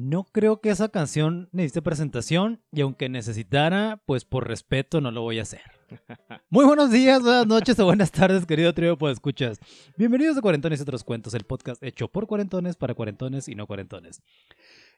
No 0.00 0.22
creo 0.22 0.60
que 0.60 0.70
esa 0.70 0.90
canción 0.90 1.48
necesite 1.50 1.82
presentación 1.82 2.62
y 2.70 2.82
aunque 2.82 3.08
necesitara, 3.08 4.00
pues 4.06 4.24
por 4.24 4.46
respeto 4.46 5.00
no 5.00 5.10
lo 5.10 5.22
voy 5.22 5.40
a 5.40 5.42
hacer. 5.42 5.77
Muy 6.50 6.64
buenos 6.64 6.90
días, 6.90 7.20
buenas 7.20 7.46
noches 7.46 7.78
o 7.78 7.84
buenas 7.84 8.10
tardes, 8.10 8.46
querido 8.46 8.72
trío 8.72 8.96
pues 8.96 9.12
escuchas. 9.12 9.60
Bienvenidos 9.98 10.38
a 10.38 10.40
Cuarentones 10.40 10.80
y 10.80 10.82
otros 10.82 11.04
cuentos, 11.04 11.34
el 11.34 11.44
podcast 11.44 11.82
hecho 11.82 12.08
por 12.08 12.26
cuarentones 12.26 12.74
para 12.74 12.94
cuarentones 12.94 13.48
y 13.48 13.54
no 13.54 13.66
cuarentones. 13.66 14.22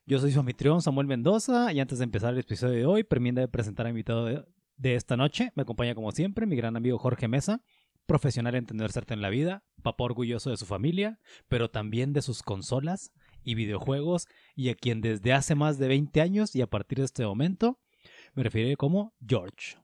Yo 0.07 0.21
soy 0.21 0.31
su 0.31 0.39
anfitrión 0.39 0.81
Samuel 0.81 1.09
Mendoza 1.09 1.73
y 1.73 1.81
antes 1.81 1.99
de 1.99 2.05
empezar 2.05 2.35
el 2.35 2.39
episodio 2.39 2.75
de 2.75 2.87
hoy, 2.87 3.03
permita 3.03 3.41
de 3.41 3.49
presentar 3.49 3.87
al 3.87 3.91
invitado 3.91 4.27
de, 4.27 4.95
esta 4.95 5.17
noche. 5.17 5.51
Me 5.57 5.63
acompaña 5.63 5.97
como 5.97 6.13
siempre 6.13 6.47
mi 6.47 6.55
gran 6.55 6.77
amigo 6.77 6.99
Jorge 6.99 7.27
Mesa, 7.27 7.65
profesional 8.07 8.55
en 8.55 8.67
tener 8.67 8.89
en 9.09 9.21
la 9.21 9.29
vida, 9.29 9.65
papá 9.83 10.05
orgulloso 10.05 10.51
de 10.51 10.57
su 10.57 10.67
familia, 10.67 11.19
pero 11.49 11.69
también 11.69 12.13
de 12.13 12.23
sus 12.23 12.45
consolas 12.45 13.11
y 13.43 13.57
videojuegos 13.57 14.29
y 14.55 14.69
a 14.69 14.77
quien 14.77 15.01
desde 15.01 15.33
hace 15.33 15.57
más 15.57 15.79
de 15.79 15.89
20 15.89 16.21
años 16.21 16.55
y 16.55 16.63
a 16.63 16.69
partir 16.69 16.99
de 16.99 17.07
este 17.07 17.27
momento 17.27 17.81
me 18.35 18.45
refiero 18.45 18.77
como 18.77 19.15
George. 19.27 19.81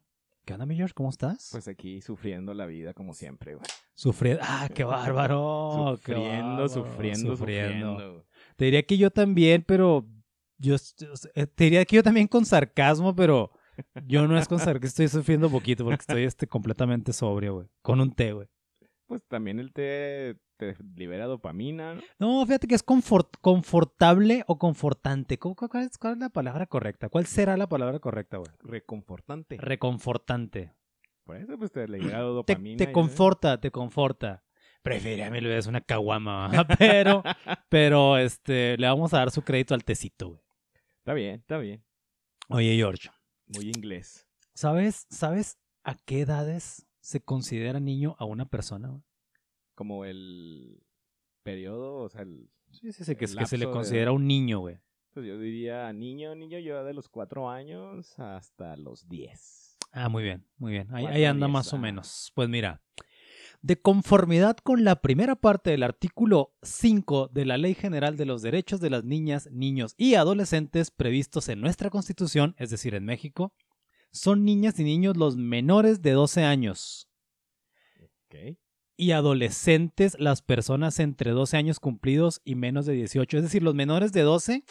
¿Qué 0.46 0.52
onda, 0.54 0.64
mi 0.64 0.76
George? 0.76 0.94
¿Cómo 0.94 1.10
estás? 1.10 1.48
Pues 1.50 1.66
aquí 1.66 2.00
sufriendo 2.00 2.54
la 2.54 2.66
vida 2.66 2.94
como 2.94 3.14
siempre, 3.14 3.56
güey. 3.56 3.66
Sufriendo. 3.96 4.42
¡Ah, 4.46 4.68
qué 4.72 4.84
bárbaro! 4.84 5.98
qué 6.04 6.12
Sufriendo, 6.12 6.46
bárbaro. 6.46 6.68
sufriendo, 6.68 7.36
sufriendo. 7.36 8.26
Te 8.54 8.66
diría 8.66 8.84
que 8.84 8.96
yo 8.96 9.10
también, 9.10 9.64
pero 9.66 10.06
yo 10.58 10.76
eh, 11.34 11.46
te 11.48 11.64
diría 11.64 11.84
que 11.84 11.96
yo 11.96 12.02
también 12.04 12.28
con 12.28 12.44
sarcasmo, 12.46 13.12
pero 13.16 13.50
yo 14.06 14.28
no 14.28 14.38
es 14.38 14.46
con 14.46 14.60
sarcasmo, 14.60 14.86
estoy 14.86 15.08
sufriendo 15.08 15.50
poquito 15.50 15.82
porque 15.84 16.02
estoy 16.02 16.22
este, 16.22 16.46
completamente 16.46 17.12
sobrio, 17.12 17.54
güey. 17.54 17.66
Con 17.82 18.00
un 18.00 18.12
té, 18.12 18.32
güey. 18.32 18.46
Pues 19.08 19.24
también 19.26 19.58
el 19.58 19.72
té 19.72 20.36
te 20.56 20.76
libera 20.94 21.26
dopamina, 21.26 22.00
¿no? 22.18 22.44
Fíjate 22.46 22.66
que 22.66 22.74
es 22.74 22.84
confort- 22.84 23.38
confortable 23.40 24.44
o 24.46 24.58
confortante. 24.58 25.38
¿Cómo- 25.38 25.54
cuál, 25.56 25.84
es, 25.84 25.98
cuál 25.98 26.14
es 26.14 26.18
la 26.18 26.28
palabra 26.30 26.66
correcta? 26.66 27.08
¿Cuál 27.08 27.26
será 27.26 27.56
la 27.56 27.68
palabra 27.68 27.98
correcta, 27.98 28.38
güey? 28.38 28.50
Reconfortante. 28.60 29.56
Reconfortante. 29.58 30.72
Por 31.24 31.36
eso, 31.36 31.58
pues 31.58 31.72
te 31.72 31.86
libera 31.88 32.20
dopamina. 32.20 32.78
te 32.78 32.92
conforta, 32.92 33.60
te 33.60 33.70
conforta. 33.70 34.44
Preferiría 34.82 35.30
mil 35.30 35.44
veces 35.46 35.66
una 35.66 35.80
caguama, 35.80 36.48
pero, 36.78 37.22
pero 37.68 38.18
este, 38.18 38.76
le 38.78 38.86
vamos 38.86 39.12
a 39.12 39.18
dar 39.18 39.30
su 39.32 39.42
crédito 39.42 39.74
al 39.74 39.84
tecito, 39.84 40.28
güey. 40.28 40.40
Está 40.98 41.14
bien, 41.14 41.34
está 41.40 41.58
bien. 41.58 41.84
Oye, 42.48 42.76
George, 42.76 43.10
Muy 43.48 43.66
inglés. 43.68 44.28
¿sabes, 44.54 45.06
¿sabes 45.10 45.58
a 45.82 45.96
qué 45.96 46.20
edades 46.20 46.86
se 47.00 47.20
considera 47.20 47.80
niño 47.80 48.14
a 48.20 48.24
una 48.24 48.44
persona? 48.48 48.88
güey? 48.88 49.02
Como 49.76 50.04
el 50.04 50.82
periodo, 51.44 51.98
o 51.98 52.08
sea, 52.08 52.22
el, 52.22 52.50
Sí, 52.72 52.92
sí, 52.92 53.14
que, 53.14 53.26
es- 53.26 53.36
que 53.36 53.46
se 53.46 53.58
le 53.58 53.66
de- 53.66 53.72
considera 53.72 54.10
un 54.10 54.26
niño, 54.26 54.58
güey. 54.58 54.78
pues 55.12 55.24
yo 55.24 55.38
diría 55.38 55.92
niño, 55.92 56.34
niño, 56.34 56.58
yo 56.58 56.82
de 56.82 56.92
los 56.92 57.08
cuatro 57.08 57.48
años 57.48 58.18
hasta 58.18 58.76
los 58.76 59.08
diez. 59.08 59.78
Ah, 59.92 60.08
muy 60.08 60.24
bien, 60.24 60.44
muy 60.58 60.72
bien. 60.72 60.88
Ahí, 60.92 61.24
anda 61.24 61.46
más 61.46 61.72
o 61.72 61.76
ah. 61.76 61.78
menos. 61.78 62.32
Pues 62.34 62.48
mira, 62.48 62.82
de 63.62 63.80
conformidad 63.80 64.56
con 64.58 64.84
la 64.84 65.00
primera 65.00 65.36
parte 65.36 65.70
del 65.70 65.84
artículo 65.84 66.54
5 66.62 67.28
de 67.28 67.46
la 67.46 67.56
Ley 67.56 67.74
General 67.74 68.16
de 68.16 68.26
los 68.26 68.42
Derechos 68.42 68.80
de 68.80 68.90
las 68.90 69.04
Niñas, 69.04 69.48
Niños 69.52 69.94
y 69.96 70.14
Adolescentes 70.16 70.90
previstos 70.90 71.48
en 71.48 71.60
nuestra 71.60 71.90
Constitución, 71.90 72.54
es 72.58 72.70
decir, 72.70 72.94
en 72.94 73.04
México, 73.04 73.54
son 74.10 74.44
niñas 74.44 74.78
y 74.80 74.84
niños 74.84 75.16
los 75.16 75.36
menores 75.36 76.02
de 76.02 76.12
12 76.12 76.42
años 76.44 77.08
Ok. 78.28 78.58
Y 78.96 79.10
adolescentes 79.12 80.16
las 80.18 80.42
personas 80.42 80.98
entre 81.00 81.30
12 81.32 81.56
años 81.56 81.80
cumplidos 81.80 82.40
y 82.44 82.54
menos 82.54 82.86
de 82.86 82.94
18, 82.94 83.36
es 83.38 83.42
decir, 83.42 83.62
los 83.62 83.74
menores 83.74 84.12
de 84.12 84.22
12 84.22 84.64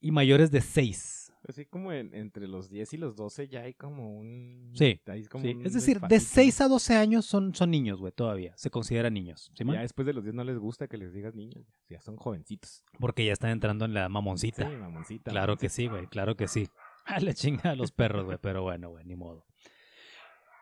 y 0.00 0.10
mayores 0.10 0.50
de 0.50 0.60
6. 0.60 1.18
Así 1.48 1.66
como 1.66 1.92
en- 1.92 2.14
entre 2.14 2.46
los 2.46 2.68
10 2.70 2.92
y 2.92 2.96
los 2.98 3.16
12 3.16 3.48
ya 3.48 3.62
hay 3.62 3.74
como 3.74 4.16
un... 4.16 4.72
Sí, 4.76 5.00
como 5.28 5.44
Sí, 5.44 5.54
un 5.54 5.66
es 5.66 5.72
decir, 5.72 5.98
de 6.00 6.06
despacito, 6.08 6.34
6 6.34 6.60
a 6.60 6.68
12 6.68 6.94
años 6.94 7.26
son, 7.26 7.52
son 7.54 7.70
niños, 7.72 7.98
güey, 7.98 8.12
todavía. 8.12 8.52
Se 8.56 8.70
consideran 8.70 9.14
niños. 9.14 9.50
¿sí. 9.56 9.64
Ya 9.66 9.80
después 9.80 10.06
de 10.06 10.12
los 10.12 10.22
10 10.22 10.36
no 10.36 10.44
les 10.44 10.58
gusta 10.58 10.86
que 10.86 10.96
les 10.98 11.12
digas 11.12 11.34
niños. 11.34 11.66
Ya 11.88 12.00
son 12.00 12.16
jovencitos. 12.16 12.84
Porque 13.00 13.24
ya 13.24 13.32
están 13.32 13.50
entrando 13.50 13.84
en 13.84 13.92
la 13.94 14.06
Sí, 14.06 14.12
mamoncita. 14.12 14.68
mamoncita. 14.68 15.30
claro 15.32 15.56
que 15.56 15.66
mamoncita. 15.66 15.74
sí, 15.74 15.86
güey, 15.88 16.06
claro 16.06 16.36
que 16.36 16.46
sí. 16.46 16.68
A 17.04 17.18
la 17.18 17.34
chinga 17.34 17.70
a 17.72 17.74
los 17.74 17.90
perros, 17.90 18.24
güey, 18.24 18.38
pero 18.40 18.62
bueno, 18.62 18.90
güey, 18.90 19.04
ni 19.04 19.16
modo. 19.16 19.44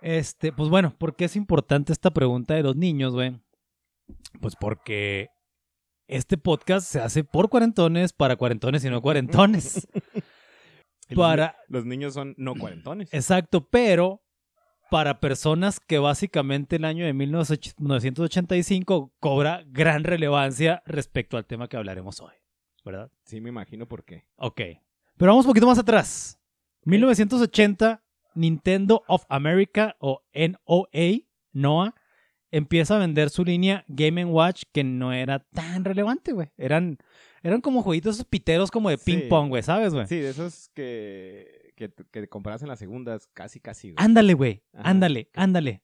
Este, 0.02 0.52
pues 0.52 0.68
bueno, 0.70 0.94
¿por 0.98 1.14
qué 1.16 1.26
es 1.26 1.36
importante 1.36 1.92
esta 1.92 2.10
pregunta 2.10 2.54
de 2.54 2.62
los 2.62 2.76
niños, 2.76 3.12
güey? 3.12 3.38
Pues 4.40 4.56
porque 4.56 5.28
este 6.08 6.38
podcast 6.38 6.86
se 6.90 7.00
hace 7.00 7.22
por 7.24 7.48
cuarentones, 7.48 8.12
para 8.12 8.36
cuarentones 8.36 8.84
y 8.84 8.90
no 8.90 9.00
cuarentones. 9.02 9.88
Los 11.08 11.18
para, 11.26 11.56
ni- 11.68 11.74
Los 11.74 11.84
niños 11.86 12.14
son 12.14 12.34
no 12.38 12.54
cuarentones. 12.54 13.12
Exacto, 13.12 13.68
pero 13.68 14.22
para 14.90 15.20
personas 15.20 15.80
que 15.80 15.98
básicamente 15.98 16.76
el 16.76 16.84
año 16.84 17.04
de 17.04 17.12
1985 17.12 19.12
cobra 19.20 19.62
gran 19.66 20.04
relevancia 20.04 20.82
respecto 20.86 21.36
al 21.36 21.46
tema 21.46 21.68
que 21.68 21.76
hablaremos 21.76 22.20
hoy, 22.20 22.34
¿verdad? 22.84 23.10
Sí, 23.24 23.40
me 23.40 23.50
imagino 23.50 23.86
por 23.86 24.04
qué. 24.04 24.26
Ok, 24.36 24.60
pero 25.16 25.32
vamos 25.32 25.44
un 25.46 25.50
poquito 25.50 25.66
más 25.66 25.78
atrás. 25.78 26.38
1980, 26.84 28.02
Nintendo 28.34 29.02
of 29.08 29.24
America 29.28 29.96
o 30.00 30.22
NOA, 30.34 31.22
NOA, 31.52 31.94
empieza 32.50 32.96
a 32.96 32.98
vender 32.98 33.30
su 33.30 33.44
línea 33.44 33.84
Game 33.88 34.24
Watch 34.24 34.64
que 34.72 34.82
no 34.84 35.12
era 35.12 35.38
tan 35.52 35.84
relevante, 35.84 36.32
güey. 36.32 36.48
Eran, 36.56 36.98
eran 37.42 37.60
como 37.60 37.82
jueguitos 37.82 38.16
esos 38.16 38.26
piteros 38.26 38.70
como 38.70 38.90
de 38.90 38.96
Sí. 38.96 39.04
ping 39.04 39.28
pong, 39.28 39.48
güey, 39.48 39.62
¿sabes, 39.62 39.94
güey? 39.94 40.06
Sí, 40.06 40.16
de 40.18 40.30
esos 40.30 40.68
que, 40.74 41.72
que, 41.76 41.92
que 42.10 42.28
compras 42.28 42.62
en 42.62 42.68
las 42.68 42.78
segundas, 42.78 43.28
casi, 43.34 43.60
casi. 43.60 43.92
güey. 43.92 44.04
Ándale, 44.04 44.34
güey. 44.34 44.62
Ándale, 44.74 45.30
ándale. 45.34 45.82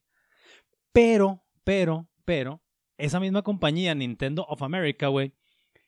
Pero, 0.91 1.43
pero, 1.63 2.09
pero, 2.25 2.61
esa 2.97 3.19
misma 3.19 3.43
compañía, 3.43 3.93
Nintendo 3.95 4.43
of 4.49 4.61
America, 4.63 5.07
güey, 5.07 5.33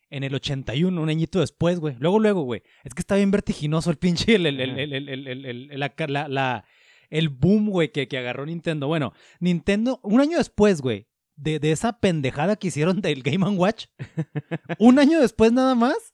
en 0.10 0.24
el 0.24 0.34
81, 0.36 1.02
un 1.02 1.10
añito 1.10 1.40
después, 1.40 1.80
güey. 1.80 1.96
Luego, 2.00 2.20
luego, 2.20 2.42
güey. 2.44 2.64
Es 2.84 2.94
que 2.94 3.02
está 3.02 3.16
bien 3.16 3.32
vertiginoso 3.32 3.92
el 3.92 3.98
pinche, 3.98 4.36
el, 4.36 4.46
el, 4.46 4.60
el, 4.60 4.70
Ajá. 4.72 4.82
el, 4.82 4.94
el, 4.94 5.10
el, 5.10 5.28
el- 5.28 5.46
el- 5.72 5.80
la, 5.80 5.94
la- 6.08 6.28
la- 6.28 6.66
el 7.10 7.30
boom, 7.30 7.70
güey, 7.70 7.92
que, 7.92 8.08
que 8.08 8.18
agarró 8.18 8.46
Nintendo. 8.46 8.88
Bueno, 8.88 9.14
Nintendo, 9.40 10.00
un 10.04 10.22
año 10.22 10.38
después, 10.38 10.82
güey, 10.82 11.08
de, 11.36 11.60
de 11.60 11.72
esa 11.72 12.00
pendejada 12.00 12.56
que 12.56 12.68
hicieron 12.68 13.02
del 13.02 13.24
Game 13.24 13.48
Watch, 13.50 13.86
un 14.80 15.00
año 15.00 15.20
después 15.20 15.52
nada 15.52 15.74
más, 15.76 16.14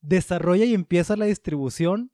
desarrolla 0.00 0.64
y 0.64 0.74
empieza 0.74 1.16
la 1.16 1.26
distribución 1.26 2.10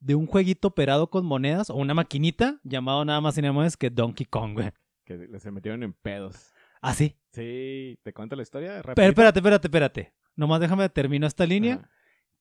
de 0.00 0.14
un 0.14 0.26
jueguito 0.26 0.68
operado 0.68 1.08
con 1.10 1.24
monedas 1.26 1.70
o 1.70 1.74
una 1.74 1.94
maquinita 1.94 2.60
llamado 2.64 3.04
nada 3.04 3.20
más 3.20 3.36
y 3.38 3.42
nada 3.42 3.52
menos 3.54 3.76
que 3.76 3.90
Donkey 3.90 4.26
Kong, 4.26 4.52
güey. 4.54 4.70
Que 5.04 5.28
se 5.38 5.50
metieron 5.50 5.82
en 5.82 5.92
pedos. 5.92 6.52
Ah, 6.82 6.94
sí. 6.94 7.16
Sí, 7.32 7.98
¿te 8.02 8.12
cuento 8.12 8.36
la 8.36 8.42
historia? 8.42 8.82
Pero 8.94 9.08
espérate, 9.08 9.38
espérate, 9.38 9.66
espérate. 9.68 10.14
Nomás 10.36 10.60
déjame 10.60 10.88
terminar 10.88 11.28
esta 11.28 11.46
línea. 11.46 11.90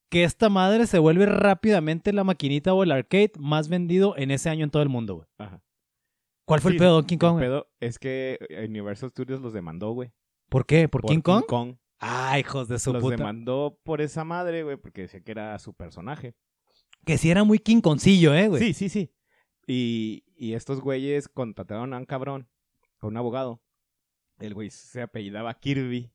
Que 0.09 0.23
esta 0.23 0.49
madre 0.49 0.85
se 0.85 0.99
vuelve 0.99 1.25
rápidamente 1.25 2.13
la 2.13 2.23
maquinita 2.23 2.73
o 2.73 2.83
el 2.83 2.91
arcade 2.91 3.31
más 3.39 3.69
vendido 3.69 4.15
en 4.17 4.29
ese 4.29 4.49
año 4.49 4.63
en 4.63 4.69
todo 4.69 4.83
el 4.83 4.89
mundo, 4.89 5.15
güey. 5.15 5.27
Ajá. 5.39 5.61
¿Cuál 6.45 6.61
fue 6.61 6.71
Sí, 6.71 6.75
el 6.77 6.79
pedo 6.79 6.99
El 6.99 7.17
Kong? 7.17 7.31
güey? 7.33 7.45
pedo 7.45 7.67
es 7.79 7.97
que 7.97 8.37
Universal 8.67 9.09
Studios 9.09 9.41
los 9.41 9.51
demandó, 9.51 9.91
güey. 9.91 10.11
¿Por 10.49 10.67
qué? 10.67 10.87
¿Por, 10.87 11.01
King 11.01 11.21
Kong? 11.21 11.43
Kong. 11.47 11.75
Ah, 11.99 12.37
hijos 12.37 12.67
de 12.67 12.77
su 12.77 12.93
Los 12.93 13.01
puta. 13.01 13.15
demandó 13.15 13.79
por 13.83 13.99
esa 13.99 14.23
madre, 14.23 14.61
güey, 14.61 14.77
porque 14.77 15.01
decía 15.01 15.21
que 15.21 15.31
era 15.31 15.57
su 15.57 15.73
personaje. 15.73 16.35
Que 17.03 17.17
sí 17.17 17.31
era 17.31 17.43
muy 17.43 17.57
King 17.57 17.81
Kongcillo, 17.81 18.35
eh, 18.35 18.47
güey. 18.47 18.61
Sí, 18.61 18.73
sí, 18.73 18.89
sí. 18.89 19.11
Y, 19.65 20.23
y 20.35 20.53
estos 20.53 20.81
güeyes 20.81 21.27
contrataron 21.27 21.93
a 21.93 21.97
un 21.97 22.05
cabrón, 22.05 22.47
a 22.99 23.07
un 23.07 23.17
abogado. 23.17 23.59
El 24.37 24.53
güey 24.53 24.69
se 24.69 25.01
apellidaba 25.01 25.51
Kirby. 25.55 26.11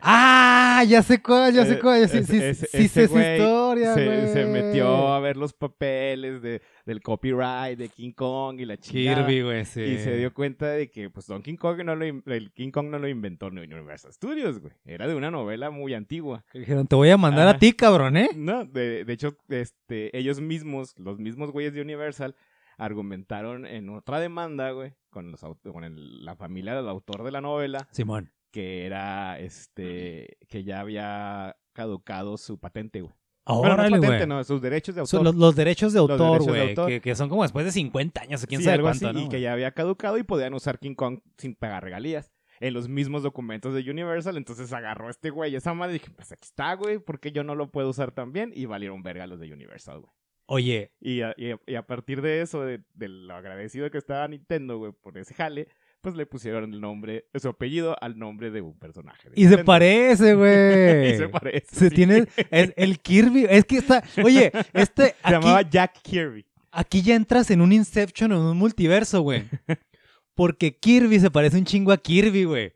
Ah, 0.00 0.84
ya 0.86 1.02
sé 1.02 1.22
cuál, 1.22 1.54
ya 1.54 1.64
sé 1.64 1.74
Eh, 1.74 1.78
cuál. 1.80 2.08
Sí, 2.08 2.18
ese- 2.18 2.26
sí, 2.32 2.36
ese- 2.42 2.66
sí 2.66 2.88
sé 2.88 3.04
ese 3.04 3.04
esa 3.04 3.36
historia, 3.36 3.94
se, 3.94 4.44
metió 4.46 5.08
a 5.14 5.20
ver 5.20 5.36
los 5.36 5.52
papeles 5.54 6.42
de, 6.42 6.60
del 6.84 7.00
copyright 7.00 7.78
de 7.78 7.88
King 7.88 8.12
Kong 8.12 8.60
y 8.60 8.64
la. 8.66 8.76
Kirby, 8.76 9.42
güey, 9.42 9.64
sí. 9.64 9.80
Y 9.80 9.98
se 9.98 10.16
dio 10.16 10.34
cuenta 10.34 10.66
de 10.68 10.90
que, 10.90 11.08
pues, 11.10 11.26
Don 11.26 11.42
King 11.42 11.56
Kong 11.56 11.82
no 11.84 11.96
lo, 11.96 12.04
el 12.04 12.52
King 12.52 12.70
Kong 12.70 12.88
no 12.90 12.98
lo 12.98 13.08
inventó 13.08 13.50
ni 13.50 13.60
Universal 13.62 14.12
Studios, 14.12 14.58
güey. 14.60 14.74
Era 14.84 15.06
de 15.06 15.14
una 15.14 15.30
novela 15.30 15.70
muy 15.70 15.94
antigua. 15.94 16.44
Que 16.52 16.58
Dijeron, 16.60 16.86
te 16.86 16.96
voy 16.96 17.10
a 17.10 17.16
mandar 17.16 17.46
a 17.46 17.50
Ajá. 17.52 17.58
ti, 17.58 17.72
cabrón, 17.72 18.16
¿eh? 18.16 18.28
No, 18.36 18.64
de, 18.66 19.04
de 19.04 19.12
hecho, 19.12 19.36
este, 19.48 20.16
ellos 20.18 20.40
mismos, 20.40 20.94
los 20.98 21.18
mismos 21.18 21.50
güeyes 21.50 21.72
de 21.72 21.80
Universal, 21.80 22.34
argumentaron 22.76 23.66
en 23.66 23.88
otra 23.88 24.18
demanda, 24.20 24.70
güey, 24.72 24.92
con, 25.10 25.30
los, 25.30 25.40
con 25.40 25.84
el- 25.84 26.24
la 26.24 26.36
familia 26.36 26.74
del 26.74 26.88
autor 26.88 27.22
de 27.22 27.30
la 27.30 27.40
novela, 27.40 27.86
Simón. 27.92 28.30
Que 28.54 28.86
era, 28.86 29.40
este, 29.40 30.38
que 30.48 30.62
ya 30.62 30.78
había 30.78 31.56
caducado 31.72 32.36
su 32.36 32.60
patente, 32.60 33.00
güey. 33.00 33.12
Bueno, 33.46 33.62
no 33.66 33.72
Órale, 33.74 33.96
es 33.96 34.00
patente, 34.02 34.26
no, 34.28 34.44
sus 34.44 34.62
derechos 34.62 34.94
de 34.94 35.00
autor. 35.00 35.24
Los, 35.24 35.34
los 35.34 35.56
derechos 35.56 35.92
de 35.92 35.98
autor, 35.98 36.40
güey. 36.44 36.74
Que, 36.76 37.00
que 37.00 37.14
son 37.16 37.28
como 37.28 37.42
después 37.42 37.64
de 37.66 37.72
50 37.72 38.20
años 38.22 38.44
o 38.44 38.46
quién 38.46 38.60
Sí, 38.60 38.64
sabe 38.66 38.76
algo 38.76 38.86
cuánto, 38.86 39.08
así, 39.08 39.18
¿no? 39.18 39.24
y 39.24 39.28
que 39.28 39.40
ya 39.40 39.52
había 39.52 39.72
caducado 39.72 40.16
y 40.18 40.22
podían 40.22 40.54
usar 40.54 40.78
King 40.78 40.94
Kong 40.94 41.18
sin 41.36 41.56
pagar 41.56 41.82
regalías. 41.82 42.30
En 42.60 42.72
los 42.74 42.88
mismos 42.88 43.24
documentos 43.24 43.74
de 43.74 43.90
Universal, 43.90 44.36
entonces 44.36 44.72
agarró 44.72 45.10
este 45.10 45.30
güey 45.30 45.56
esa 45.56 45.74
madre 45.74 45.96
y 45.96 45.98
dije, 45.98 46.12
pues 46.14 46.30
aquí 46.30 46.46
está, 46.46 46.74
güey, 46.74 47.00
porque 47.00 47.32
yo 47.32 47.42
no 47.42 47.56
lo 47.56 47.72
puedo 47.72 47.88
usar 47.90 48.12
también? 48.12 48.52
Y 48.54 48.66
valieron 48.66 49.02
verga 49.02 49.26
los 49.26 49.40
de 49.40 49.52
Universal, 49.52 49.98
güey. 50.00 50.12
Oye, 50.46 50.92
Y 51.00 51.22
a, 51.22 51.34
y 51.36 51.50
a- 51.50 51.60
y 51.66 51.74
a 51.74 51.86
partir 51.86 52.22
de 52.22 52.40
eso, 52.42 52.62
de, 52.62 52.82
de 52.94 53.08
lo 53.08 53.34
agradecido 53.34 53.90
que 53.90 53.98
estaba 53.98 54.28
Nintendo, 54.28 54.78
güey, 54.78 54.92
por 54.92 55.18
ese 55.18 55.34
jale, 55.34 55.66
pues 56.04 56.14
le 56.16 56.26
pusieron 56.26 56.72
el 56.74 56.80
nombre, 56.82 57.24
su 57.34 57.48
apellido 57.48 57.96
al 57.98 58.18
nombre 58.18 58.50
de 58.50 58.60
un 58.60 58.78
personaje. 58.78 59.30
de 59.30 59.40
y 59.40 59.48
se 59.48 59.64
parece, 59.64 60.34
güey. 60.36 61.14
y 61.14 61.16
se 61.16 61.28
parece. 61.30 61.66
Se 61.74 61.88
sí. 61.88 61.94
tiene 61.94 62.26
es 62.50 62.72
el 62.76 63.00
Kirby, 63.00 63.46
es 63.48 63.64
que 63.64 63.78
está, 63.78 64.04
oye, 64.22 64.52
este 64.74 65.06
Se 65.06 65.14
aquí, 65.22 65.32
llamaba 65.32 65.62
Jack 65.62 66.02
Kirby. 66.02 66.44
aquí 66.70 67.00
ya 67.00 67.14
entras 67.14 67.50
en 67.50 67.62
un 67.62 67.72
Inception 67.72 68.30
o 68.32 68.36
en 68.36 68.42
un 68.42 68.58
multiverso, 68.58 69.22
güey. 69.22 69.44
Porque 70.34 70.76
Kirby 70.78 71.20
se 71.20 71.30
parece 71.30 71.56
un 71.56 71.64
chingo 71.64 71.90
a 71.90 71.96
Kirby, 71.96 72.44
güey. 72.44 72.72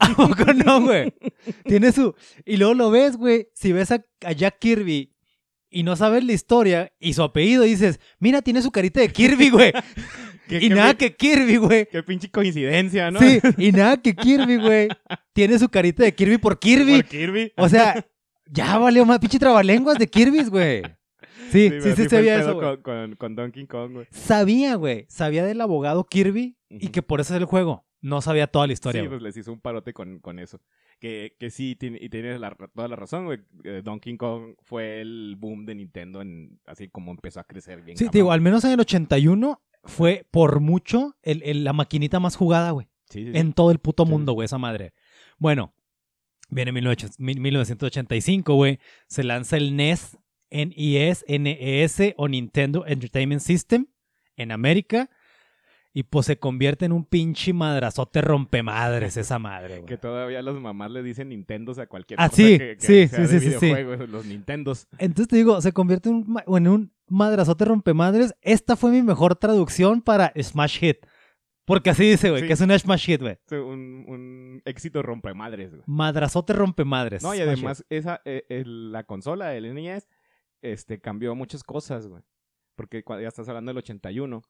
¿A 0.00 0.14
poco 0.14 0.44
no, 0.52 0.82
güey? 0.82 1.14
Tiene 1.64 1.92
su 1.92 2.14
y 2.44 2.58
luego 2.58 2.74
lo 2.74 2.90
ves, 2.90 3.16
güey, 3.16 3.48
si 3.54 3.72
ves 3.72 3.90
a, 3.90 4.04
a 4.24 4.32
Jack 4.32 4.58
Kirby 4.58 5.14
y 5.70 5.82
no 5.82 5.96
sabes 5.96 6.24
la 6.24 6.32
historia 6.34 6.92
y 6.98 7.14
su 7.14 7.22
apellido 7.22 7.62
dices, 7.62 8.00
"Mira, 8.18 8.42
tiene 8.42 8.60
su 8.62 8.70
carita 8.70 9.00
de 9.00 9.08
Kirby, 9.08 9.48
güey." 9.50 9.72
Qué- 10.48 10.56
y 10.56 10.68
qué 10.68 10.74
nada 10.74 10.94
que 10.94 11.14
Kirby, 11.14 11.56
güey. 11.56 11.86
Qué 11.90 12.02
pinche 12.02 12.30
coincidencia, 12.30 13.10
¿no? 13.10 13.20
Sí, 13.20 13.40
y 13.58 13.70
nada 13.72 13.96
que 14.00 14.14
Kirby, 14.14 14.56
güey. 14.56 14.88
Tiene 15.32 15.58
su 15.58 15.68
carita 15.68 16.02
de 16.02 16.14
Kirby 16.14 16.38
por 16.38 16.58
Kirby. 16.58 17.02
Por 17.02 17.04
Kirby. 17.10 17.52
O 17.56 17.68
sea, 17.68 18.04
ya 18.50 18.78
valió 18.78 19.04
más 19.04 19.18
pinche 19.18 19.38
trabalenguas 19.38 19.98
de 19.98 20.08
Kirby's, 20.08 20.50
güey. 20.50 20.82
Sí, 21.50 21.70
sí, 21.80 21.92
sí, 21.96 22.02
el 22.02 22.10
sabía 22.10 22.38
eso, 22.40 22.54
güey. 22.54 22.76
con, 22.76 22.82
con, 22.82 23.16
con 23.16 23.34
Donkey 23.36 23.66
Kong, 23.66 23.92
güey. 23.92 24.06
Sabía, 24.10 24.74
güey. 24.74 25.06
Sabía 25.08 25.44
del 25.46 25.60
abogado 25.60 26.04
Kirby 26.04 26.56
y 26.68 26.88
que 26.88 27.02
por 27.02 27.20
eso 27.20 27.34
es 27.34 27.40
el 27.40 27.46
juego. 27.46 27.86
No 28.00 28.20
sabía 28.20 28.46
toda 28.46 28.66
la 28.66 28.74
historia, 28.74 29.00
Sí, 29.02 29.08
güey. 29.08 29.18
pues 29.18 29.22
les 29.34 29.36
hizo 29.38 29.52
un 29.52 29.60
parote 29.60 29.92
con, 29.92 30.20
con 30.20 30.38
eso. 30.38 30.60
Que, 31.00 31.34
que 31.38 31.50
sí, 31.50 31.74
tiene- 31.74 31.98
y 32.00 32.08
tienes 32.10 32.38
la- 32.38 32.56
toda 32.74 32.86
la 32.86 32.96
razón, 32.96 33.24
güey. 33.24 33.38
Eh, 33.64 33.82
Donkey 33.84 34.16
Kong 34.16 34.54
fue 34.62 35.00
el 35.00 35.36
boom 35.38 35.64
de 35.66 35.74
Nintendo, 35.74 36.20
en, 36.22 36.60
así 36.66 36.88
como 36.88 37.10
empezó 37.10 37.40
a 37.40 37.44
crecer 37.44 37.82
bien. 37.82 37.96
Sí, 37.96 38.08
te 38.08 38.18
digo, 38.18 38.30
al 38.30 38.40
menos 38.40 38.64
en 38.64 38.72
el 38.72 38.80
81 38.80 39.60
fue 39.84 40.26
por 40.30 40.60
mucho 40.60 41.16
el- 41.22 41.42
el- 41.44 41.64
la 41.64 41.72
maquinita 41.72 42.20
más 42.20 42.36
jugada, 42.36 42.70
güey. 42.72 42.88
Sí. 43.08 43.30
En 43.34 43.52
todo 43.52 43.70
el 43.70 43.78
puto 43.78 44.04
Sí. 44.04 44.10
mundo, 44.10 44.32
güey, 44.32 44.44
esa 44.46 44.58
madre. 44.58 44.92
Bueno, 45.38 45.72
viene 46.50 46.72
18 46.72 47.08
mil- 47.18 47.40
1985, 47.40 48.54
güey. 48.54 48.78
Se 49.06 49.24
lanza 49.24 49.56
el 49.56 49.76
NES, 49.76 50.18
NES, 50.50 51.24
NES 51.28 52.14
o 52.16 52.28
Nintendo 52.28 52.84
Entertainment 52.86 53.40
System 53.40 53.86
en 54.36 54.52
América. 54.52 55.10
Y 55.94 56.02
pues 56.04 56.26
se 56.26 56.38
convierte 56.38 56.84
en 56.84 56.92
un 56.92 57.04
pinche 57.04 57.52
madrazote 57.52 58.20
rompemadres 58.20 59.16
esa 59.16 59.38
madre, 59.38 59.76
güey. 59.78 59.86
Que 59.86 59.96
todavía 59.96 60.42
las 60.42 60.54
mamás 60.54 60.90
le 60.90 61.02
dicen 61.02 61.30
Nintendos 61.30 61.78
a 61.78 61.86
cualquier 61.86 62.20
Ah, 62.20 62.28
cosa 62.28 62.36
sí, 62.42 62.58
que, 62.58 62.76
que 62.76 62.80
sí, 62.86 63.08
sea 63.08 63.26
sí, 63.26 63.34
de 63.34 63.40
sí, 63.40 63.56
sí, 63.58 64.06
los 64.06 64.26
Nintendos. 64.26 64.86
Entonces 64.98 65.28
te 65.28 65.36
digo, 65.36 65.60
se 65.60 65.72
convierte 65.72 66.10
en 66.10 66.16
un, 66.16 66.56
en 66.56 66.68
un 66.68 66.92
madrazote 67.10 67.64
rompemadres. 67.64 68.34
Esta 68.42 68.76
fue 68.76 68.90
mi 68.90 69.02
mejor 69.02 69.36
traducción 69.36 70.02
para 70.02 70.32
Smash 70.40 70.78
Hit. 70.78 70.98
Porque 71.64 71.90
así 71.90 72.08
dice, 72.10 72.30
güey, 72.30 72.42
Sí. 72.42 72.46
que 72.46 72.54
es 72.54 72.60
un 72.62 72.70
Smash 72.78 73.04
Hit, 73.06 73.20
güey. 73.20 73.36
Un, 73.50 74.04
un 74.08 74.62
éxito 74.64 75.02
rompemadres, 75.02 75.70
güey. 75.70 75.82
Madrazote 75.86 76.54
rompemadres. 76.54 77.22
No, 77.22 77.34
y 77.34 77.40
además, 77.40 77.84
esa, 77.90 78.22
eh, 78.24 78.44
el- 78.48 78.90
la 78.92 79.04
consola, 79.04 79.54
el 79.54 79.74
NES, 79.74 80.08
este, 80.62 80.98
cambió 81.00 81.34
muchas 81.34 81.62
cosas, 81.62 82.06
güey. 82.06 82.22
Porque 82.74 83.04
ya 83.06 83.28
estás 83.28 83.48
hablando 83.48 83.70
del 83.70 83.78
81. 83.78 84.40
Hit. 84.40 84.48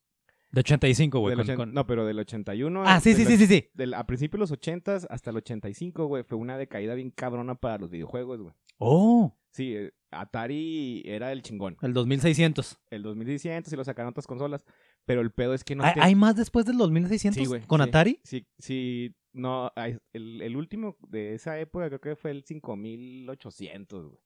De 0.50 0.60
85, 0.60 1.18
güey. 1.20 1.36
Del 1.36 1.44
con- 1.44 1.54
ochen- 1.54 1.56
con- 1.56 1.74
No, 1.74 1.86
pero 1.86 2.06
del 2.06 2.18
81. 2.20 2.82
Ah, 2.86 3.00
sí, 3.00 3.14
del 3.14 3.26
sí, 3.26 3.26
sí, 3.26 3.36
sí, 3.36 3.46
sí. 3.46 3.70
del- 3.74 3.94
a 3.94 4.06
principios 4.06 4.38
de 4.38 4.42
los 4.42 4.52
80 4.52 4.94
hasta 5.10 5.30
el 5.30 5.36
85, 5.36 6.06
güey, 6.06 6.22
fue 6.22 6.38
una 6.38 6.56
decaída 6.56 6.94
bien 6.94 7.10
cabrona 7.10 7.54
para 7.56 7.78
los 7.78 7.90
videojuegos, 7.90 8.40
güey. 8.40 8.54
Oh, 8.78 9.36
Sí, 9.50 9.74
eh, 9.76 9.92
Atari 10.10 11.02
era 11.06 11.32
el 11.32 11.42
chingón. 11.42 11.76
el 11.82 11.92
2600. 11.92 12.78
El 12.90 13.02
2600 13.02 13.72
y 13.72 13.76
lo 13.76 13.84
sacaron 13.84 14.10
otras 14.10 14.26
consolas. 14.26 14.64
Pero 15.04 15.20
el 15.22 15.30
pedo 15.30 15.54
es 15.54 15.64
que 15.64 15.74
no 15.74 15.84
¿Hay, 15.84 15.94
te- 15.94 16.00
hay 16.02 16.14
más 16.14 16.36
después 16.36 16.66
del 16.66 16.76
2600 16.76 17.42
Sí, 17.42 17.46
güey, 17.48 17.62
con 17.62 17.80
sí. 17.82 17.88
Atari? 17.88 18.20
Sí, 18.24 18.46
sí, 18.58 19.14
no, 19.32 19.72
el, 20.12 20.42
el 20.42 20.56
último 20.56 20.96
de 21.08 21.34
esa 21.34 21.58
época 21.58 21.88
creo 21.88 22.00
que 22.00 22.16
fue 22.16 22.30
el 22.30 22.44
5800, 22.44 24.06
güey. 24.08 24.18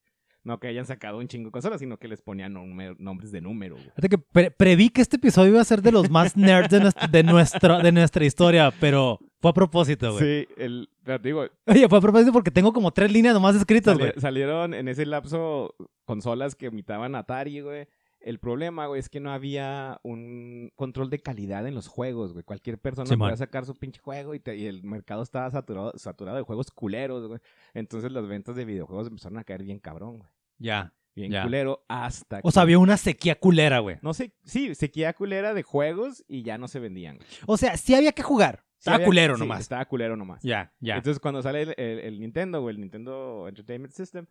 No 0.44 0.58
que 0.58 0.66
hayan 0.66 0.86
sacado 0.86 1.18
un 1.18 1.28
chingo 1.28 1.46
de 1.46 1.52
consolas, 1.52 1.78
sino 1.78 1.98
que 1.98 2.08
les 2.08 2.20
ponían 2.20 2.52
número- 2.54 2.96
nombres 2.98 3.30
de 3.30 3.40
número, 3.40 3.76
güey. 3.76 3.86
Fíjate 3.90 4.08
que 4.08 4.18
pre- 4.18 4.50
preví 4.50 4.88
que 4.88 5.00
este 5.00 5.16
episodio 5.16 5.50
iba 5.52 5.60
a 5.60 5.64
ser 5.64 5.82
de 5.82 5.92
los 5.92 6.10
más 6.10 6.36
nerds 6.36 6.68
de, 6.70 6.80
nuestra, 6.80 7.06
de, 7.06 7.22
nuestra, 7.22 7.78
de 7.78 7.92
nuestra 7.92 8.24
historia, 8.24 8.72
pero 8.80 9.20
fue 9.40 9.50
a 9.52 9.54
propósito, 9.54 10.12
güey. 10.12 10.24
Sí, 10.46 10.48
el, 10.56 10.88
te 11.04 11.18
digo, 11.20 11.46
Oye, 11.66 11.88
fue 11.88 11.98
a 11.98 12.00
propósito 12.00 12.32
porque 12.32 12.50
tengo 12.50 12.72
como 12.72 12.90
tres 12.90 13.12
líneas 13.12 13.34
nomás 13.34 13.54
escritas, 13.54 13.94
sali- 13.96 14.10
güey. 14.10 14.20
salieron 14.20 14.74
en 14.74 14.88
ese 14.88 15.06
lapso 15.06 15.76
consolas 16.04 16.56
que 16.56 16.66
imitaban 16.66 17.14
Atari, 17.14 17.60
güey. 17.60 17.86
El 18.24 18.38
problema, 18.38 18.86
güey, 18.86 19.00
es 19.00 19.08
que 19.08 19.20
no 19.20 19.32
había 19.32 19.98
un 20.04 20.70
control 20.76 21.10
de 21.10 21.18
calidad 21.20 21.66
en 21.66 21.74
los 21.74 21.88
juegos, 21.88 22.32
güey. 22.32 22.44
Cualquier 22.44 22.78
persona 22.78 23.16
podía 23.16 23.36
sacar 23.36 23.64
su 23.66 23.74
pinche 23.74 24.00
juego 24.00 24.34
y, 24.34 24.40
te- 24.40 24.56
y 24.56 24.66
el 24.66 24.84
mercado 24.84 25.22
estaba 25.22 25.50
saturado, 25.50 25.92
saturado 25.96 26.36
de 26.36 26.42
juegos 26.44 26.70
culeros, 26.70 27.26
güey. 27.26 27.40
Entonces 27.74 28.12
las 28.12 28.26
ventas 28.28 28.54
de 28.56 28.64
videojuegos 28.64 29.08
empezaron 29.08 29.38
a 29.38 29.44
caer 29.44 29.64
bien 29.64 29.78
cabrón, 29.80 30.18
güey. 30.18 30.30
Ya. 30.58 30.92
Bien 31.14 31.30
Ya. 31.32 31.42
culero 31.42 31.84
hasta 31.88 32.40
O 32.42 32.50
sea, 32.50 32.62
había 32.62 32.78
una 32.78 32.96
sequía 32.96 33.38
culera, 33.38 33.80
güey. 33.80 33.98
No 34.02 34.14
sé, 34.14 34.32
sí, 34.44 34.74
sequía 34.74 35.12
culera 35.12 35.52
de 35.52 35.62
juegos 35.62 36.24
y 36.26 36.42
ya 36.42 36.56
no 36.58 36.68
se 36.68 36.78
vendían. 36.80 37.16
güey. 37.16 37.28
O 37.46 37.56
sea, 37.56 37.76
sí 37.76 37.94
había 37.94 38.12
que 38.12 38.22
jugar. 38.22 38.64
Sí 38.74 38.88
Estaba 38.88 38.94
había- 38.96 39.06
culero 39.06 39.34
sí, 39.34 39.40
nomás. 39.40 39.60
Estaba 39.60 39.84
culero 39.84 40.16
nomás. 40.16 40.42
Ya, 40.42 40.72
ya. 40.80 40.96
Entonces 40.96 41.20
cuando 41.20 41.42
sale 41.42 41.62
el, 41.62 41.74
el- 41.76 41.98
el 41.98 42.20
Nintendo, 42.20 42.60
güey, 42.62 42.74
el 42.76 42.80
Nintendo 42.80 43.46
Entertainment 43.48 43.92
System, 43.92 44.26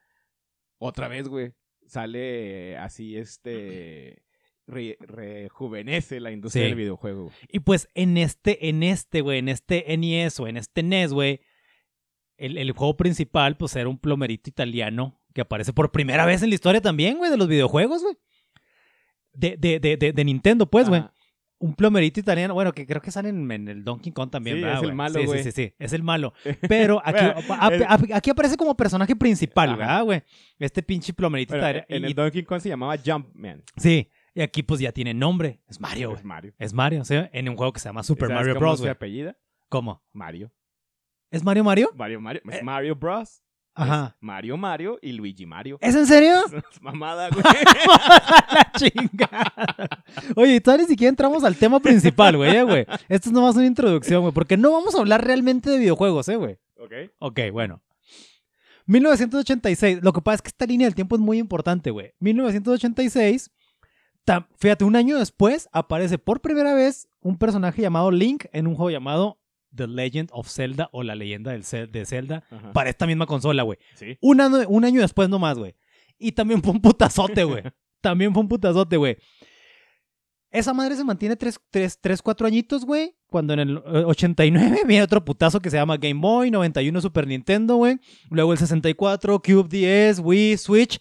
otra 0.80 1.08
vez, 1.08 1.28
güey, 1.28 1.54
sale 1.88 2.78
así, 2.78 3.18
este, 3.18 4.24
re- 4.68 4.98
rejuvenece 5.00 6.20
la 6.20 6.32
industria 6.32 6.64
Sí. 6.64 6.70
del 6.70 6.78
videojuego. 6.78 7.32
Y 7.50 7.60
pues 7.60 7.88
en 7.96 8.18
este, 8.18 8.70
en 8.70 8.84
este, 8.84 9.22
güey, 9.22 9.40
en 9.40 9.50
este 9.50 9.86
NES 9.98 10.40
o 10.40 10.48
en 10.48 10.58
este 10.58 10.84
NES, 10.84 11.14
güey, 11.14 11.42
el, 12.38 12.58
el 12.58 12.72
juego 12.72 12.98
principal, 12.98 13.58
pues 13.58 13.76
era 13.76 13.90
un 13.90 13.98
plomerito 14.00 14.50
italiano 14.50 15.20
que 15.34 15.42
aparece 15.42 15.74
por 15.74 15.92
primera 15.92 16.26
vez 16.26 16.42
en 16.44 16.50
la 16.50 16.56
historia 16.56 16.82
también, 16.82 17.18
güey, 17.18 17.30
de 17.32 17.38
los 17.38 17.48
videojuegos, 17.48 18.02
güey. 18.04 18.16
De, 19.34 19.56
de, 19.58 19.80
de, 19.80 20.12
de, 20.12 20.24
Nintendo, 20.26 20.66
pues, 20.70 20.90
güey. 20.90 21.04
Un 21.64 21.76
plomerito 21.76 22.20
italiano, 22.20 22.56
bueno, 22.56 22.72
que 22.74 22.88
creo 22.88 23.02
que 23.02 23.12
sale 23.12 23.30
en, 23.30 23.52
en 23.52 23.68
el 23.68 23.84
Donkey 23.84 24.12
Kong 24.12 24.32
también, 24.32 24.58
Sí, 24.58 24.64
¿verdad, 24.64 24.78
es 24.82 24.90
el 24.90 24.96
malo, 24.96 25.20
sí. 25.20 25.28
Sí, 25.28 25.44
sí, 25.44 25.52
sí, 25.52 25.74
es 25.78 25.94
el 25.94 26.02
malo. 26.04 26.34
Pero 26.68 27.00
aquí, 27.06 27.24
Bueno, 27.48 27.62
a- 27.62 27.68
el- 27.68 27.84
a- 27.84 28.18
aquí 28.18 28.30
aparece 28.32 28.58
como 28.58 28.76
personaje 28.76 29.16
principal, 29.16 29.70
Ajá. 29.70 29.78
¿verdad, 29.78 30.04
güey? 30.04 30.24
Este 30.58 30.82
pinche 30.82 31.14
plomerito 31.14 31.54
Bueno, 31.54 31.64
italiano. 31.68 31.86
en 31.90 32.04
y- 32.04 32.08
el 32.08 32.14
Donkey 32.16 32.44
Kong 32.44 32.60
se 32.62 32.70
llamaba 32.70 32.96
Jumpman. 32.98 33.64
Sí, 33.78 34.10
y 34.34 34.42
aquí 34.42 34.64
pues 34.64 34.80
ya 34.80 34.92
tiene 34.92 35.14
nombre. 35.14 35.60
Es 35.70 35.80
Mario. 35.80 36.14
Es 36.16 36.24
Mario. 36.24 36.54
Es 36.58 36.74
Mario, 36.74 37.06
¿sí? 37.06 37.16
En 37.32 37.48
un 37.48 37.56
juego 37.56 37.74
que 37.74 37.80
se 37.80 37.90
llama 37.90 38.02
Super 38.04 38.30
¿Sabes 38.30 38.40
Mario 38.42 38.54
cómo 38.56 38.66
Bros, 38.68 38.80
se 38.80 38.84
güey. 38.84 38.92
apellida? 38.92 39.38
¿Cómo? 39.70 40.04
Mario. 40.14 40.52
¿Es 41.30 41.44
Mario 41.44 41.64
Mario? 41.64 41.90
Mario 41.96 42.20
Mario. 42.20 42.42
Es 42.50 42.56
Eh. 42.58 42.64
Mario 42.64 42.96
Bros. 42.96 43.44
Ajá. 43.74 44.18
Mario 44.20 44.58
Mario 44.58 45.00
y 45.02 45.14
Luigi 45.14 45.46
Mario. 45.46 45.78
¿Es 45.82 45.96
en 45.96 46.06
serio? 46.06 46.36
Es 46.72 46.82
mamada, 46.82 47.30
güey. 47.32 47.44
la 47.44 48.72
chingada. 48.78 50.04
Oye, 50.36 50.60
todavía 50.60 50.86
ni 50.86 50.90
siquiera 50.90 51.10
entramos 51.10 51.44
al 51.44 51.56
tema 51.56 51.80
principal, 51.80 52.36
güey, 52.38 52.56
eh, 52.56 52.64
güey. 52.64 52.86
Esto 53.10 53.30
es 53.30 53.34
nomás 53.34 53.56
una 53.56 53.66
introducción, 53.66 54.22
güey, 54.22 54.34
porque 54.34 54.58
no 54.58 54.72
vamos 54.72 54.94
a 54.96 55.00
hablar 55.00 55.26
realmente 55.26 55.70
de 55.70 55.78
videojuegos, 55.78 56.28
eh, 56.28 56.36
güey. 56.36 56.58
ok. 56.78 56.94
Ok, 57.20 57.40
bueno. 57.54 57.82
1986. 58.88 60.00
Lo 60.04 60.12
que 60.14 60.22
pasa 60.22 60.36
es 60.36 60.42
que 60.42 60.50
esta 60.50 60.66
línea 60.66 60.86
del 60.88 60.96
tiempo 60.96 61.16
es 61.16 61.22
muy 61.22 61.38
importante, 61.38 61.92
güey. 61.92 62.14
1986. 62.20 63.52
tam- 64.26 64.48
Fíjate, 64.58 64.84
un 64.84 64.96
año 64.96 65.18
después 65.18 65.70
aparece 65.72 66.18
por 66.18 66.42
primera 66.42 66.74
vez 66.74 67.08
un 67.22 67.38
personaje 67.38 67.82
llamado 67.82 68.12
Link 68.12 68.46
en 68.52 68.68
un 68.68 68.76
juego 68.76 68.90
llamado 68.92 69.40
The 69.76 69.88
Legend 69.88 70.30
of 70.34 70.50
Zelda 70.50 70.90
o 70.92 71.04
la 71.04 71.16
leyenda 71.16 71.52
del 71.52 71.64
de 71.92 72.06
Zelda 72.06 72.44
Ajá. 72.50 72.74
para 72.74 72.90
esta 72.90 73.08
misma 73.08 73.26
consola, 73.26 73.64
güey. 73.64 73.80
Sí. 73.96 74.18
Un 74.22 74.42
año, 74.42 74.68
un 74.68 74.86
año 74.86 75.02
después 75.02 75.30
nomás, 75.30 75.58
güey. 75.58 75.76
Y 76.18 76.34
también 76.34 76.62
fue 76.62 76.72
un 76.74 76.82
putazote, 76.82 77.44
güey. 77.44 77.64
también 78.02 78.34
fue 78.34 78.42
un 78.42 78.50
putazote, 78.50 78.98
güey. 78.98 79.18
Esa 80.52 80.74
madre 80.74 80.98
se 80.98 81.04
mantiene 81.06 81.38
3, 81.38 81.60
3, 81.70 82.00
3 82.02 82.22
4 82.22 82.48
añitos, 82.48 82.86
güey. 82.86 83.16
Cuando 83.28 83.54
en 83.54 83.60
el 83.62 83.78
eh, 83.78 84.04
89 84.06 84.82
viene 84.86 85.04
otro 85.04 85.24
putazo 85.24 85.62
que 85.62 85.70
se 85.70 85.78
llama 85.78 85.96
Game 85.96 86.20
Boy, 86.20 86.52
91 86.52 87.00
Super 87.00 87.26
Nintendo, 87.26 87.78
güey. 87.78 88.00
Luego 88.30 88.52
el 88.52 88.60
64, 88.60 89.42
Cube 89.42 89.70
10, 89.70 90.20
Wii, 90.20 90.58
Switch. 90.58 91.00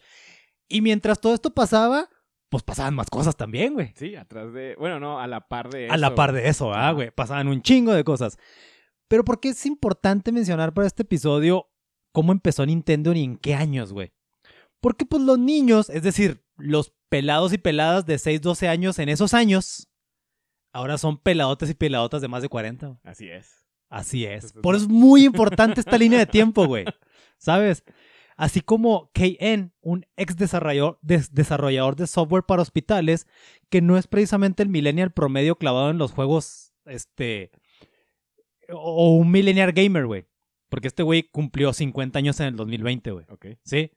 Y 0.69 0.81
mientras 0.81 1.21
todo 1.21 1.35
esto 1.35 1.53
pasaba, 1.53 2.09
pues 2.51 2.65
pasaban 2.65 2.95
más 2.95 3.09
cosas 3.09 3.37
también, 3.37 3.75
güey. 3.75 3.93
Sí, 3.95 4.17
atrás 4.17 4.53
de. 4.53 4.75
Bueno, 4.77 5.01
no, 5.01 5.21
a 5.21 5.27
la 5.27 5.47
par 5.49 5.71
de 5.71 5.87
eso. 5.87 5.95
A 5.95 5.97
la 5.97 6.15
par 6.15 6.33
de 6.33 6.49
eso, 6.49 6.75
ah, 6.75 6.93
güey. 6.93 7.11
Pasaban 7.11 7.49
un 7.49 7.63
chingo 7.63 7.95
de 7.95 8.05
cosas. 8.05 8.39
Pero 9.09 9.25
¿por 9.25 9.41
qué 9.41 9.51
es 9.51 9.67
importante 9.67 10.33
mencionar 10.33 10.75
para 10.75 10.87
este 10.87 11.03
episodio 11.03 11.71
cómo 12.13 12.33
empezó 12.33 12.67
Nintendo 12.67 13.13
y 13.13 13.23
en 13.23 13.39
qué 13.39 13.55
años, 13.55 13.93
güey? 13.93 14.13
Porque 14.81 15.07
pues 15.07 15.23
los 15.23 15.39
niños, 15.39 15.91
es 15.91 16.03
decir, 16.03 16.45
los 16.57 16.93
pelados 17.09 17.53
y 17.53 17.59
peladas 17.59 18.05
de 18.05 18.19
6, 18.19 18.41
12 18.41 18.69
años 18.69 18.99
en 18.99 19.09
esos 19.09 19.33
años, 19.33 19.89
ahora 20.73 20.99
son 20.99 21.19
peladotes 21.19 21.71
y 21.71 21.75
peladotas 21.75 22.21
de 22.21 22.29
más 22.29 22.43
de 22.43 22.49
40. 22.49 22.87
güey. 22.87 22.99
Así 23.05 23.29
es. 23.29 23.65
Así 23.89 24.25
es. 24.25 24.53
Por 24.55 24.75
eso 24.75 24.85
es 24.85 24.91
muy 24.91 25.25
importante 25.25 25.81
esta 25.81 25.99
línea 25.99 26.19
de 26.19 26.27
tiempo, 26.27 26.67
güey. 26.67 26.85
¿Sabes? 27.39 27.85
Así 28.41 28.61
como 28.63 29.11
KN, 29.13 29.73
un 29.83 30.07
ex 30.17 30.37
desarrollador, 30.37 30.99
des- 31.03 31.35
desarrollador 31.35 31.95
de 31.97 32.07
software 32.07 32.45
para 32.45 32.63
hospitales, 32.63 33.27
que 33.69 33.83
no 33.83 33.99
es 33.99 34.07
precisamente 34.07 34.63
el 34.63 34.69
millennial 34.71 35.11
promedio 35.13 35.57
clavado 35.57 35.91
en 35.91 35.99
los 35.99 36.13
juegos, 36.13 36.73
este, 36.87 37.51
o 38.73 39.15
un 39.17 39.31
millennial 39.31 39.73
gamer, 39.73 40.07
güey. 40.07 40.27
Porque 40.69 40.89
este 40.89 41.03
güey 41.03 41.25
cumplió 41.25 41.73
50 41.73 42.19
años 42.19 42.39
en 42.41 42.47
el 42.47 42.57
2020, 42.57 43.11
güey. 43.11 43.27
Ok. 43.29 43.47
¿Sí? 43.65 43.91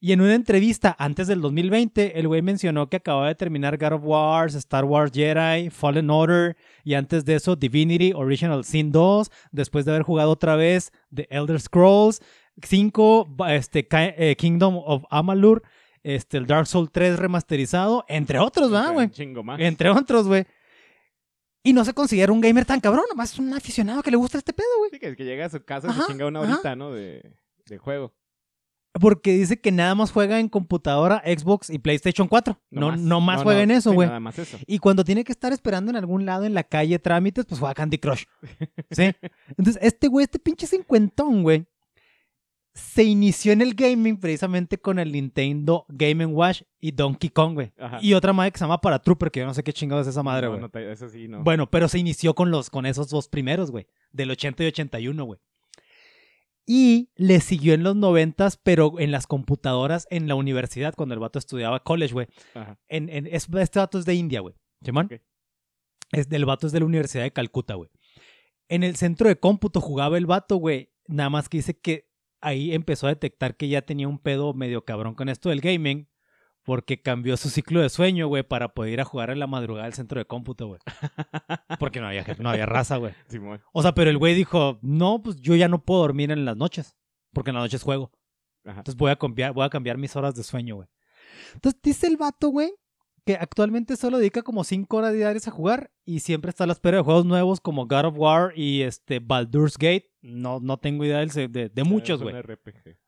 Y 0.00 0.12
en 0.12 0.20
una 0.20 0.34
entrevista 0.36 0.94
antes 0.96 1.26
del 1.26 1.40
2020, 1.40 2.20
el 2.20 2.28
güey 2.28 2.40
mencionó 2.40 2.88
que 2.88 2.98
acababa 2.98 3.26
de 3.26 3.34
terminar 3.34 3.76
God 3.78 3.94
of 3.94 4.02
War, 4.04 4.46
Star 4.48 4.84
Wars 4.84 5.10
Jedi, 5.12 5.70
Fallen 5.70 6.08
Order 6.08 6.56
y 6.84 6.94
antes 6.94 7.24
de 7.24 7.34
eso 7.34 7.56
Divinity 7.56 8.12
Original 8.14 8.64
Sin 8.64 8.92
2, 8.92 9.28
después 9.50 9.84
de 9.84 9.90
haber 9.90 10.04
jugado 10.04 10.30
otra 10.30 10.54
vez 10.54 10.92
The 11.12 11.26
Elder 11.30 11.60
Scrolls 11.60 12.22
5, 12.62 13.28
este, 13.48 13.86
eh, 13.90 14.36
Kingdom 14.36 14.76
of 14.84 15.04
Amalur, 15.10 15.62
este, 16.02 16.38
el 16.38 16.46
Dark 16.46 16.66
Souls 16.66 16.90
3 16.92 17.18
remasterizado, 17.18 18.04
entre 18.08 18.38
otros, 18.38 18.70
¿verdad, 18.70 18.92
güey? 18.92 19.10
chingo 19.10 19.42
más. 19.42 19.60
Entre 19.60 19.90
otros, 19.90 20.26
güey. 20.26 20.46
Y 21.62 21.72
no 21.72 21.84
se 21.84 21.92
considera 21.92 22.32
un 22.32 22.40
gamer 22.40 22.64
tan 22.64 22.80
cabrón, 22.80 23.04
nomás 23.10 23.32
es 23.32 23.38
un 23.38 23.52
aficionado 23.52 24.02
que 24.02 24.10
le 24.10 24.16
gusta 24.16 24.38
este 24.38 24.52
pedo, 24.52 24.66
güey. 24.78 24.90
Sí, 24.90 24.98
que, 24.98 25.16
que 25.16 25.24
llega 25.24 25.46
a 25.46 25.50
su 25.50 25.62
casa 25.64 25.88
y 25.88 25.92
se 25.92 26.06
chinga 26.06 26.26
una 26.26 26.40
ajá. 26.40 26.54
horita, 26.54 26.76
¿no? 26.76 26.92
De, 26.92 27.34
de 27.66 27.78
juego. 27.78 28.14
Porque 28.92 29.32
dice 29.32 29.60
que 29.60 29.70
nada 29.70 29.94
más 29.94 30.10
juega 30.10 30.40
en 30.40 30.48
computadora, 30.48 31.22
Xbox 31.24 31.70
y 31.70 31.78
PlayStation 31.78 32.26
4. 32.26 32.58
No, 32.70 32.96
no 32.96 33.20
más, 33.20 33.42
juega 33.42 33.62
en 33.62 33.70
eso, 33.70 33.90
sí, 33.90 33.94
güey. 33.94 34.08
Nada 34.08 34.20
más 34.20 34.38
eso. 34.38 34.58
Y 34.66 34.78
cuando 34.78 35.04
tiene 35.04 35.24
que 35.24 35.32
estar 35.32 35.52
esperando 35.52 35.90
en 35.90 35.96
algún 35.96 36.24
lado 36.24 36.44
en 36.44 36.54
la 36.54 36.64
calle 36.64 36.98
trámites, 36.98 37.44
pues 37.44 37.60
juega 37.60 37.74
Candy 37.74 37.98
Crush. 37.98 38.24
¿Sí? 38.90 39.12
Entonces, 39.56 39.78
este 39.82 40.08
güey, 40.08 40.24
este 40.24 40.38
pinche 40.38 40.66
cincuentón, 40.66 41.42
güey, 41.42 41.66
se 42.78 43.02
inició 43.04 43.52
en 43.52 43.60
el 43.60 43.74
gaming 43.74 44.18
precisamente 44.18 44.78
con 44.78 44.98
el 44.98 45.12
Nintendo 45.12 45.84
Game 45.88 46.24
Watch 46.26 46.62
y 46.80 46.92
Donkey 46.92 47.30
Kong, 47.30 47.54
güey. 47.54 47.72
Y 48.00 48.14
otra 48.14 48.32
madre 48.32 48.52
que 48.52 48.58
se 48.58 48.64
llama 48.64 48.80
Paratrooper, 48.80 49.30
que 49.30 49.40
yo 49.40 49.46
no 49.46 49.54
sé 49.54 49.62
qué 49.64 49.72
chingados 49.72 50.06
es 50.06 50.12
esa 50.12 50.22
madre, 50.22 50.48
güey. 50.48 50.60
no 50.60 50.70
eso 50.92 51.08
sí, 51.08 51.28
no. 51.28 51.42
Bueno, 51.42 51.68
pero 51.70 51.88
se 51.88 51.98
inició 51.98 52.34
con, 52.34 52.50
los, 52.50 52.70
con 52.70 52.86
esos 52.86 53.08
dos 53.10 53.28
primeros, 53.28 53.70
güey. 53.70 53.86
Del 54.12 54.30
80 54.30 54.64
y 54.64 54.66
81, 54.68 55.24
güey. 55.24 55.40
Y 56.66 57.10
le 57.16 57.40
siguió 57.40 57.72
en 57.74 57.82
los 57.82 57.96
90, 57.96 58.48
pero 58.62 58.94
en 58.98 59.10
las 59.10 59.26
computadoras 59.26 60.06
en 60.10 60.28
la 60.28 60.34
universidad, 60.34 60.94
cuando 60.94 61.14
el 61.14 61.18
vato 61.20 61.38
estudiaba 61.38 61.82
college, 61.82 62.12
güey. 62.12 62.26
En, 62.88 63.08
en- 63.08 63.26
es- 63.26 63.48
este 63.52 63.78
vato 63.78 63.98
es 63.98 64.04
de 64.04 64.14
India, 64.14 64.40
güey. 64.40 64.54
Ok. 65.06 65.20
Es 66.12 66.28
del 66.28 66.44
vato 66.44 66.66
es 66.66 66.72
de 66.72 66.80
la 66.80 66.86
Universidad 66.86 67.22
de 67.24 67.32
Calcuta, 67.32 67.74
güey. 67.74 67.90
En 68.68 68.82
el 68.82 68.96
centro 68.96 69.28
de 69.28 69.36
cómputo 69.38 69.80
jugaba 69.80 70.18
el 70.18 70.26
vato, 70.26 70.56
güey. 70.56 70.92
Nada 71.06 71.30
más 71.30 71.48
que 71.48 71.58
dice 71.58 71.78
que 71.78 72.07
ahí 72.40 72.74
empezó 72.74 73.06
a 73.06 73.10
detectar 73.10 73.56
que 73.56 73.68
ya 73.68 73.82
tenía 73.82 74.08
un 74.08 74.18
pedo 74.18 74.54
medio 74.54 74.84
cabrón 74.84 75.14
con 75.14 75.28
esto 75.28 75.48
del 75.50 75.60
gaming. 75.60 76.08
Porque 76.64 77.00
cambió 77.00 77.38
su 77.38 77.48
ciclo 77.48 77.80
de 77.80 77.88
sueño, 77.88 78.28
güey, 78.28 78.42
para 78.42 78.74
poder 78.74 78.92
ir 78.92 79.00
a 79.00 79.04
jugar 79.06 79.30
en 79.30 79.38
la 79.38 79.46
madrugada 79.46 79.86
al 79.86 79.94
centro 79.94 80.18
de 80.18 80.26
cómputo, 80.26 80.66
güey. 80.66 80.80
Porque 81.80 81.98
no 81.98 82.08
había, 82.08 82.26
no 82.38 82.50
había 82.50 82.66
raza, 82.66 82.98
güey. 82.98 83.14
Simón. 83.26 83.62
O 83.72 83.80
sea, 83.80 83.94
pero 83.94 84.10
el 84.10 84.18
güey 84.18 84.34
dijo, 84.34 84.78
no, 84.82 85.22
pues 85.22 85.40
yo 85.40 85.54
ya 85.54 85.68
no 85.68 85.82
puedo 85.82 86.02
dormir 86.02 86.30
en 86.30 86.44
las 86.44 86.58
noches. 86.58 86.98
Porque 87.32 87.50
en 87.50 87.54
las 87.54 87.64
noches 87.64 87.82
juego. 87.82 88.12
Ajá. 88.66 88.80
Entonces 88.80 88.98
voy 88.98 89.10
a 89.10 89.16
cambiar, 89.16 89.54
voy 89.54 89.64
a 89.64 89.70
cambiar 89.70 89.96
mis 89.96 90.14
horas 90.14 90.34
de 90.34 90.42
sueño, 90.42 90.76
güey. 90.76 90.88
Entonces 91.54 91.80
dice 91.82 92.06
el 92.06 92.18
vato, 92.18 92.48
güey, 92.48 92.74
que 93.28 93.34
actualmente 93.34 93.94
solo 93.98 94.16
dedica 94.16 94.40
como 94.40 94.64
5 94.64 94.96
horas 94.96 95.12
diarias 95.12 95.46
a 95.48 95.50
jugar 95.50 95.90
y 96.06 96.20
siempre 96.20 96.48
está 96.48 96.64
a 96.64 96.66
la 96.66 96.72
espera 96.72 96.96
de 96.96 97.02
juegos 97.02 97.26
nuevos 97.26 97.60
como 97.60 97.86
God 97.86 98.06
of 98.06 98.14
War 98.16 98.54
y 98.56 98.80
este 98.80 99.18
Baldur's 99.18 99.76
Gate. 99.76 100.10
No, 100.22 100.60
no 100.60 100.78
tengo 100.78 101.04
idea 101.04 101.18
de, 101.18 101.68
de 101.68 101.84
muchos, 101.84 102.22
Es 102.22 102.26
un 102.26 102.30
güey. 102.32 102.42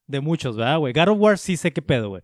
De 0.06 0.20
muchos, 0.20 0.56
¿verdad, 0.58 0.78
güey? 0.78 0.92
God 0.92 1.08
of 1.08 1.18
War 1.18 1.38
sí 1.38 1.56
sé 1.56 1.72
qué 1.72 1.80
pedo, 1.80 2.10
güey. 2.10 2.22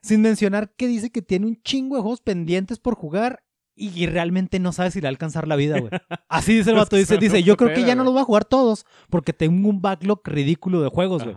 Sin 0.00 0.22
mencionar 0.22 0.72
que 0.76 0.86
dice 0.86 1.10
que 1.10 1.20
tiene 1.20 1.46
un 1.46 1.60
chingo 1.60 1.96
de 1.96 2.02
juegos 2.02 2.20
pendientes 2.20 2.78
por 2.78 2.94
jugar 2.94 3.42
y 3.74 4.06
realmente 4.06 4.60
no 4.60 4.70
sabe 4.70 4.92
si 4.92 5.00
le 5.00 5.06
va 5.06 5.08
a 5.08 5.10
alcanzar 5.10 5.48
la 5.48 5.56
vida, 5.56 5.80
güey. 5.80 5.90
Así 6.28 6.56
dice 6.56 6.70
el 6.70 6.76
vato. 6.76 6.94
Dice, 6.94 7.18
dice 7.18 7.42
yo 7.42 7.56
creo 7.56 7.74
que 7.74 7.82
ya 7.82 7.96
no 7.96 8.04
los 8.04 8.12
voy 8.12 8.22
a 8.22 8.26
jugar 8.26 8.44
todos 8.44 8.86
porque 9.10 9.32
tengo 9.32 9.68
un 9.68 9.82
backlog 9.82 10.20
ridículo 10.24 10.82
de 10.82 10.88
juegos, 10.88 11.24
güey. 11.24 11.34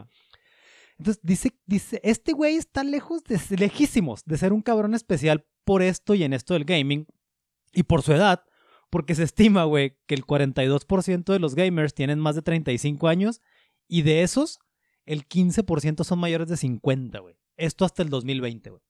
Entonces 1.01 1.19
dice, 1.23 1.59
dice, 1.65 1.99
este 2.03 2.31
güey 2.31 2.57
está 2.57 2.83
lejos 2.83 3.23
de, 3.23 3.39
lejísimos 3.57 4.23
de 4.23 4.37
ser 4.37 4.53
un 4.53 4.61
cabrón 4.61 4.93
especial 4.93 5.47
por 5.63 5.81
esto 5.81 6.13
y 6.13 6.23
en 6.23 6.31
esto 6.31 6.53
del 6.53 6.63
gaming 6.63 7.07
y 7.73 7.81
por 7.83 8.03
su 8.03 8.13
edad, 8.13 8.43
porque 8.91 9.15
se 9.15 9.23
estima, 9.23 9.63
güey, 9.63 9.97
que 10.05 10.13
el 10.13 10.27
42% 10.27 11.33
de 11.33 11.39
los 11.39 11.55
gamers 11.55 11.95
tienen 11.95 12.19
más 12.19 12.35
de 12.35 12.43
35 12.43 13.07
años 13.07 13.41
y 13.87 14.03
de 14.03 14.21
esos, 14.21 14.59
el 15.07 15.27
15% 15.27 16.03
son 16.03 16.19
mayores 16.19 16.47
de 16.47 16.57
50, 16.57 17.17
güey. 17.17 17.35
Esto 17.57 17.83
hasta 17.83 18.03
el 18.03 18.09
2020, 18.09 18.69
güey. 18.69 18.83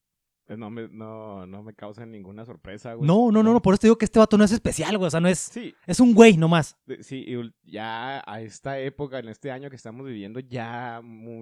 No 0.56 0.70
me, 0.70 0.88
no, 0.88 1.46
no 1.46 1.62
me 1.62 1.74
causa 1.74 2.04
ninguna 2.06 2.44
sorpresa, 2.44 2.94
güey. 2.94 3.06
No, 3.06 3.30
no, 3.32 3.42
no, 3.42 3.52
no, 3.52 3.60
por 3.62 3.74
eso 3.74 3.80
te 3.82 3.86
digo 3.88 3.96
que 3.98 4.04
este 4.04 4.18
vato 4.18 4.36
no 4.38 4.44
es 4.44 4.52
especial, 4.52 4.96
güey. 4.98 5.08
O 5.08 5.10
sea, 5.10 5.20
no 5.20 5.28
es. 5.28 5.38
Sí, 5.38 5.74
Es 5.86 6.00
un 6.00 6.14
güey 6.14 6.36
nomás. 6.36 6.76
sí, 7.00 7.24
y 7.26 7.70
ya 7.72 8.22
a 8.26 8.40
esta 8.40 8.78
época, 8.78 9.18
en 9.18 9.28
este 9.28 9.50
año 9.50 9.70
que 9.70 9.76
estamos 9.76 10.06
viviendo, 10.06 10.40
ya, 10.40 11.00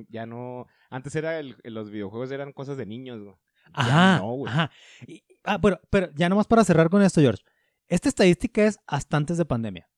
ya 0.08 0.26
no... 0.26 0.66
Antes 0.90 1.14
era 1.16 1.38
el- 1.38 1.56
los 1.64 1.90
videojuegos 1.90 2.30
eran 2.30 2.52
cosas 2.52 2.76
de 2.76 2.86
niños, 2.86 3.22
güey. 3.22 3.34
Ya 3.76 3.82
Ajá. 4.14 4.18
no, 4.18 4.32
güey. 4.32 4.52
ajá. 4.52 4.70
Y- 5.06 5.22
ah, 5.44 5.58
bueno, 5.58 5.78
pero 5.90 6.10
ya 6.14 6.28
nomás 6.28 6.46
para 6.46 6.64
cerrar 6.64 6.90
con 6.90 7.02
esto, 7.02 7.20
George. 7.20 7.42
Esta 7.88 8.08
estadística 8.08 8.64
es 8.64 8.78
hasta 8.86 9.16
antes 9.16 9.38
de 9.38 9.44
pandemia. 9.44 9.88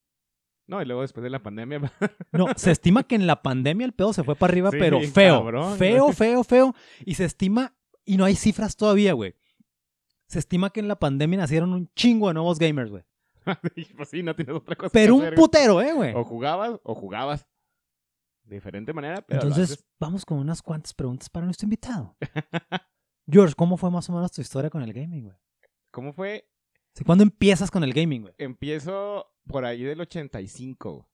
No, 0.67 0.81
y 0.81 0.85
luego 0.85 1.03
después 1.03 1.23
de 1.25 1.31
la 1.31 1.43
pandemia... 1.43 1.81
No, 2.33 2.47
se 2.57 2.71
estima 2.71 3.03
que 3.03 3.15
en 3.15 3.27
la 3.27 3.43
pandemia 3.43 3.85
el 3.85 3.93
pedo 3.93 4.13
se 4.13 4.25
fue 4.25 4.37
para 4.37 4.51
arriba, 4.53 4.71
Sí, 4.71 4.77
pero 4.79 5.01
feo. 5.01 5.39
cabrón, 5.41 5.77
feo, 5.77 6.13
feo, 6.13 6.45
feo. 6.45 6.75
Y 7.05 7.15
se 7.15 7.25
estima, 7.25 7.75
y 8.05 8.17
no 8.17 8.25
hay 8.25 8.35
cifras 8.35 8.77
todavía, 8.77 9.13
güey. 9.13 9.35
Se 10.27 10.39
estima 10.39 10.71
que 10.71 10.81
en 10.81 10.89
la 10.89 10.99
pandemia 10.99 11.39
nacieron 11.39 11.73
un 11.73 11.91
chingo 11.95 12.29
de 12.29 12.35
nuevos 12.35 12.59
gamers, 12.59 12.91
güey. 12.91 13.05
pues 13.97 14.09
sí, 14.09 14.23
no 14.23 14.35
tienes 14.35 14.55
otra 14.55 14.77
cosa 14.77 14.91
Pero 14.93 15.15
que 15.15 15.19
un 15.19 15.21
hacer, 15.23 15.35
güey. 15.35 15.45
putero, 15.45 15.83
eh, 15.83 15.93
güey. 15.93 16.15
O 16.15 16.25
jugabas, 16.25 16.81
o 16.83 16.95
jugabas. 16.95 17.47
De 18.45 18.57
diferente 18.57 18.93
manera, 18.93 19.23
pero 19.23 19.43
Entonces, 19.43 19.85
vamos 20.01 20.25
con 20.25 20.39
unas 20.39 20.63
cuantas 20.63 20.93
preguntas 20.95 21.29
para 21.29 21.47
nuestro 21.47 21.67
invitado. 21.67 22.17
George, 23.31 23.55
¿cómo 23.55 23.77
fue 23.77 23.91
más 23.91 24.09
o 24.11 24.13
menos 24.13 24.33
tu 24.33 24.41
historia 24.41 24.69
con 24.69 24.83
el 24.83 24.93
gaming, 24.93 25.25
güey? 25.25 25.37
¿Cómo 25.91 26.13
fue? 26.13 26.49
¿Cuándo 27.07 27.23
empiezas 27.23 27.71
con 27.71 27.85
el 27.85 27.93
gaming, 27.93 28.23
güey? 28.23 28.35
Empiezo 28.39 29.33
por 29.47 29.65
ahí 29.65 29.83
del 29.83 30.01
85. 30.01 31.09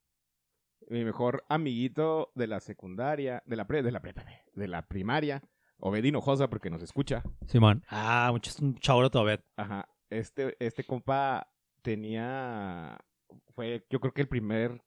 Mi 0.89 1.05
mejor 1.05 1.45
amiguito 1.49 2.33
de 2.35 2.47
la 2.47 2.61
secundaria, 2.61 3.43
de 3.47 3.57
la 3.57 3.67
pre, 3.67 3.83
de 3.83 3.93
la 3.93 4.01
prepa, 4.01 4.25
de 4.55 4.69
la 4.69 4.89
primaria, 4.89 5.43
Obed 5.81 6.05
Hinojosa, 6.05 6.49
porque 6.51 6.71
nos 6.71 6.83
escucha. 6.83 7.23
Simón. 7.47 7.85
Ah, 7.89 8.29
mucho, 8.33 8.51
es 8.51 8.59
un 8.61 8.75
chabro 8.79 9.11
todavía. 9.11 9.41
Ajá. 9.57 9.89
Este, 10.11 10.57
este 10.65 10.85
compa 10.85 11.49
tenía. 11.83 12.99
Fue, 13.55 13.85
yo 13.91 14.01
creo 14.01 14.13
que 14.13 14.23
el 14.23 14.29
primer 14.29 14.83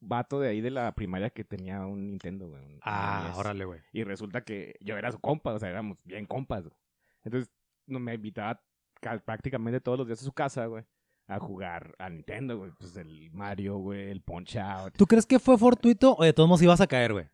vato 0.00 0.40
de 0.40 0.48
ahí 0.48 0.60
de 0.60 0.70
la 0.70 0.94
primaria 0.94 1.30
que 1.30 1.44
tenía 1.44 1.84
un 1.86 2.06
Nintendo, 2.06 2.48
güey. 2.48 2.62
un- 2.64 2.72
un 2.74 3.56
NES. 3.58 3.66
güey. 3.66 3.80
Y 3.92 4.04
resulta 4.04 4.42
que 4.42 4.76
yo 4.80 4.96
era 4.96 5.10
su 5.12 5.18
compa, 5.18 5.52
o 5.52 5.58
sea, 5.58 5.68
éramos 5.68 5.98
bien 6.04 6.26
compas. 6.26 6.64
güey. 6.64 6.76
Entonces, 7.24 7.50
no, 7.86 7.98
me 8.00 8.14
invitaba 8.14 8.62
ca- 9.00 9.18
prácticamente 9.18 9.80
todos 9.80 9.98
los 9.98 10.06
días 10.06 10.20
a 10.22 10.24
su 10.24 10.32
casa, 10.32 10.66
güey, 10.66 10.84
a 11.26 11.38
jugar 11.38 11.94
a 11.98 12.08
Nintendo, 12.08 12.56
güey. 12.58 12.70
Pues 12.78 12.96
el 12.96 13.30
Mario, 13.32 13.76
güey, 13.78 14.10
el 14.10 14.22
Punch 14.22 14.56
Out. 14.56 14.94
¿Tú 14.96 15.06
crees 15.06 15.26
que 15.26 15.38
fue 15.38 15.58
fortuito 15.58 16.14
o 16.16 16.24
de 16.24 16.32
todos 16.32 16.48
modos 16.48 16.62
ibas 16.62 16.80
a 16.80 16.86
caer, 16.86 17.12
güey? 17.12 17.26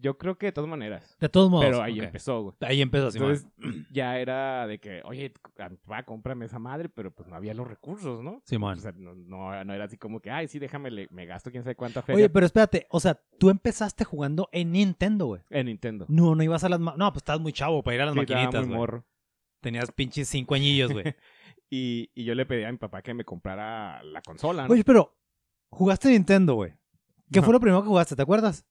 Yo 0.00 0.18
creo 0.18 0.36
que 0.38 0.46
de 0.46 0.52
todas 0.52 0.68
maneras. 0.68 1.16
De 1.20 1.28
todos 1.28 1.50
modos. 1.50 1.64
Pero 1.64 1.82
ahí 1.82 1.98
empezó, 2.00 2.42
güey. 2.42 2.54
Ahí 2.60 2.82
empezó, 2.82 3.10
Simón. 3.10 3.32
Entonces, 3.32 3.86
ya 3.92 4.18
era 4.18 4.66
de 4.66 4.78
que, 4.78 5.02
oye, 5.04 5.32
va, 5.90 6.02
cómprame 6.04 6.46
esa 6.46 6.58
madre, 6.58 6.88
pero 6.88 7.10
pues 7.12 7.28
no 7.28 7.36
había 7.36 7.54
los 7.54 7.66
recursos, 7.68 8.22
¿no? 8.22 8.42
Simón. 8.44 8.78
O 8.78 8.80
sea, 8.80 8.92
no, 8.96 9.14
no, 9.14 9.64
no 9.64 9.72
era 9.74 9.84
así 9.84 9.96
como 9.96 10.20
que, 10.20 10.30
ay, 10.30 10.48
sí, 10.48 10.58
déjame, 10.58 10.90
le- 10.90 11.08
me 11.10 11.26
gasto 11.26 11.50
quién 11.50 11.62
sabe 11.62 11.76
cuánta 11.76 12.02
feria 12.02 12.16
Oye, 12.16 12.28
pero 12.30 12.46
espérate, 12.46 12.86
o 12.90 13.00
sea, 13.00 13.20
tú 13.38 13.50
empezaste 13.50 14.04
jugando 14.04 14.48
en 14.52 14.72
Nintendo, 14.72 15.26
güey. 15.26 15.42
en 15.50 15.66
Nintendo. 15.66 16.06
No, 16.08 16.34
no 16.34 16.42
ibas 16.42 16.64
a 16.64 16.68
las... 16.68 16.80
No, 16.80 16.94
pues 16.96 17.16
estabas 17.16 17.40
muy 17.40 17.52
chavo 17.52 17.82
para 17.82 17.94
ir 17.94 18.00
a 18.02 18.06
las 18.06 18.14
Sí, 18.14 18.20
maquinitas, 18.20 18.66
güey. 18.66 18.76
morro. 18.78 19.04
Tenías 19.60 19.90
pinches 19.92 20.28
cinco 20.28 20.54
añillos, 20.54 20.92
güey. 20.92 21.04
Y, 21.70 22.10
y 22.14 22.24
yo 22.24 22.34
le 22.36 22.46
pedí 22.46 22.62
a 22.62 22.70
mi 22.70 22.78
papá 22.78 23.02
que 23.02 23.14
me 23.14 23.24
comprara 23.24 24.00
la 24.04 24.20
consola, 24.22 24.68
¿no? 24.68 24.72
Oye, 24.72 24.84
pero 24.84 25.16
jugaste 25.70 26.08
Nintendo, 26.10 26.54
güey. 26.54 26.72
¿Qué 27.32 27.42
fue 27.42 27.52
lo 27.52 27.58
primero 27.58 27.82
que 27.82 27.88
jugaste? 27.88 28.14
¿Te 28.14 28.22
acuerdas? 28.22 28.64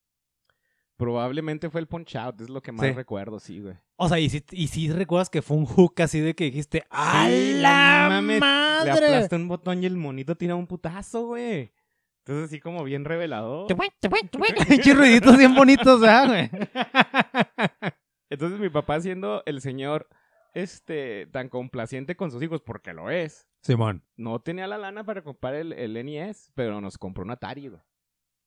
Probablemente 0.98 1.70
fue 1.70 1.82
el 1.82 1.88
Punch 1.88 2.16
Out, 2.16 2.42
es 2.42 2.50
lo 2.50 2.62
que 2.62 2.72
más 2.72 2.86
Sí. 2.86 2.92
recuerdo, 2.94 3.40
sí, 3.40 3.60
güey. 3.60 3.76
O 3.96 4.08
sea, 4.08 4.20
y 4.20 4.30
si, 4.30 4.44
y 4.52 4.68
si 4.68 4.92
recuerdas 4.92 5.30
que 5.30 5.42
fue 5.42 5.58
un 5.58 5.66
hook 5.66 6.02
así 6.02 6.20
de 6.20 6.36
que 6.36 6.46
dijiste, 6.46 6.84
¡a 6.90 7.28
Sí, 7.28 7.54
la 7.56 8.06
mames, 8.10 8.36
Le 8.36 8.40
madre! 8.40 8.92
aplasta 8.92 9.36
un 9.36 9.48
botón 9.48 9.82
y 9.82 9.86
el 9.88 9.98
monito 9.98 10.36
tira 10.36 10.56
un 10.56 10.68
putazo, 10.68 11.26
güey. 11.28 11.74
Entonces, 12.20 12.46
así 12.46 12.60
como 12.62 12.84
bien 12.84 13.04
revelador. 13.06 13.68
Pinches 14.70 14.96
ruiditos 14.98 15.38
bien 15.38 15.56
bonitos, 15.56 16.00
¿verdad, 16.00 16.28
güey? 16.28 16.50
Entonces, 18.30 18.60
mi 18.60 18.70
papá, 18.70 19.00
siendo 19.02 19.44
el 19.46 19.62
señor 19.62 20.08
este 20.54 21.28
tan 21.28 21.50
complaciente 21.50 22.16
con 22.16 22.32
sus 22.32 22.42
hijos, 22.44 22.62
porque 22.62 22.94
lo 22.94 23.10
es, 23.10 23.48
Simón. 23.62 24.04
no 24.16 24.40
tenía 24.40 24.68
la 24.68 24.78
lana 24.78 25.04
para 25.04 25.24
comprar 25.24 25.56
el, 25.56 25.74
el 25.74 25.94
NES, 26.06 26.52
pero 26.54 26.80
nos 26.80 26.98
compró 26.98 27.24
un 27.24 27.32
Atari, 27.32 27.68
güey. 27.70 27.82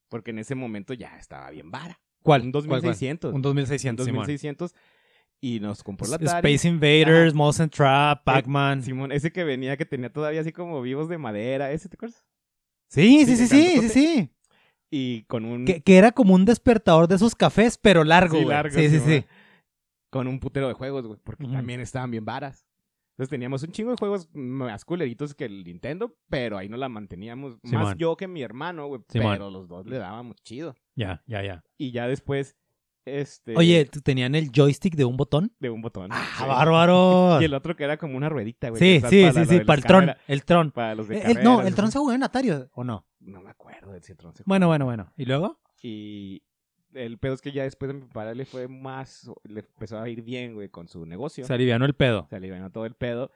Porque 0.09 0.31
en 0.31 0.39
ese 0.39 0.55
momento 0.55 0.93
ya 0.93 1.17
estaba 1.17 1.49
bien 1.49 1.69
vara. 1.69 1.99
¿Cuál? 2.27 2.41
Un 2.43 2.51
¿Cuál, 2.51 2.63
cuál? 2.67 2.81
2600. 2.81 3.33
Un 3.33 3.41
2600, 3.41 4.03
Un 4.03 4.05
Simón. 4.05 4.19
2600. 4.27 4.75
Y 5.39 5.59
nos 5.59 5.83
compró 5.83 6.07
el 6.07 6.13
Atari. 6.15 6.53
Space 6.53 6.67
Invaders, 6.67 7.33
Mouse 7.33 7.61
Trap, 7.71 8.23
Pac-Man. 8.23 8.83
Simón, 8.83 9.11
ese 9.11 9.31
que 9.31 9.43
venía 9.43 9.77
que 9.77 9.85
tenía 9.85 10.11
todavía 10.11 10.41
así 10.41 10.51
como 10.51 10.81
vivos 10.81 11.09
de 11.09 11.17
madera, 11.17 11.71
ese, 11.71 11.89
¿te 11.89 11.95
acuerdas? 11.95 12.25
Sí, 12.89 13.25
sí, 13.25 13.35
Sí, 13.35 13.47
sí, 13.47 13.89
sí. 13.89 14.29
Y 14.89 15.23
con 15.23 15.45
un 15.45 15.65
Que, 15.65 15.81
que 15.81 15.97
era 15.97 16.11
como 16.11 16.33
un 16.33 16.45
despertador 16.45 17.07
de 17.07 17.15
esos 17.15 17.35
cafés, 17.35 17.77
pero 17.77 18.03
largo, 18.03 18.37
Sí, 18.39 18.45
largo, 18.45 18.73
sí, 18.75 18.89
sí, 18.89 18.99
sí. 18.99 19.25
con 20.09 20.27
un 20.27 20.39
putero 20.39 20.67
de 20.67 20.73
juegos, 20.73 21.05
güey, 21.05 21.19
porque 21.23 21.45
también 21.45 21.79
estaban 21.81 22.11
bien 22.11 22.25
varas. 22.25 22.66
Entonces 23.17 23.29
teníamos 23.31 23.63
un 23.63 23.71
chingo 23.71 23.89
de 23.89 23.97
juegos 23.97 24.29
más 24.35 24.85
culeritos 24.85 25.33
que 25.33 25.45
el 25.45 25.63
Nintendo, 25.63 26.15
pero 26.29 26.55
ahí 26.59 26.69
no 26.69 26.77
la 26.77 26.87
manteníamos. 26.87 27.57
Más 27.63 27.97
yo 27.97 28.15
que 28.15 28.27
mi 28.27 28.43
hermano, 28.43 28.85
güey, 28.87 29.01
pero 29.11 29.49
los 29.49 29.67
dos 29.67 29.87
le 29.87 29.97
dábamos 29.97 30.35
chido. 30.43 30.75
Ya, 30.95 31.23
ya, 31.25 31.41
ya. 31.41 31.63
Y 31.79 31.89
ya 31.91 32.07
después, 32.07 32.55
este... 33.05 33.55
Oye, 33.57 33.85
¿tú 33.85 34.01
¿tenían 34.01 34.35
el 34.35 34.51
joystick 34.55 34.95
de 34.95 35.05
un 35.05 35.17
botón? 35.17 35.51
De 35.59 35.71
un 35.71 35.81
botón. 35.81 36.09
¡Ah, 36.13 36.27
Sí. 36.37 36.43
bárbaro! 36.47 37.39
Y 37.41 37.45
el 37.45 37.55
otro 37.55 37.75
que 37.75 37.85
era 37.85 37.97
como 37.97 38.15
una 38.17 38.29
ruedita, 38.29 38.69
güey. 38.69 38.79
Sí, 38.79 39.01
sí, 39.09 39.31
sí, 39.31 39.45
sí, 39.45 39.59
para 39.61 39.79
el 39.79 39.83
tron, 39.85 40.11
el 40.27 40.45
tron. 40.45 40.69
Para 40.71 40.93
los 40.93 41.07
de 41.07 41.17
Eh, 41.17 41.23
el- 41.37 41.43
no, 41.43 41.63
el 41.63 41.73
tron 41.73 41.91
se 41.91 41.97
jugó 41.97 42.13
en 42.13 42.21
Atari, 42.21 42.51
¿o 42.71 42.83
no? 42.83 43.07
No 43.19 43.41
me 43.41 43.49
acuerdo 43.49 43.93
de 43.93 44.01
si 44.01 44.11
el 44.11 44.17
tron 44.19 44.35
se 44.35 44.43
Bueno, 44.45 44.67
jugaba. 44.67 44.85
bueno, 44.85 45.03
bueno. 45.05 45.13
¿Y 45.17 45.25
luego? 45.25 45.59
Y 45.81 46.43
el 46.93 47.17
pedo 47.17 47.33
es 47.33 47.41
que 47.41 47.51
ya 47.51 47.63
después 47.63 47.87
de 47.89 47.95
mi 47.95 48.05
papá 48.07 48.33
le 48.33 48.45
fue 48.45 48.67
más... 48.67 49.29
Le 49.43 49.61
empezó 49.61 49.99
a 49.99 50.09
ir 50.09 50.21
bien, 50.23 50.53
güey, 50.55 50.69
con 50.69 50.87
su 50.87 51.05
negocio. 51.05 51.45
Se 51.45 51.53
alivianó 51.53 51.85
el 51.85 51.93
pedo. 51.95 52.27
se 52.29 52.35
alivianó 52.35 52.71
todo 52.71 52.85
el 52.85 52.95
pedo 52.95 53.31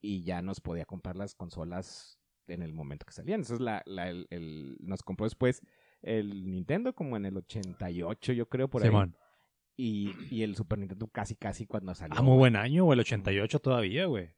y 0.00 0.22
ya 0.22 0.42
nos 0.42 0.60
podía 0.60 0.84
comprar 0.84 1.16
las 1.16 1.34
consolas 1.34 2.18
en 2.46 2.62
el 2.62 2.72
momento 2.72 3.06
que 3.06 3.12
salían. 3.12 3.40
Entonces 3.40 3.60
la, 3.60 3.82
la- 3.86 4.10
el- 4.10 4.26
el- 4.30 4.76
nos 4.80 5.02
compró 5.02 5.24
después 5.26 5.62
el 6.02 6.50
Nintendo 6.50 6.94
como 6.94 7.16
en 7.16 7.24
el 7.26 7.36
88, 7.38 8.32
yo 8.34 8.48
creo, 8.48 8.68
por 8.68 8.82
ahí. 8.82 8.88
Simón. 8.88 9.16
Y, 9.76 10.12
y 10.30 10.42
el 10.42 10.54
Super 10.54 10.78
Nintendo 10.78 11.08
casi, 11.08 11.34
casi 11.34 11.66
cuando 11.66 11.94
salió. 11.94 12.16
Ah, 12.18 12.22
muy 12.22 12.36
buen 12.36 12.54
año, 12.56 12.84
güey. 12.84 12.96
El 12.96 13.00
88 13.00 13.58
todavía, 13.60 14.06
güey. 14.06 14.28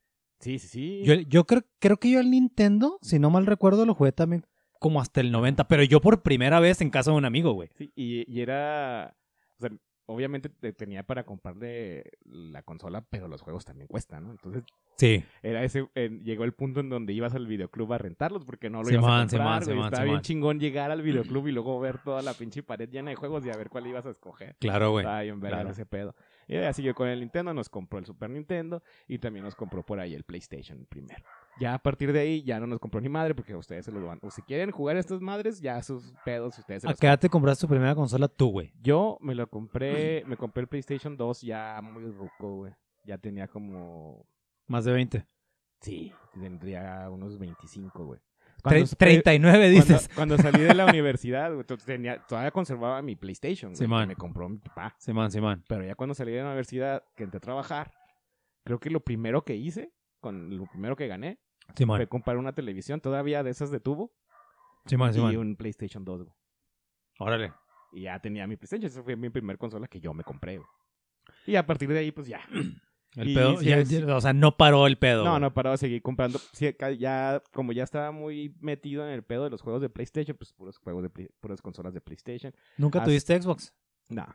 Sí, 0.41 0.59
sí, 0.59 0.69
sí. 0.69 1.03
Yo, 1.05 1.15
yo 1.15 1.45
creo, 1.45 1.63
creo 1.79 1.97
que 1.99 2.11
yo 2.11 2.21
el 2.21 2.31
Nintendo, 2.31 2.99
si 3.03 3.19
no 3.19 3.29
mal 3.31 3.45
recuerdo, 3.47 3.85
lo 3.85 3.95
jugué 3.95 4.13
también 4.13 4.47
como 4.78 5.00
hasta 5.00 5.21
el 5.21 5.30
90, 5.33 5.66
pero 5.68 5.83
yo 5.83 6.00
por 6.00 6.23
primera 6.23 6.61
vez 6.61 6.80
en 6.80 6.90
casa 6.90 7.11
de 7.11 7.16
un 7.16 7.25
amigo, 7.25 7.52
güey. 7.52 7.71
Sí, 7.76 7.92
y, 7.95 8.30
y 8.33 8.40
era... 8.40 9.14
O 9.59 9.61
sea, 9.61 9.71
obviamente 10.09 10.49
te- 10.49 10.73
tenía 10.73 11.02
para 11.02 11.25
comprarle 11.25 12.04
la 12.25 12.62
consola, 12.62 13.00
pero 13.11 13.26
los 13.26 13.40
juegos 13.42 13.64
también 13.64 13.88
cuestan, 13.88 14.25
¿no? 14.25 14.30
Entonces 14.33 14.62
Sí. 14.99 15.23
era 15.42 15.62
ese... 15.64 15.88
eh, 15.95 16.21
llegó 16.23 16.45
el 16.45 16.52
punto 16.52 16.80
en 16.80 16.88
donde 16.88 17.12
ibas 17.12 17.35
al 17.35 17.47
videoclub 17.47 17.92
a 17.92 17.99
rentarlos 17.99 18.45
porque 18.45 18.71
no 18.71 18.83
lo 18.83 18.90
ibas 18.90 19.04
a 19.04 19.09
comprar, 19.26 19.64
güey. 19.64 19.75
Simón, 19.75 19.85
Estaba 19.87 20.02
Simón. 20.04 20.09
bien 20.14 20.21
chingón 20.23 20.61
llegar 20.61 20.90
al 20.90 21.02
videoclub 21.02 21.47
y 21.49 21.52
luego 21.52 21.78
ver 21.80 21.99
toda 21.99 22.23
la 22.23 22.35
pinche 22.35 22.62
pared 22.62 22.88
llena 22.88 23.11
de 23.11 23.16
juegos 23.16 23.45
y 23.45 23.50
a 23.50 23.56
ver 23.56 23.68
cuál 23.68 23.87
ibas 23.88 24.06
a 24.06 24.11
escoger. 24.11 24.54
Claro, 24.61 24.92
güey. 24.92 25.04
Estaba 25.04 25.23
bien 25.23 25.40
claro. 25.40 25.71
ese 25.71 25.85
pedo. 25.87 26.14
Y 26.49 26.56
así 26.56 26.76
siguió 26.76 26.95
con 26.95 27.09
el 27.09 27.18
Nintendo, 27.21 27.52
nos 27.52 27.68
compró 27.68 27.99
el 27.99 28.06
Super 28.06 28.30
Nintendo 28.30 28.83
y 29.09 29.18
también 29.18 29.45
nos 29.45 29.56
compró 29.56 29.83
por 29.85 29.99
ahí 29.99 30.14
el 30.14 30.23
PlayStation 30.23 30.87
primero. 30.88 31.25
Ya 31.59 31.73
a 31.75 31.79
partir 31.79 32.13
de 32.13 32.21
ahí 32.21 32.43
ya 32.43 32.61
no 32.61 32.67
nos 32.67 32.79
compró 32.79 33.01
ni 33.01 33.09
madre 33.09 33.35
porque 33.35 33.55
a 33.55 33.57
ustedes 33.57 33.85
se 33.87 33.93
los 33.93 34.05
van. 34.05 34.19
O 34.23 34.31
si 34.31 34.43
quieren 34.43 34.71
jugar 34.71 34.97
estas 34.97 35.21
madres, 35.23 35.61
ya 35.61 35.83
sus 35.83 36.13
pedos 36.25 36.59
ustedes 36.59 36.83
se 36.83 36.89
¿A 36.89 36.91
los 36.91 37.01
qué 37.01 37.07
edad 37.07 37.19
te 37.19 37.31
compraste 37.31 37.63
tu 37.63 37.69
primera 37.71 37.95
consola 37.95 38.29
tú, 38.29 38.51
güey? 38.51 38.73
Yo 38.83 39.16
me 39.21 39.35
lo 39.35 39.49
compré, 39.49 40.23
me 40.27 40.37
compré 40.37 40.61
el 40.62 40.69
PlayStation 40.69 41.16
2 41.16 41.40
ya 41.42 41.81
muy 41.83 42.11
ruco, 42.11 42.57
güey. 42.57 42.73
Ya 43.05 43.16
tenía 43.19 43.49
como... 43.49 44.27
Más 44.66 44.85
de 44.85 44.92
20. 44.92 45.27
Sí, 45.81 46.12
tendría 46.35 47.09
unos 47.11 47.38
25, 47.38 48.05
güey. 48.05 48.21
Tre- 48.21 48.62
Cuando- 48.62 48.87
39, 48.99 49.59
cuando, 49.59 49.69
dices. 49.69 50.11
cuando 50.14 50.37
salí 50.38 50.61
de 50.62 50.75
la 50.75 50.87
universidad, 50.90 51.53
güey, 51.55 51.64
to- 51.64 51.77
tenía, 51.77 52.19
todavía 52.27 52.51
conservaba 52.51 53.01
mi 53.03 53.14
PlayStation, 53.16 53.71
güey, 53.73 53.77
Simón. 53.79 54.01
que 54.03 54.07
me 54.09 54.16
compró 54.16 54.49
mi 54.49 54.59
papá. 54.59 54.95
Simón, 54.99 55.31
Simón. 55.31 55.64
Pero 55.69 55.85
ya 55.85 55.95
cuando 55.95 56.14
salí 56.14 56.33
de 56.33 56.38
la 56.42 56.47
universidad, 56.49 57.05
que 57.14 57.25
entré 57.25 57.38
a 57.38 57.40
trabajar, 57.40 57.92
creo 58.64 58.79
que 58.81 58.90
lo 58.90 59.01
primero 59.01 59.45
que 59.45 59.55
hice, 59.55 59.92
con 60.21 60.57
lo 60.57 60.66
primero 60.66 60.97
que 60.97 61.07
gané, 61.07 61.38
Simón. 61.74 61.98
fue 61.98 62.07
comprar 62.09 62.37
una 62.37 62.52
televisión 62.55 63.00
todavía 63.00 63.42
de 63.42 63.50
esas 63.50 63.70
de 63.70 63.81
tubo 63.81 64.12
Simón, 64.87 65.11
y 65.11 65.14
Simón. 65.14 65.37
un 65.37 65.57
PlayStation 65.57 66.05
2, 66.05 66.22
güey. 66.24 66.37
Órale. 67.18 67.52
Y 67.92 68.02
ya 68.02 68.20
tenía 68.20 68.46
mi 68.46 68.57
PlayStation, 68.57 68.87
esa 68.90 69.02
fue 69.02 69.16
mi 69.16 69.31
primer 69.31 69.59
consola 69.59 69.88
que 69.88 70.00
yo 70.00 70.12
me 70.14 70.22
compré, 70.24 70.59
güey. 70.59 70.68
Y 71.46 71.57
a 71.57 71.66
partir 71.66 71.88
de 71.88 71.98
ahí, 71.98 72.12
pues 72.12 72.26
ya. 72.29 72.40
El 73.16 73.31
Y 73.31 73.35
pedo, 73.35 73.61
ya- 73.62 73.79
es- 73.79 73.90
o 74.02 74.20
sea, 74.20 74.35
no 74.35 74.59
paró 74.59 74.87
el 74.87 74.98
pedo. 74.98 75.24
No, 75.24 75.38
no 75.40 75.55
paraba 75.55 75.72
de 75.74 75.79
seguir 75.79 76.02
comprando. 76.02 76.38
Sí, 76.52 76.76
ya, 76.98 77.42
como 77.55 77.72
ya 77.72 77.83
estaba 77.85 78.11
muy 78.11 78.55
metido 78.61 79.07
en 79.07 79.12
el 79.14 79.22
pedo 79.24 79.44
de 79.44 79.50
los 79.50 79.62
juegos 79.62 79.81
de 79.81 79.88
PlayStation, 79.88 80.37
pues 80.37 80.52
puros 80.52 80.76
juegos 80.76 81.02
de 81.02 81.09
Play- 81.09 81.31
puras 81.40 81.62
consolas 81.62 81.94
de 81.94 82.02
PlayStation. 82.02 82.52
¿Nunca 82.76 82.98
Hasta- 82.98 83.07
tuviste 83.09 83.40
Xbox? 83.40 83.72
No. 84.11 84.26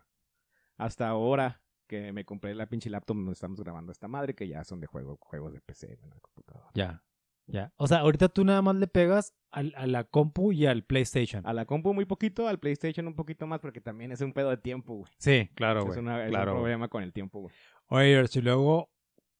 Hasta 0.78 1.08
ahora 1.10 1.62
que 1.86 2.12
me 2.12 2.26
compré 2.26 2.56
la 2.56 2.65
pinche 2.65 2.89
laptop 2.89 3.17
donde 3.17 3.34
estamos 3.34 3.60
grabando 3.62 3.91
esta 3.91 4.08
madre, 4.08 4.34
que 4.34 4.48
ya 4.48 4.63
son 4.63 4.80
de 4.80 4.88
juego, 4.88 5.17
juegos 5.22 5.54
de 5.54 5.62
PC 5.62 6.00
en 6.02 6.10
la 6.10 6.20
computadora. 6.20 6.72
Ya. 6.74 7.04
Ya. 7.52 7.74
O 7.76 7.88
sea, 7.88 8.00
ahorita 8.00 8.30
tú 8.30 8.44
nada 8.46 8.62
más 8.62 8.76
le 8.76 8.88
pegas 8.88 9.34
al- 9.52 9.74
a 9.76 9.86
la 9.88 10.04
compu 10.06 10.52
y 10.54 10.66
al 10.66 10.84
PlayStation. 10.84 11.46
A 11.46 11.54
la 11.54 11.66
compu 11.66 11.94
muy 11.94 12.06
poquito, 12.06 12.48
al 12.48 12.60
PlayStation 12.60 13.08
un 13.08 13.14
poquito 13.16 13.46
más, 13.48 13.60
porque 13.60 13.82
también 13.82 14.12
es 14.12 14.22
un 14.22 14.32
pedo 14.34 14.50
de 14.50 14.58
tiempo, 14.58 14.96
güey. 14.96 15.12
Sí, 15.18 15.50
claro, 15.56 15.82
es, 15.82 15.86
güey. 15.88 16.00
una- 16.00 16.24
es 16.24 16.30
claro, 16.30 16.54
un 16.54 16.58
problema 16.60 16.88
con 16.88 17.04
el 17.04 17.12
tiempo, 17.14 17.42
güey. 17.42 17.54
Oye, 17.88 18.24
y 18.34 18.42
luego 18.42 18.90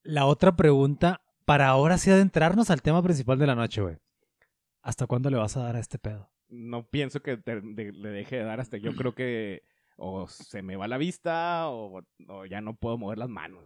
la 0.04 0.26
otra 0.26 0.56
pregunta, 0.56 1.22
para 1.46 1.68
ahora 1.68 1.98
sí 1.98 2.12
adentrarnos 2.12 2.70
al 2.70 2.82
tema 2.82 3.02
principal 3.02 3.40
de 3.40 3.48
la 3.48 3.56
noche, 3.56 3.82
güey. 3.82 3.98
¿Hasta 4.82 5.08
cuándo 5.08 5.30
le 5.30 5.38
vas 5.38 5.56
a 5.58 5.64
dar 5.64 5.76
a 5.76 5.80
este 5.80 5.98
pedo? 6.00 6.30
No 6.50 6.88
pienso 6.88 7.22
que 7.22 7.38
te- 7.38 7.62
de- 7.62 7.92
le 7.94 8.10
deje 8.10 8.38
de 8.38 8.44
dar 8.44 8.60
hasta 8.60 8.78
yo 8.78 8.94
creo 8.96 9.16
que 9.16 9.64
o 9.96 10.28
se 10.28 10.62
me 10.64 10.76
va 10.76 10.88
la 10.88 10.98
vista 10.98 11.70
o, 11.70 12.02
o 12.28 12.46
ya 12.46 12.60
no 12.62 12.76
puedo 12.76 12.98
mover 12.98 13.18
las 13.20 13.30
manos. 13.30 13.64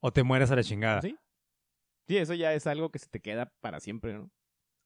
¿O 0.00 0.10
te 0.12 0.22
mueres 0.22 0.50
a 0.50 0.56
la 0.56 0.64
chingada? 0.64 1.02
¿Sí? 1.02 1.16
Sí, 2.10 2.16
eso 2.16 2.34
ya 2.34 2.52
es 2.54 2.66
algo 2.66 2.90
que 2.90 2.98
se 2.98 3.06
te 3.06 3.20
queda 3.20 3.52
para 3.60 3.78
siempre, 3.78 4.14
¿no? 4.14 4.32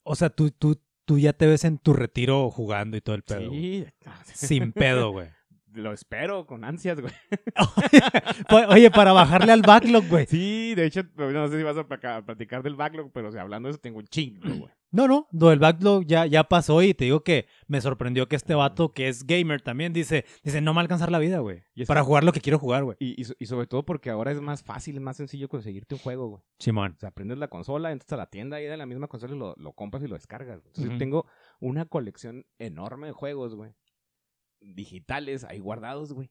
O 0.03 0.15
sea, 0.15 0.29
tú, 0.29 0.51
tú, 0.51 0.79
tú 1.07 1.19
ya 1.19 1.33
te 1.33 1.47
ves 1.47 1.65
en 1.65 1.79
tu 1.79 1.95
retiro 1.95 2.51
jugando 2.51 2.99
y 2.99 3.01
todo 3.01 3.17
el 3.17 3.23
pedo. 3.23 3.49
güey. 3.49 3.87
Sí. 3.87 3.87
Sin 4.35 4.73
pedo, 4.73 5.11
güey. 5.11 5.31
Lo 5.75 5.93
espero 5.93 6.47
con 6.47 6.65
ansias, 6.65 7.01
güey. 7.01 7.13
Pues, 8.49 8.67
Oye, 8.69 8.91
para 8.91 9.13
bajarle 9.13 9.53
al 9.53 9.63
backlog, 9.63 10.07
güey. 10.09 10.27
Sí, 10.27 10.75
de 10.75 10.87
hecho, 10.87 11.03
no 11.17 11.49
sé 11.49 11.59
si 11.59 11.63
vas 11.63 11.77
a 11.77 11.85
platicar 12.25 12.63
del 12.63 12.77
backlog, 12.77 13.11
pero 13.13 13.31
si 13.33 13.39
hablando 13.39 13.69
de 13.69 13.71
eso 13.73 13.81
tengo 13.81 13.99
un 13.99 14.07
chingo, 14.07 14.41
güey. 14.43 14.71
No, 14.91 15.09
no, 15.09 15.27
lo 15.33 15.49
del 15.49 15.59
backlog 15.59 16.05
ya, 16.07 16.25
ya 16.27 16.45
pasó 16.45 16.81
y 16.81 16.95
te 16.95 17.05
digo 17.07 17.25
que 17.25 17.47
me 17.67 17.81
sorprendió 17.81 18.29
que 18.29 18.37
este 18.37 18.55
vato, 18.55 18.93
que 18.93 19.09
es 19.09 19.27
gamer 19.27 19.61
también, 19.61 19.93
dice, 19.93 20.25
dice, 20.45 20.61
no 20.61 20.71
me 20.73 20.77
va 20.77 20.81
a 20.81 20.85
alcanzar 20.85 21.11
la 21.11 21.19
vida, 21.19 21.41
güey. 21.41 21.65
Para 21.89 22.01
que- 22.03 22.07
jugar 22.07 22.23
lo 22.23 22.31
que 22.33 22.41
quiero 22.41 22.61
jugar, 22.61 22.85
güey. 22.85 22.97
Y, 23.01 23.21
y, 23.21 23.25
so- 23.25 23.35
y 23.41 23.47
sobre 23.47 23.67
todo 23.67 23.85
porque 23.85 24.11
ahora 24.11 24.31
es 24.31 24.41
más 24.41 24.63
fácil, 24.63 24.95
es 24.95 25.01
más 25.03 25.17
sencillo 25.17 25.49
conseguirte 25.49 25.97
un 25.97 26.01
juego, 26.01 26.29
güey. 26.29 26.43
Simón. 26.61 26.93
O 26.97 27.01
sea, 27.01 27.09
aprendes 27.09 27.39
la 27.39 27.49
consola, 27.49 27.91
entras 27.91 28.13
a 28.13 28.17
la 28.17 28.27
tienda 28.27 28.61
y 28.61 28.67
de 28.67 28.77
la 28.77 28.87
misma 28.87 29.09
consola 29.09 29.35
y 29.35 29.39
lo, 29.39 29.55
lo 29.59 29.73
compras 29.73 30.05
y 30.05 30.07
lo 30.07 30.15
descargas. 30.15 30.59
güey. 30.61 30.69
Entonces 30.69 30.91
Ujú. 30.91 30.99
tengo 30.99 31.27
una 31.59 31.87
colección 31.87 32.47
enorme 32.61 33.09
de 33.09 33.13
juegos, 33.15 33.57
güey. 33.57 33.73
Digitales 34.64 35.44
ahí 35.44 35.59
guardados, 35.59 36.12
güey. 36.12 36.31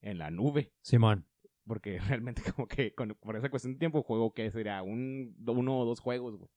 En 0.00 0.18
la 0.18 0.30
nube. 0.30 0.72
Simón. 0.82 1.26
Porque 1.66 1.98
realmente 2.08 2.42
como 2.52 2.66
que 2.68 2.94
con- 2.94 3.16
por 3.20 3.36
esa 3.36 3.48
cuestión 3.50 3.74
de 3.74 3.78
tiempo 3.78 4.02
juego 4.02 4.32
que 4.32 4.50
sería 4.50 4.82
un, 4.82 5.34
uno 5.46 5.78
o 5.78 5.84
dos 5.84 6.00
juegos, 6.00 6.36
güey. 6.36 6.50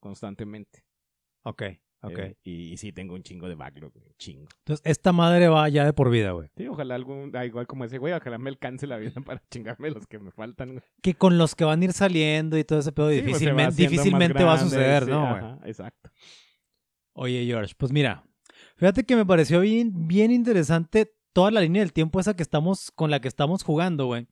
Constantemente. 0.00 0.84
Ok, 1.44 1.62
ok. 2.02 2.18
Eh, 2.18 2.36
y, 2.42 2.72
y 2.72 2.76
sí, 2.76 2.92
tengo 2.92 3.14
un 3.14 3.22
chingo 3.22 3.48
de 3.48 3.54
backlog, 3.54 3.92
güey, 3.92 4.12
chingo. 4.18 4.48
Entonces, 4.58 4.82
esta 4.84 5.12
madre 5.12 5.48
va 5.48 5.68
ya 5.68 5.84
de 5.84 5.92
por 5.92 6.10
vida, 6.10 6.32
güey. 6.32 6.48
Sí, 6.56 6.66
ojalá 6.66 6.94
algún, 6.96 7.30
da 7.32 7.44
igual 7.46 7.66
como 7.66 7.84
ese 7.84 7.98
güey, 7.98 8.12
ojalá 8.12 8.38
me 8.38 8.50
alcance 8.50 8.86
la 8.86 8.96
vida 8.98 9.12
para 9.26 9.42
chingarme 9.50 9.90
los 9.90 10.06
que 10.06 10.18
me 10.18 10.30
faltan, 10.32 10.70
güey. 10.72 10.82
Que 11.02 11.14
con 11.14 11.38
los 11.38 11.54
que 11.54 11.64
van 11.64 11.80
a 11.80 11.84
ir 11.84 11.92
saliendo 11.92 12.58
y 12.58 12.64
todo 12.64 12.80
ese 12.80 12.92
pedo, 12.92 13.10
Sí, 13.10 13.16
pues, 13.22 13.26
va 13.26 13.28
difícilmente, 13.38 13.74
difícilmente 13.82 14.44
va 14.44 14.54
a 14.54 14.58
suceder, 14.58 15.04
sí, 15.04 15.10
¿no, 15.10 15.38
güey? 15.38 15.70
exacto. 15.70 16.10
Oye, 17.14 17.44
George, 17.46 17.74
pues 17.76 17.92
mira, 17.92 18.24
fíjate 18.82 19.04
que 19.04 19.14
me 19.14 19.24
pareció 19.24 19.60
bien, 19.60 20.08
bien 20.08 20.32
interesante 20.32 21.14
toda 21.32 21.52
la 21.52 21.60
línea 21.60 21.82
del 21.82 21.92
tiempo 21.92 22.18
esa 22.18 22.34
que 22.34 22.42
estamos, 22.42 22.90
con 22.90 23.12
la 23.12 23.20
que 23.20 23.28
estamos 23.28 23.62
jugando, 23.62 24.06
güey. 24.06 24.26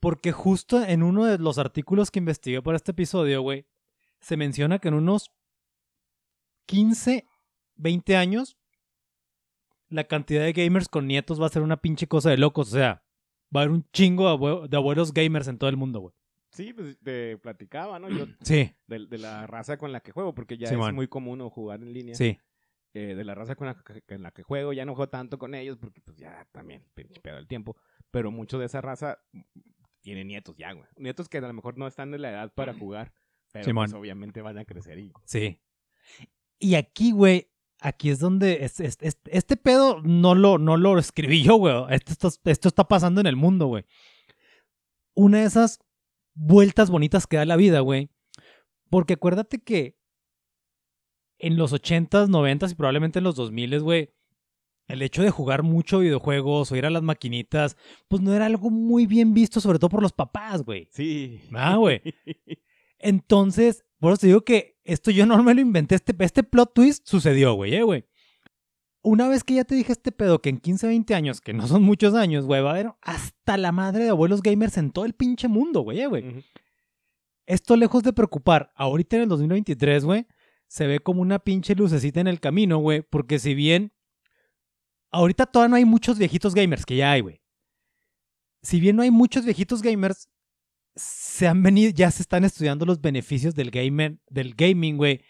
Porque 0.00 0.32
justo 0.32 0.82
en 0.84 1.04
uno 1.04 1.24
de 1.24 1.38
los 1.38 1.58
artículos 1.58 2.10
que 2.10 2.18
investigué 2.18 2.60
para 2.62 2.76
este 2.76 2.90
episodio, 2.90 3.42
güey, 3.42 3.66
se 4.20 4.36
menciona 4.36 4.80
que 4.80 4.88
en 4.88 4.94
unos 4.94 5.30
15, 6.66 7.26
20 7.76 8.16
años, 8.16 8.58
la 9.88 10.02
cantidad 10.04 10.42
de 10.42 10.52
gamers 10.52 10.88
con 10.88 11.06
nietos 11.06 11.40
va 11.40 11.46
a 11.46 11.50
ser 11.50 11.62
una 11.62 11.76
pinche 11.76 12.08
cosa 12.08 12.30
de 12.30 12.38
locos. 12.38 12.68
O 12.68 12.76
sea, 12.76 13.04
va 13.54 13.60
a 13.60 13.62
haber 13.62 13.70
un 13.70 13.88
chingo 13.92 14.28
de, 14.28 14.34
abue- 14.36 14.68
de 14.68 14.76
abuelos 14.76 15.14
gamers 15.14 15.46
en 15.46 15.58
todo 15.58 15.70
el 15.70 15.76
mundo, 15.76 16.00
güey. 16.00 16.14
Sí, 16.50 16.72
pues 16.72 16.98
te 17.02 17.38
platicaba, 17.38 17.98
¿no? 18.00 18.08
Yo 18.08 18.26
Sí, 18.42 18.74
de, 18.88 19.06
de 19.06 19.18
la 19.18 19.46
raza 19.46 19.76
con 19.78 19.92
la 19.92 20.00
que 20.00 20.10
juego, 20.12 20.34
porque 20.34 20.58
ya 20.58 20.68
es 20.68 20.92
muy 20.92 21.06
común 21.06 21.48
jugar 21.50 21.80
en 21.82 21.92
línea. 21.92 22.14
sí. 22.16 22.36
Eh, 22.94 23.14
de 23.14 23.24
la 23.24 23.34
raza 23.34 23.54
con 23.56 23.66
la, 23.66 23.74
que, 23.74 24.02
en 24.14 24.22
la 24.22 24.30
que 24.30 24.42
juego, 24.42 24.72
ya 24.72 24.84
no 24.84 24.94
juego 24.94 25.10
tanto 25.10 25.36
con 25.38 25.54
ellos 25.54 25.76
porque 25.78 26.00
pues 26.00 26.16
ya 26.16 26.46
también 26.52 26.84
pinche 26.94 27.20
pedo 27.20 27.38
el 27.38 27.46
tiempo, 27.46 27.76
pero 28.10 28.30
mucho 28.30 28.58
de 28.58 28.66
esa 28.66 28.80
raza 28.80 29.18
mm, 29.32 29.40
tiene 30.00 30.24
nietos 30.24 30.56
ya, 30.56 30.72
güey. 30.72 30.86
Nietos 30.96 31.28
que 31.28 31.38
a 31.38 31.40
lo 31.42 31.52
mejor 31.52 31.76
no 31.76 31.86
están 31.86 32.10
de 32.10 32.18
la 32.18 32.30
edad 32.30 32.52
para 32.54 32.72
jugar, 32.74 33.12
pero 33.52 33.64
pues, 33.74 33.92
obviamente 33.94 34.40
van 34.42 34.58
a 34.58 34.64
crecer 34.64 34.98
y 34.98 35.12
Sí. 35.24 35.60
Y 36.58 36.76
aquí, 36.76 37.10
güey, 37.12 37.50
aquí 37.80 38.10
es 38.10 38.18
donde 38.20 38.64
es- 38.64 38.80
es- 38.80 38.98
es- 39.00 39.18
este 39.26 39.56
pedo 39.56 40.00
no 40.02 40.34
lo, 40.34 40.58
no 40.58 40.76
lo 40.76 40.98
escribí 40.98 41.42
yo, 41.42 41.56
güey. 41.56 41.74
Esto, 41.90 42.28
esto 42.44 42.68
está 42.68 42.84
pasando 42.86 43.20
en 43.20 43.26
el 43.26 43.36
mundo, 43.36 43.66
güey. 43.66 43.84
Una 45.14 45.40
de 45.40 45.46
esas 45.46 45.78
vueltas 46.34 46.90
bonitas 46.90 47.26
que 47.26 47.36
da 47.38 47.44
la 47.44 47.56
vida, 47.56 47.80
güey. 47.80 48.10
Porque 48.90 49.14
acuérdate 49.14 49.58
que 49.62 49.96
en 51.44 51.58
los 51.58 51.74
80s, 51.74 52.28
90s 52.28 52.72
y 52.72 52.74
probablemente 52.74 53.18
en 53.18 53.24
los 53.24 53.36
2000s, 53.36 53.82
güey, 53.82 54.10
el 54.88 55.02
hecho 55.02 55.22
de 55.22 55.30
jugar 55.30 55.62
mucho 55.62 55.98
videojuegos 55.98 56.72
o 56.72 56.76
ir 56.76 56.86
a 56.86 56.90
las 56.90 57.02
maquinitas, 57.02 57.76
pues 58.08 58.22
no 58.22 58.32
era 58.32 58.46
algo 58.46 58.70
muy 58.70 59.06
bien 59.06 59.34
visto, 59.34 59.60
sobre 59.60 59.78
todo 59.78 59.90
por 59.90 60.02
los 60.02 60.12
papás, 60.12 60.62
güey. 60.62 60.88
sí. 60.90 61.42
Ah, 61.52 61.76
güey. 61.76 62.00
Entonces, 62.98 63.84
por 63.98 64.12
eso 64.12 64.20
te 64.20 64.26
digo 64.28 64.42
que 64.42 64.78
esto 64.84 65.10
yo 65.10 65.26
no 65.26 65.42
me 65.42 65.54
lo 65.54 65.60
inventé. 65.60 65.96
Este, 65.96 66.14
este 66.20 66.44
plot 66.44 66.72
twist 66.72 67.06
sucedió, 67.06 67.52
güey, 67.52 67.74
eh, 67.74 67.82
güey. 67.82 68.06
Una 69.02 69.28
vez 69.28 69.44
que 69.44 69.52
ya 69.52 69.64
te 69.64 69.74
dije 69.74 69.92
este 69.92 70.12
pedo, 70.12 70.40
que 70.40 70.48
en 70.48 70.56
15, 70.56 70.86
20 70.86 71.14
años, 71.14 71.42
que 71.42 71.52
no 71.52 71.66
son 71.66 71.82
muchos 71.82 72.14
años, 72.14 72.46
güey, 72.46 72.62
va 72.62 72.70
a 72.70 72.72
haber 72.72 72.92
hasta 73.02 73.58
la 73.58 73.70
madre 73.70 74.04
de 74.04 74.10
abuelos 74.10 74.40
gamers 74.40 74.78
en 74.78 74.92
todo 74.92 75.04
el 75.04 75.12
pinche 75.12 75.46
mundo, 75.48 75.82
güey, 75.82 76.00
eh, 76.00 76.06
güey. 76.06 76.42
Esto 77.44 77.76
lejos 77.76 78.02
de 78.02 78.14
preocupar, 78.14 78.72
ahorita 78.74 79.16
en 79.16 79.22
el 79.24 79.28
2023, 79.28 80.06
güey, 80.06 80.26
se 80.66 80.86
ve 80.86 81.00
como 81.00 81.20
una 81.22 81.38
pinche 81.38 81.74
lucecita 81.74 82.20
en 82.20 82.26
el 82.26 82.40
camino, 82.40 82.78
güey, 82.78 83.02
porque 83.02 83.38
si 83.38 83.54
bien 83.54 83.92
ahorita 85.10 85.46
todavía 85.46 85.70
no 85.70 85.76
hay 85.76 85.84
muchos 85.84 86.18
viejitos 86.18 86.54
gamers, 86.54 86.84
que 86.86 86.96
ya 86.96 87.12
hay, 87.12 87.20
güey. 87.20 87.40
Si 88.62 88.80
bien 88.80 88.96
no 88.96 89.02
hay 89.02 89.10
muchos 89.10 89.44
viejitos 89.44 89.82
gamers, 89.82 90.28
se 90.96 91.46
han 91.46 91.62
venido, 91.62 91.92
ya 91.94 92.10
se 92.10 92.22
están 92.22 92.44
estudiando 92.44 92.86
los 92.86 93.00
beneficios 93.00 93.54
del 93.54 93.70
gamer, 93.70 94.18
del 94.28 94.54
gaming, 94.54 94.96
güey, 94.96 95.20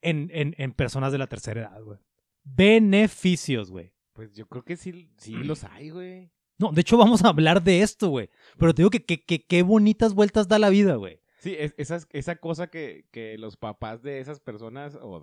en, 0.00 0.30
en, 0.32 0.54
en 0.58 0.72
personas 0.72 1.12
de 1.12 1.18
la 1.18 1.26
tercera 1.26 1.62
edad, 1.62 1.82
güey. 1.82 1.98
Beneficios, 2.44 3.70
güey. 3.70 3.92
Pues 4.12 4.34
yo 4.34 4.46
creo 4.46 4.64
que 4.64 4.76
sí, 4.76 5.10
sí 5.18 5.32
los 5.44 5.64
hay, 5.64 5.90
güey. 5.90 6.30
No, 6.58 6.70
de 6.72 6.82
hecho 6.82 6.96
vamos 6.96 7.24
a 7.24 7.28
hablar 7.28 7.62
de 7.64 7.82
esto, 7.82 8.08
güey. 8.10 8.30
Pero 8.58 8.72
te 8.74 8.82
digo 8.82 8.90
que 8.90 9.04
que- 9.04 9.24
que- 9.24 9.44
qué 9.44 9.62
bonitas 9.62 10.14
vueltas 10.14 10.46
da 10.46 10.58
la 10.58 10.68
vida, 10.70 10.94
güey. 10.94 11.20
Sí, 11.44 11.54
es, 11.58 11.74
esas- 11.76 12.08
esa 12.10 12.36
cosa 12.36 12.66
que, 12.68 13.06
que 13.12 13.38
los 13.38 13.56
papás 13.56 14.02
de 14.02 14.18
esas 14.18 14.40
personas 14.40 14.96
o, 14.96 15.16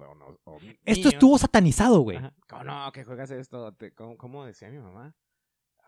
o 0.45 0.55
Esto 0.85 1.09
niños- 1.09 1.13
estuvo 1.13 1.37
satanizado, 1.37 1.99
güey. 2.01 2.19
¿Cómo 2.47 2.63
no? 2.63 2.91
que 2.93 3.03
juegas 3.03 3.31
esto? 3.31 3.73
Te- 3.73 3.91
¿cómo, 3.93 4.17
cómo 4.17 4.45
decía 4.45 4.69
mi 4.69 4.77
mamá? 4.79 5.13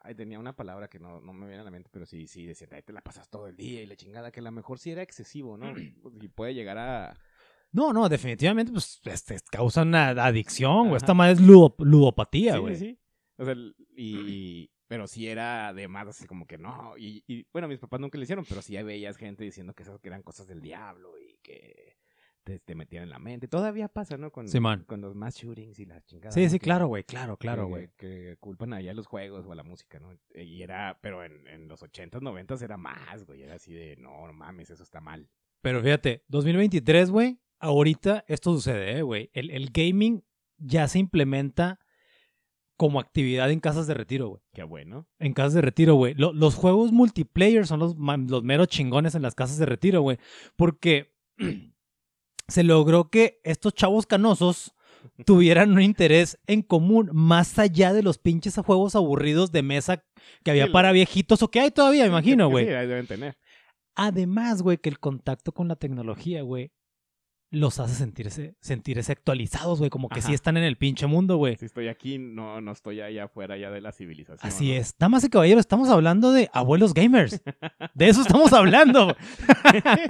Ay, 0.02 0.15
tenía 0.15 0.38
una 0.38 0.54
palabra 0.54 0.89
que 0.89 1.00
no, 1.00 1.22
no 1.22 1.32
me 1.32 1.46
viene 1.48 1.62
a 1.62 1.63
la 1.63 1.72
mente, 1.72 1.89
pero 1.93 2.06
sí, 2.06 2.28
sí, 2.28 2.46
decía, 2.46 2.67
"Ay, 2.72 2.82
te 2.82 2.91
la 2.91 3.00
pasas 3.02 3.30
todo 3.30 3.48
el 3.48 3.56
día 3.56 3.82
y 3.82 3.86
la 3.86 3.96
chingada, 3.96 4.32
que 4.32 4.41
a 4.41 4.43
lo 4.43 4.52
mejor 4.52 4.78
sí 4.78 4.91
era 4.91 5.02
excesivo, 5.02 5.56
¿no? 5.56 5.65
Y 6.22 6.28
puede 6.28 6.54
llegar 6.54 6.78
a... 6.78 7.17
No, 7.72 7.93
no, 7.93 8.10
definitivamente, 8.10 8.72
pues, 8.72 9.00
este, 9.06 9.38
causa 9.50 9.84
una 9.84 10.10
adicción, 10.10 10.89
güey. 10.89 10.98
Esta 10.98 11.13
madre 11.13 11.34
es 11.34 11.41
ludo- 11.41 11.76
ludopatía, 11.80 12.58
güey. 12.58 12.76
sí, 12.76 12.86
sí. 12.86 13.00
O 13.38 13.46
sea, 13.46 13.56
y... 13.96 14.69
Pero 14.88 15.08
sí 15.08 15.28
era 15.28 15.74
de 15.74 15.88
más 15.88 16.08
así 16.08 16.28
como 16.28 16.46
que 16.46 16.58
no. 16.58 16.98
Y, 16.98 17.24
y, 17.28 17.48
bueno, 17.54 17.67
mis 17.67 17.80
papás 17.80 18.00
nunca 18.00 18.17
lo 18.17 18.24
hicieron, 18.24 18.46
pero 18.48 18.62
sí 18.62 18.82
veías 18.84 19.17
gente 19.17 19.43
diciendo 19.43 19.74
que 19.74 19.84
esas 19.84 20.00
que 20.00 20.10
eran 20.10 20.24
cosas 20.24 20.48
del 20.48 20.62
diablo 20.62 21.17
y 21.19 21.38
que 21.41 21.98
te, 22.43 22.60
te 22.60 22.76
metían 22.76 23.04
en 23.04 23.10
la 23.10 23.19
mente. 23.19 23.48
Todavía 23.48 23.88
pasa, 23.88 24.17
¿no? 24.17 24.32
Con, 24.32 24.48
Sí, 24.48 24.60
con 24.86 25.02
los 25.02 25.15
mass 25.15 25.38
shootings 25.38 25.80
y 25.80 25.86
las 25.86 26.06
chingadas. 26.06 26.34
Sí, 26.34 26.50
sí, 26.50 26.60
Que- 26.60 26.63
claro, 26.65 26.88
güey, 26.88 27.04
claro, 27.06 27.38
claro, 27.38 27.67
güey. 27.67 27.89
Que, 27.96 28.36
culpan 28.39 28.74
allá 28.74 28.91
a 28.91 28.93
los 28.93 29.08
juegos 29.08 29.46
o 29.46 29.52
a 29.52 29.56
la 29.56 29.63
música, 29.63 30.00
¿no? 30.00 30.17
Y 30.36 30.62
era, 30.62 31.00
pero 31.02 31.24
en, 31.24 31.48
en 31.48 31.67
los 31.69 31.82
80s, 31.82 32.19
90s 32.22 32.62
era 32.62 32.78
más, 32.78 33.24
güey. 33.26 33.43
Era 33.43 33.56
así 33.56 33.74
de, 33.74 33.96
no, 33.96 34.28
no 34.28 34.34
mames, 34.34 34.69
eso 34.69 34.84
está 34.84 35.00
mal. 35.00 35.30
Pero 35.62 35.82
fíjate, 35.82 36.26
2023, 36.28 37.10
güey, 37.10 37.39
ahorita 37.60 38.26
esto 38.28 38.52
sucede, 38.54 38.98
eh, 38.98 39.02
güey. 39.02 39.30
El, 39.34 39.50
el 39.50 39.69
gaming 39.72 40.24
ya 40.58 40.89
se 40.89 41.00
implementa 41.00 41.80
como 42.84 43.00
actividad 43.00 43.50
en 43.50 43.62
casas 43.62 43.88
de 43.88 43.93
retiro, 43.93 44.28
güey. 44.28 44.41
Qué 44.54 44.63
bueno. 44.63 45.08
En 45.17 45.32
casas 45.32 45.54
de 45.54 45.62
retiro, 45.62 45.96
güey. 45.96 46.15
Lo- 46.15 46.34
los 46.34 46.56
juegos 46.56 46.91
multiplayer 46.91 47.65
son 47.65 47.80
los, 47.80 47.96
los 47.98 48.43
meros 48.43 48.67
chingones 48.67 49.15
en 49.15 49.22
las 49.22 49.36
casas 49.36 49.58
de 49.58 49.65
retiro, 49.65 50.02
güey. 50.02 50.17
Porque 50.58 51.15
se 52.50 52.63
logró 52.63 53.10
que 53.10 53.39
estos 53.46 53.74
chavos 53.74 54.06
canosos 54.06 54.76
tuvieran 55.26 55.72
un 55.72 55.82
interés 55.82 56.38
en 56.46 56.62
común 56.62 57.10
más 57.13 57.58
allá 57.58 57.93
de 57.93 58.04
los 58.04 58.17
pinches 58.17 58.58
juegos 58.58 58.98
aburridos 58.98 59.54
de 59.54 59.63
mesa 59.63 60.04
que 60.43 60.52
había 60.52 60.69
para 60.74 60.91
viejitos 60.91 61.41
o 61.41 61.50
que 61.50 61.62
hay 61.62 61.72
todavía, 61.72 62.04
me 62.04 62.10
imagino, 62.10 62.50
güey. 62.50 62.65
Sí, 62.65 62.74
ahí 62.74 62.86
deben 62.88 63.08
tener. 63.08 63.38
Además, 63.96 64.62
güey, 64.62 64.78
que 64.78 64.89
el 64.89 65.00
contacto 65.00 65.54
con 65.54 65.69
la 65.69 65.78
tecnología, 65.78 66.41
güey, 66.41 66.74
los 67.54 67.80
hace 67.80 67.94
sentirse, 67.94 68.56
sentirse 68.62 69.12
actualizados, 69.12 69.78
güey, 69.78 69.92
como 69.92 70.10
que 70.10 70.20
Ajá. 70.20 70.28
sí 70.28 70.34
están 70.34 70.58
en 70.58 70.63
el 70.63 70.76
pinche 70.76 71.06
mundo, 71.06 71.38
güey. 71.38 71.56
Si 71.56 71.66
estoy 71.66 71.88
aquí, 71.88 72.18
no, 72.18 72.60
no 72.62 72.72
estoy 72.72 73.00
allá 73.00 73.26
afuera 73.26 73.56
ya 73.58 73.70
de 73.70 73.80
la 73.80 73.92
civilización. 73.92 74.39
Así 74.42 74.70
¿no? 74.70 74.74
es. 74.74 74.96
Damas 74.98 75.24
y 75.24 75.30
caballeros, 75.30 75.60
estamos 75.60 75.89
hablando 75.89 76.32
de 76.32 76.50
abuelos 76.52 76.96
gamers. 76.96 77.42
De 77.94 78.10
eso 78.10 78.22
estamos 78.22 78.52
hablando. 78.54 79.16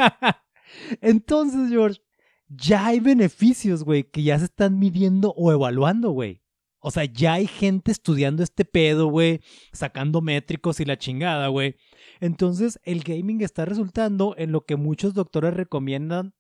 Entonces, 1.02 1.70
George, 1.70 2.02
ya 2.48 2.88
hay 2.88 3.02
beneficios, 3.02 3.84
güey, 3.84 4.04
que 4.04 4.24
ya 4.24 4.40
se 4.40 4.46
están 4.46 4.80
midiendo 4.80 5.34
o 5.36 5.52
evaluando, 5.52 6.12
güey. 6.12 6.42
O 6.80 6.92
sea, 6.92 7.04
ya 7.04 7.34
hay 7.34 7.48
gente 7.48 7.92
estudiando 7.92 8.42
este 8.42 8.64
pedo, 8.64 9.08
güey, 9.08 9.42
sacando 9.74 10.22
métricos 10.22 10.80
y 10.80 10.86
la 10.86 10.98
chingada, 10.98 11.50
güey. 11.50 11.76
Entonces, 12.22 12.80
el 12.84 13.04
gaming 13.04 13.42
está 13.42 13.66
resultando 13.66 14.34
en 14.38 14.54
lo 14.54 14.62
que 14.62 14.78
muchos 14.78 15.14
doctores 15.14 15.54
recomiendan 15.54 16.34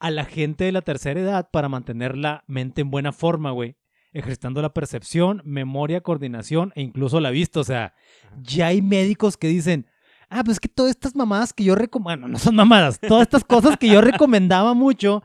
a 0.00 0.10
la 0.10 0.24
gente 0.24 0.64
de 0.64 0.72
la 0.72 0.82
tercera 0.82 1.20
edad 1.20 1.50
para 1.52 1.68
mantener 1.68 2.16
la 2.16 2.42
mente 2.46 2.80
en 2.80 2.90
buena 2.90 3.12
forma, 3.12 3.50
güey. 3.52 3.76
Ejercitando 4.12 4.60
la 4.60 4.74
percepción, 4.74 5.40
memoria, 5.44 6.00
coordinación 6.00 6.72
e 6.74 6.82
incluso 6.82 7.20
la 7.20 7.30
vista. 7.30 7.60
O 7.60 7.64
sea, 7.64 7.94
ya 8.42 8.66
hay 8.68 8.82
médicos 8.82 9.36
que 9.36 9.46
dicen, 9.46 9.86
ah, 10.30 10.42
pues 10.42 10.56
es 10.56 10.60
que 10.60 10.68
todas 10.68 10.90
estas 10.90 11.14
mamadas 11.14 11.52
que 11.52 11.62
yo 11.62 11.74
recomendaba, 11.76 12.28
no 12.32 12.38
son 12.38 12.56
mamadas, 12.56 12.98
todas 12.98 13.22
estas 13.22 13.44
cosas 13.44 13.76
que 13.76 13.88
yo 13.88 14.00
recomendaba 14.00 14.74
mucho, 14.74 15.22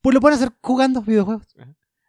pues 0.00 0.14
lo 0.14 0.20
pueden 0.20 0.36
hacer 0.38 0.52
jugando 0.62 1.02
videojuegos. 1.02 1.46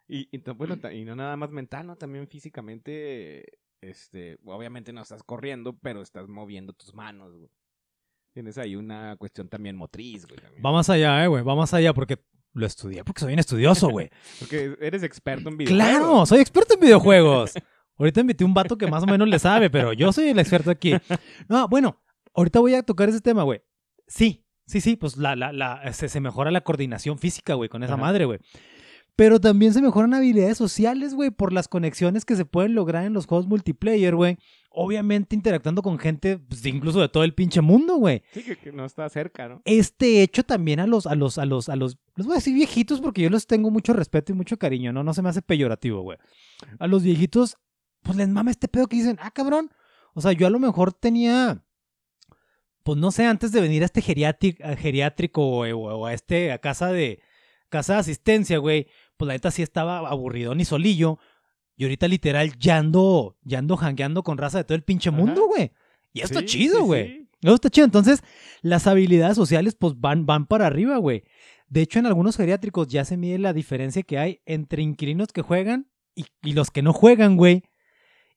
Y, 0.08 0.28
y, 0.34 0.38
no- 0.46 0.54
bueno, 0.54 0.76
y 0.90 1.04
no 1.04 1.16
nada 1.16 1.36
más 1.36 1.50
mental, 1.50 1.86
¿no? 1.86 1.96
También 1.96 2.28
físicamente, 2.28 3.58
este, 3.80 4.38
obviamente 4.44 4.92
no 4.92 5.02
estás 5.02 5.22
corriendo, 5.22 5.76
pero 5.78 6.00
estás 6.02 6.28
moviendo 6.28 6.72
tus 6.72 6.94
manos, 6.94 7.34
güey. 7.36 7.50
Tienes 8.34 8.58
ahí 8.58 8.74
una 8.74 9.16
cuestión 9.16 9.48
también 9.48 9.76
motriz, 9.76 10.26
güey. 10.26 10.40
también. 10.40 10.60
Va 10.64 10.72
más 10.72 10.90
allá, 10.90 11.24
eh, 11.24 11.28
güey, 11.28 11.42
va 11.44 11.54
más 11.54 11.72
allá 11.72 11.94
porque 11.94 12.18
lo 12.52 12.66
estudié, 12.66 13.04
porque 13.04 13.20
soy 13.20 13.32
un 13.32 13.38
estudioso, 13.38 13.88
güey. 13.88 14.10
Porque 14.40 14.76
eres 14.80 15.02
experto 15.04 15.48
en 15.48 15.56
videojuegos. 15.56 15.88
claro, 15.98 16.26
soy 16.26 16.40
experto 16.40 16.74
en 16.74 16.80
videojuegos. 16.80 17.52
Ahorita 17.96 18.20
invité 18.20 18.44
un 18.44 18.54
vato 18.54 18.76
que 18.76 18.86
más 18.88 19.02
o 19.04 19.06
menos 19.06 19.28
le 19.28 19.38
sabe, 19.38 19.70
pero 19.70 19.92
yo 19.92 20.12
soy 20.12 20.28
el 20.30 20.38
experto 20.40 20.70
aquí. 20.70 20.94
No, 21.48 21.68
bueno, 21.68 22.02
ahorita 22.34 22.58
voy 22.60 22.74
a 22.74 22.82
tocar 22.82 23.08
ese 23.08 23.20
tema, 23.20 23.44
güey. 23.44 23.62
Sí, 24.08 24.44
sí, 24.66 24.80
sí, 24.80 24.96
pues 24.96 25.16
la, 25.16 25.36
la, 25.36 25.52
la, 25.52 25.92
se, 25.92 26.08
se 26.08 26.20
mejora 26.20 26.50
la 26.50 26.62
coordinación 26.62 27.18
física, 27.18 27.54
güey, 27.54 27.68
con 27.68 27.82
esa 27.84 27.94
Ajá. 27.94 28.02
madre, 28.02 28.24
güey. 28.24 28.40
Pero 29.16 29.40
también 29.40 29.72
se 29.72 29.80
mejoran 29.80 30.12
habilidades 30.12 30.58
sociales, 30.58 31.14
güey, 31.14 31.30
por 31.30 31.52
las 31.52 31.68
conexiones 31.68 32.24
que 32.24 32.34
se 32.34 32.44
pueden 32.44 32.74
lograr 32.74 33.04
en 33.04 33.12
los 33.12 33.26
juegos 33.26 33.46
multiplayer, 33.46 34.16
güey. 34.16 34.38
Obviamente 34.70 35.36
interactuando 35.36 35.82
con 35.82 36.00
gente, 36.00 36.38
pues, 36.38 36.66
incluso 36.66 37.00
de 37.00 37.08
todo 37.08 37.22
el 37.22 37.32
pinche 37.32 37.60
mundo, 37.60 37.94
güey. 37.94 38.22
Sí, 38.32 38.42
que, 38.42 38.56
que 38.56 38.72
no 38.72 38.84
está 38.84 39.08
cerca, 39.08 39.48
¿no? 39.48 39.62
Este 39.64 40.22
hecho 40.22 40.42
también 40.42 40.80
a 40.80 40.88
los, 40.88 41.06
a 41.06 41.14
los, 41.14 41.38
a 41.38 41.44
los, 41.44 41.68
a 41.68 41.76
los, 41.76 41.96
les 42.16 42.26
voy 42.26 42.34
a 42.34 42.38
decir 42.38 42.54
viejitos 42.54 43.00
porque 43.00 43.22
yo 43.22 43.30
les 43.30 43.46
tengo 43.46 43.70
mucho 43.70 43.92
respeto 43.92 44.32
y 44.32 44.34
mucho 44.34 44.58
cariño, 44.58 44.92
¿no? 44.92 45.04
No 45.04 45.14
se 45.14 45.22
me 45.22 45.28
hace 45.28 45.42
peyorativo, 45.42 46.02
güey. 46.02 46.18
A 46.80 46.88
los 46.88 47.04
viejitos, 47.04 47.56
pues 48.02 48.16
les 48.16 48.28
mama 48.28 48.50
este 48.50 48.66
pedo 48.66 48.88
que 48.88 48.96
dicen, 48.96 49.18
ah, 49.20 49.30
cabrón. 49.30 49.70
O 50.14 50.20
sea, 50.22 50.32
yo 50.32 50.48
a 50.48 50.50
lo 50.50 50.58
mejor 50.58 50.92
tenía, 50.92 51.64
pues 52.82 52.98
no 52.98 53.12
sé, 53.12 53.26
antes 53.26 53.52
de 53.52 53.60
venir 53.60 53.82
a 53.82 53.86
este 53.86 54.02
geriátrico, 54.02 54.64
geriátrico 54.76 55.42
o, 55.42 55.66
o 55.66 56.06
a 56.06 56.14
este, 56.14 56.50
a 56.50 56.58
casa 56.58 56.90
de, 56.90 57.20
casa 57.74 57.94
de 57.94 57.98
asistencia, 58.00 58.58
güey, 58.58 58.86
pues 59.16 59.26
la 59.26 59.34
neta 59.34 59.50
sí 59.50 59.62
estaba 59.62 59.98
aburrido 60.08 60.54
ni 60.54 60.64
solillo. 60.64 61.18
Y 61.76 61.84
ahorita 61.84 62.06
literal 62.08 62.56
ya 62.58 62.78
ando, 62.78 63.36
ya 63.42 63.58
ando 63.58 63.76
jangueando 63.76 64.22
con 64.22 64.38
raza 64.38 64.58
de 64.58 64.64
todo 64.64 64.76
el 64.76 64.84
pinche 64.84 65.10
mundo, 65.10 65.46
güey. 65.48 65.72
Y 66.12 66.20
está 66.20 66.40
Sí, 66.40 66.46
chido, 66.46 66.78
sí, 66.78 66.84
güey. 66.84 67.08
sí. 67.08 67.28
Eso 67.42 67.54
está 67.56 67.68
chido. 67.70 67.84
Entonces, 67.84 68.22
las 68.62 68.86
habilidades 68.86 69.36
sociales, 69.36 69.74
pues 69.74 70.00
van, 70.00 70.24
van 70.24 70.46
para 70.46 70.66
arriba, 70.66 70.96
güey. 70.98 71.24
De 71.68 71.82
hecho, 71.82 71.98
en 71.98 72.06
algunos 72.06 72.36
geriátricos 72.36 72.86
ya 72.88 73.04
se 73.04 73.16
mide 73.16 73.38
la 73.38 73.52
diferencia 73.52 74.02
que 74.04 74.18
hay 74.18 74.40
entre 74.46 74.82
inquilinos 74.82 75.32
que 75.32 75.42
juegan 75.42 75.88
y, 76.14 76.26
y 76.42 76.52
los 76.52 76.70
que 76.70 76.82
no 76.82 76.92
juegan, 76.92 77.36
güey. 77.36 77.64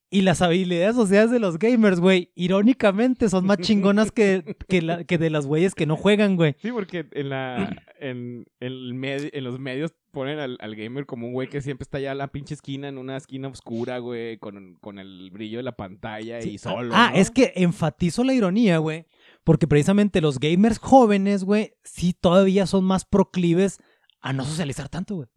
Y 0.09 0.21
las 0.21 0.41
habilidades 0.41 0.95
sociales 0.95 1.29
de 1.31 1.39
los 1.39 1.59
gamers, 1.59 1.99
güey, 1.99 2.31
irónicamente 2.33 3.29
son 3.29 3.45
más 3.45 3.57
chingonas 3.59 4.11
que, 4.11 4.55
que, 4.69 4.81
la- 4.81 5.03
que 5.03 5.17
de 5.17 5.29
las 5.29 5.45
güeyes 5.45 5.75
que 5.75 5.85
no 5.85 5.95
juegan, 5.97 6.37
güey. 6.37 6.55
Sí, 6.61 6.71
porque 6.71 7.05
en 7.11 7.29
la 7.29 7.83
en, 7.99 8.45
el 8.61 8.93
medi- 8.95 9.29
en 9.33 9.43
los 9.43 9.59
medios 9.59 9.93
ponen 10.17 10.39
al, 10.39 10.57
al 10.59 10.75
gamer 10.75 11.05
como 11.05 11.27
un 11.27 11.33
güey 11.33 11.47
que 11.47 11.61
siempre 11.61 11.83
está 11.83 11.99
allá 11.99 12.11
en 12.11 12.17
la 12.17 12.29
pinche 12.29 12.55
esquina, 12.55 12.87
en 12.87 12.97
una 12.97 13.17
esquina 13.17 13.49
oscura, 13.49 13.99
güey, 13.99 14.39
con, 14.39 14.73
con 14.81 14.97
el 14.97 15.29
brillo 15.29 15.57
de 15.57 15.63
la 15.63 15.77
pantalla 15.77 16.41
y 16.41 16.57
solo. 16.57 16.91
Ah, 16.95 17.11
¿no? 17.13 17.19
es 17.19 17.29
que 17.29 17.53
enfatizo 17.55 18.23
la 18.23 18.33
ironía, 18.33 18.79
güey. 18.79 19.05
Porque 19.43 19.67
precisamente 19.67 20.19
los 20.19 20.39
gamers 20.39 20.79
jóvenes, 20.79 21.43
güey, 21.43 21.75
sí 21.83 22.13
todavía 22.19 22.65
son 22.65 22.83
más 22.83 23.05
proclives 23.05 23.79
a 24.19 24.33
no 24.33 24.43
socializar 24.43 24.89
tanto, 24.89 25.17
güey. 25.17 25.27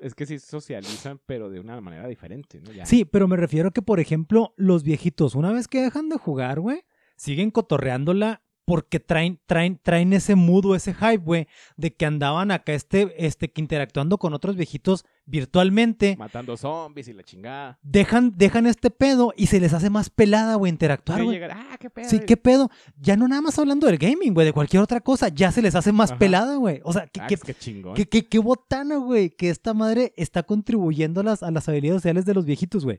Es 0.00 0.16
que 0.16 0.26
sí 0.26 0.40
socializan, 0.40 1.20
pero 1.24 1.48
de 1.48 1.60
una 1.60 1.80
manera 1.80 2.08
diferente, 2.08 2.60
¿no? 2.60 2.72
Ya. 2.72 2.84
Sí, 2.84 3.04
pero 3.04 3.28
me 3.28 3.36
refiero 3.36 3.68
a 3.68 3.72
que, 3.72 3.80
por 3.80 4.00
ejemplo, 4.00 4.54
los 4.56 4.82
viejitos, 4.82 5.36
una 5.36 5.52
vez 5.52 5.68
que 5.68 5.80
dejan 5.80 6.08
de 6.08 6.18
jugar, 6.18 6.58
güey, 6.58 6.82
siguen 7.16 7.52
cotorreándola 7.52 8.42
porque 8.66 9.00
traen, 9.00 9.38
traen, 9.46 9.78
traen 9.82 10.12
ese 10.12 10.34
mood 10.34 10.66
o 10.66 10.74
ese 10.74 10.92
hype, 10.92 11.18
güey, 11.24 11.46
de 11.76 11.94
que 11.94 12.04
andaban 12.04 12.50
acá 12.50 12.74
este, 12.74 13.14
este, 13.24 13.50
que 13.50 13.60
interactuando 13.62 14.18
con 14.18 14.34
otros 14.34 14.56
viejitos 14.56 15.04
virtualmente. 15.24 16.16
Matando 16.18 16.56
zombies 16.56 17.06
y 17.08 17.12
la 17.12 17.22
chingada. 17.22 17.78
Dejan, 17.82 18.32
dejan 18.36 18.66
este 18.66 18.90
pedo 18.90 19.32
y 19.36 19.46
se 19.46 19.60
les 19.60 19.72
hace 19.72 19.88
más 19.88 20.10
pelada, 20.10 20.56
güey, 20.56 20.70
interactuar, 20.72 21.22
güey. 21.22 21.40
ah, 21.44 21.76
qué 21.78 21.88
pedo. 21.90 22.10
Sí, 22.10 22.18
qué 22.26 22.36
pedo. 22.36 22.68
Ya 23.00 23.16
no 23.16 23.28
nada 23.28 23.40
más 23.40 23.56
hablando 23.58 23.86
del 23.86 23.98
gaming, 23.98 24.34
güey, 24.34 24.44
de 24.46 24.52
cualquier 24.52 24.82
otra 24.82 25.00
cosa, 25.00 25.28
ya 25.28 25.52
se 25.52 25.62
les 25.62 25.76
hace 25.76 25.92
más 25.92 26.10
Ajá. 26.10 26.18
pelada, 26.18 26.56
güey. 26.56 26.80
O 26.82 26.92
sea, 26.92 27.06
qué, 27.06 27.20
Ah, 27.20 27.26
qué, 27.28 27.34
es 27.34 27.42
que 27.44 27.54
chingón. 27.54 27.94
qué, 27.94 28.06
qué- 28.08 28.26
qué 28.26 28.38
botana, 28.40 28.96
güey, 28.96 29.30
que 29.30 29.48
esta 29.48 29.74
madre 29.74 30.12
está 30.16 30.42
contribuyendo 30.42 31.20
a 31.20 31.24
las, 31.24 31.42
a 31.44 31.52
las 31.52 31.68
habilidades 31.68 32.02
sociales 32.02 32.24
de 32.24 32.34
los 32.34 32.44
viejitos, 32.44 32.84
güey. 32.84 32.98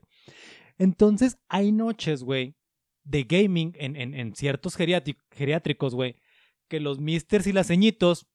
Entonces, 0.77 1.37
hay 1.49 1.71
noches, 1.71 2.23
güey, 2.23 2.53
de 3.07 3.23
gaming 3.23 3.73
en, 3.77 3.95
en- 3.95 4.13
en 4.13 4.35
ciertos 4.35 4.77
geriátri- 4.77 5.17
geriátricos, 5.31 5.95
güey, 5.95 6.15
que 6.67 6.79
los 6.79 6.99
misters 6.99 7.47
y 7.47 7.53
las 7.53 7.67
ceñitos 7.67 8.27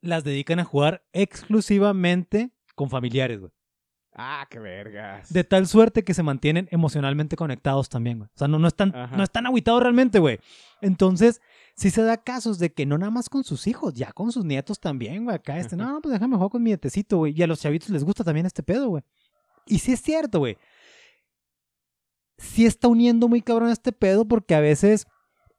las 0.00 0.22
dedican 0.24 0.58
a 0.60 0.64
jugar 0.64 1.04
exclusivamente 1.12 2.50
con 2.74 2.90
familiares, 2.90 3.40
güey. 3.40 3.52
Ah, 4.20 4.46
qué 4.50 4.58
vergas. 4.58 5.32
De 5.32 5.44
tal 5.44 5.66
suerte 5.68 6.02
que 6.02 6.12
se 6.12 6.22
mantienen 6.24 6.68
emocionalmente 6.72 7.36
conectados 7.36 7.88
también, 7.88 8.18
güey. 8.18 8.28
O 8.34 8.38
sea, 8.38 8.48
no, 8.48 8.58
no, 8.58 8.66
están, 8.66 8.94
Ajá. 8.94 9.16
no 9.16 9.22
están 9.22 9.46
aguitados 9.46 9.80
realmente, 9.82 10.18
güey. 10.18 10.40
Entonces, 10.80 11.40
sí 11.76 11.90
se 11.90 12.02
da 12.02 12.16
casos 12.16 12.58
de 12.58 12.72
que 12.72 12.84
no 12.84 12.98
nada 12.98 13.10
más 13.12 13.28
con 13.28 13.44
sus 13.44 13.66
hijos, 13.68 13.94
ya 13.94 14.12
con 14.12 14.32
sus 14.32 14.44
nietos 14.44 14.80
también, 14.80 15.24
güey. 15.24 15.36
Acá 15.36 15.58
este, 15.58 15.76
no, 15.76 15.88
no, 15.94 16.00
pues 16.00 16.12
déjame 16.12 16.34
jugar 16.36 16.50
con 16.50 16.62
mi 16.62 16.70
nietecito, 16.70 17.18
güey. 17.18 17.32
Y 17.36 17.42
a 17.42 17.46
los 17.46 17.60
chavitos 17.60 17.90
les 17.90 18.02
gusta 18.04 18.24
también 18.24 18.46
este 18.46 18.62
pedo, 18.64 18.88
güey. 18.88 19.04
Y 19.66 19.78
sí 19.78 19.92
es 19.92 20.00
cierto, 20.02 20.40
güey. 20.40 20.56
Sí 22.38 22.66
está 22.66 22.88
uniendo 22.88 23.28
muy 23.28 23.42
cabrón 23.42 23.70
este 23.70 23.92
pedo 23.92 24.26
porque 24.26 24.54
a 24.54 24.60
veces, 24.60 25.06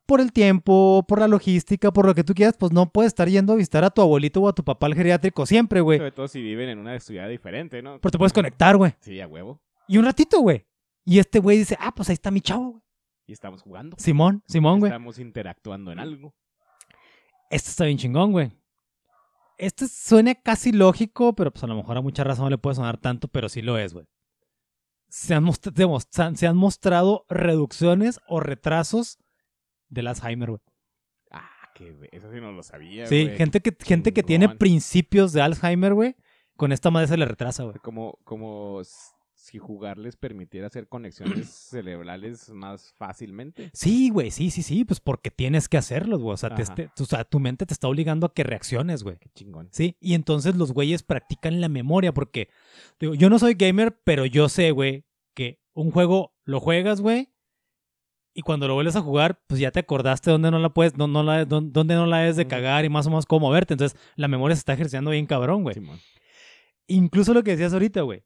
por 0.06 0.22
el 0.22 0.32
tiempo, 0.32 1.06
por 1.08 1.20
la 1.20 1.28
logística, 1.28 1.92
por 1.92 2.06
lo 2.06 2.15
que 2.15 2.24
tú 2.24 2.34
quieras, 2.34 2.56
pues 2.58 2.72
no 2.72 2.89
puedes 2.92 3.10
estar 3.10 3.28
yendo 3.28 3.54
a 3.54 3.58
visitar 3.58 3.84
a 3.84 3.89
tu 3.89 4.02
abuelito 4.02 4.42
o 4.42 4.48
a 4.48 4.54
tu 4.54 4.63
papá 4.63 4.88
al 4.88 4.96
geriátrico 4.96 5.46
siempre, 5.46 5.82
güey. 5.82 6.00
Sobre 6.00 6.12
todo 6.12 6.28
si 6.28 6.42
viven 6.42 6.70
en 6.70 6.80
una 6.80 7.00
ciudad 7.00 7.28
diferente, 7.30 7.82
¿no? 7.82 8.00
Pero 8.00 8.12
te 8.12 8.18
puedes 8.18 8.34
conectar, 8.34 8.78
güey. 8.78 8.94
Sí, 9.02 9.20
a 9.20 9.28
huevo. 9.28 9.62
Y 9.88 9.98
un 9.98 10.06
ratito, 10.06 10.39
güey. 10.39 10.65
Y 11.06 11.20
este 11.20 11.39
güey 11.39 11.58
dice, 11.58 11.78
ah, 11.80 11.94
pues 11.94 12.10
ahí 12.10 12.13
está 12.13 12.32
mi 12.32 12.42
chavo, 12.42 12.72
güey. 12.72 12.84
Y 13.28 13.34
estamos 13.34 13.62
jugando. 13.62 13.96
Simón, 14.00 14.42
Simón, 14.48 14.80
güey. 14.80 14.92
Estamos 14.92 15.20
interactuando 15.20 15.92
en 15.92 16.00
algo. 16.00 16.34
Esto 17.50 17.70
está 17.70 17.86
bien 17.86 17.98
chingón, 17.98 18.32
güey. 18.32 18.52
Esto 19.58 19.86
suena 19.88 20.34
casi 20.36 20.72
lógico, 20.72 21.36
pero 21.36 21.52
pues 21.52 21.63
a 21.63 21.68
lo 21.68 21.76
mejor 21.76 21.98
a 21.98 22.02
mucha 22.02 22.24
razón 22.24 22.46
no 22.46 22.50
le 22.50 22.58
puede 22.58 22.76
sonar 22.76 22.98
tanto, 22.98 23.28
pero 23.28 23.50
sí 23.50 23.62
lo 23.62 23.78
es, 23.78 23.94
güey. 23.94 24.06
Se 25.10 25.34
han, 25.34 25.45
se 26.38 26.48
han- 26.48 26.56
mostrado 26.58 27.26
reducciones 27.30 28.19
o 28.28 28.39
retrasos 28.39 29.17
del 29.89 30.08
Alzheimer, 30.08 30.50
güey. 30.52 30.62
Ah, 31.32 31.50
que 31.76 31.95
eso 32.12 32.32
sí 32.32 32.39
no 32.39 32.52
lo 32.52 32.63
sabía, 32.63 33.06
Sí, 33.08 33.30
gente 33.36 33.60
que, 33.62 33.76
gente 33.84 34.13
que 34.13 34.24
tiene 34.24 34.50
principios 34.50 35.34
de 35.34 35.41
Alzheimer, 35.41 35.93
güey, 35.93 36.15
con 36.56 36.72
esta 36.72 36.91
madre 36.91 37.08
se 37.08 37.17
le 37.17 37.26
retrasa, 37.26 37.63
güey. 37.63 37.78
Como, 37.80 38.19
como 38.24 38.82
si 39.51 39.57
jugar 39.57 39.97
les 39.97 40.15
permitiera 40.15 40.67
hacer 40.67 40.88
conexiones 40.88 41.49
cerebrales 41.69 42.49
más 42.49 42.93
fácilmente. 42.97 43.71
Sí, 43.73 44.09
güey, 44.09 44.31
sí, 44.31 44.51
sí, 44.51 44.62
sí, 44.63 44.85
pues 44.85 44.99
porque 44.99 45.31
tienes 45.31 45.67
que 45.69 45.77
hacerlos, 45.77 46.21
güey. 46.21 46.33
O 46.33 46.38
sea, 46.38 46.53
te- 46.55 46.62
Ajá. 46.63 46.75
te- 46.75 46.89
o 46.99 47.05
sea, 47.05 47.23
tu 47.23 47.39
mente 47.39 47.65
te 47.65 47.73
está 47.73 47.88
obligando 47.88 48.27
a 48.27 48.33
que 48.33 48.43
reacciones, 48.43 49.03
güey. 49.03 49.17
Qué 49.17 49.29
chingón. 49.33 49.69
Sí, 49.71 49.97
y 49.99 50.13
entonces 50.13 50.55
los 50.55 50.71
güeyes 50.73 51.03
practican 51.03 51.62
la 51.62 51.69
memoria 51.69 52.13
porque, 52.13 52.49
digo, 52.99 53.13
yo 53.15 53.29
no 53.29 53.39
soy 53.39 53.55
gamer, 53.55 53.99
pero 54.03 54.25
yo 54.25 54.49
sé, 54.49 54.71
güey, 54.71 55.05
que 55.33 55.59
un 55.73 55.91
juego 55.91 56.35
lo 56.45 56.59
juegas, 56.59 57.01
güey, 57.01 57.29
y 58.33 58.41
cuando 58.41 58.67
lo 58.67 58.75
vuelves 58.75 58.95
a 58.95 59.01
jugar, 59.01 59.41
pues 59.47 59.59
ya 59.59 59.71
te 59.71 59.79
acordaste 59.79 60.29
dónde 60.31 60.51
no 60.51 60.59
la 60.59 60.69
puedes, 60.69 60.95
no, 60.95 61.07
no 61.07 61.23
la, 61.23 61.43
dónde, 61.45 61.95
no 61.95 62.05
la 62.05 62.19
debes 62.19 62.35
de 62.38 62.47
cagar 62.47 62.85
y 62.85 62.89
más 62.89 63.05
o 63.07 63.09
menos 63.09 63.25
cómo 63.25 63.47
moverte. 63.47 63.73
Entonces, 63.73 63.99
la 64.15 64.27
memoria 64.27 64.55
se 64.55 64.59
está 64.59 64.73
ejerciendo 64.73 65.12
bien 65.12 65.25
cabrón, 65.25 65.63
güey. 65.63 65.73
Simón. 65.73 65.99
Incluso 66.88 67.33
lo 67.33 67.43
que 67.43 67.51
decías 67.51 67.73
ahorita, 67.73 68.01
güey. 68.01 68.23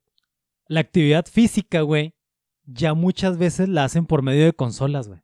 La 0.67 0.79
actividad 0.81 1.25
física, 1.25 1.81
güey, 1.81 2.15
ya 2.65 2.93
muchas 2.93 3.37
veces 3.37 3.69
la 3.69 3.83
hacen 3.83 4.05
por 4.05 4.21
medio 4.21 4.45
de 4.45 4.53
consolas, 4.53 5.07
güey. 5.07 5.19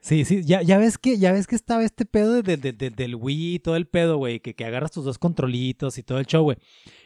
Sí, 0.00 0.24
sí, 0.24 0.42
ya, 0.44 0.62
ya 0.62 0.78
ves 0.78 0.96
que, 0.96 1.18
ya 1.18 1.32
ves 1.32 1.46
que 1.46 1.54
estaba 1.56 1.84
este 1.84 2.06
pedo 2.06 2.40
de- 2.42 2.56
de- 2.56 2.72
de- 2.72 2.90
del 2.90 3.14
Wii 3.14 3.54
y 3.56 3.58
todo 3.58 3.76
el 3.76 3.86
pedo, 3.88 4.16
güey, 4.16 4.40
que, 4.40 4.54
que 4.54 4.64
agarras 4.64 4.90
tus 4.92 5.04
dos 5.04 5.18
controlitos 5.18 5.98
y 5.98 6.02
todo 6.02 6.18
el 6.18 6.26
show, 6.26 6.44
güey. 6.44 6.56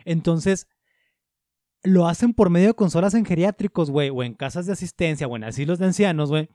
Entonces, 0.05 0.69
lo 1.83 2.07
hacen 2.07 2.35
por 2.35 2.51
medio 2.51 2.69
de 2.69 2.75
consolas 2.75 3.15
en 3.15 3.25
geriátricos, 3.25 3.91
güey, 3.91 4.11
o 4.11 4.23
en 4.23 4.35
casas 4.35 4.67
de 4.67 4.73
asistencia, 4.73 5.27
o 5.27 5.35
en 5.37 5.45
asilos 5.45 5.79
de 5.79 5.87
ancianos, 5.87 6.29
güey, 6.31 6.49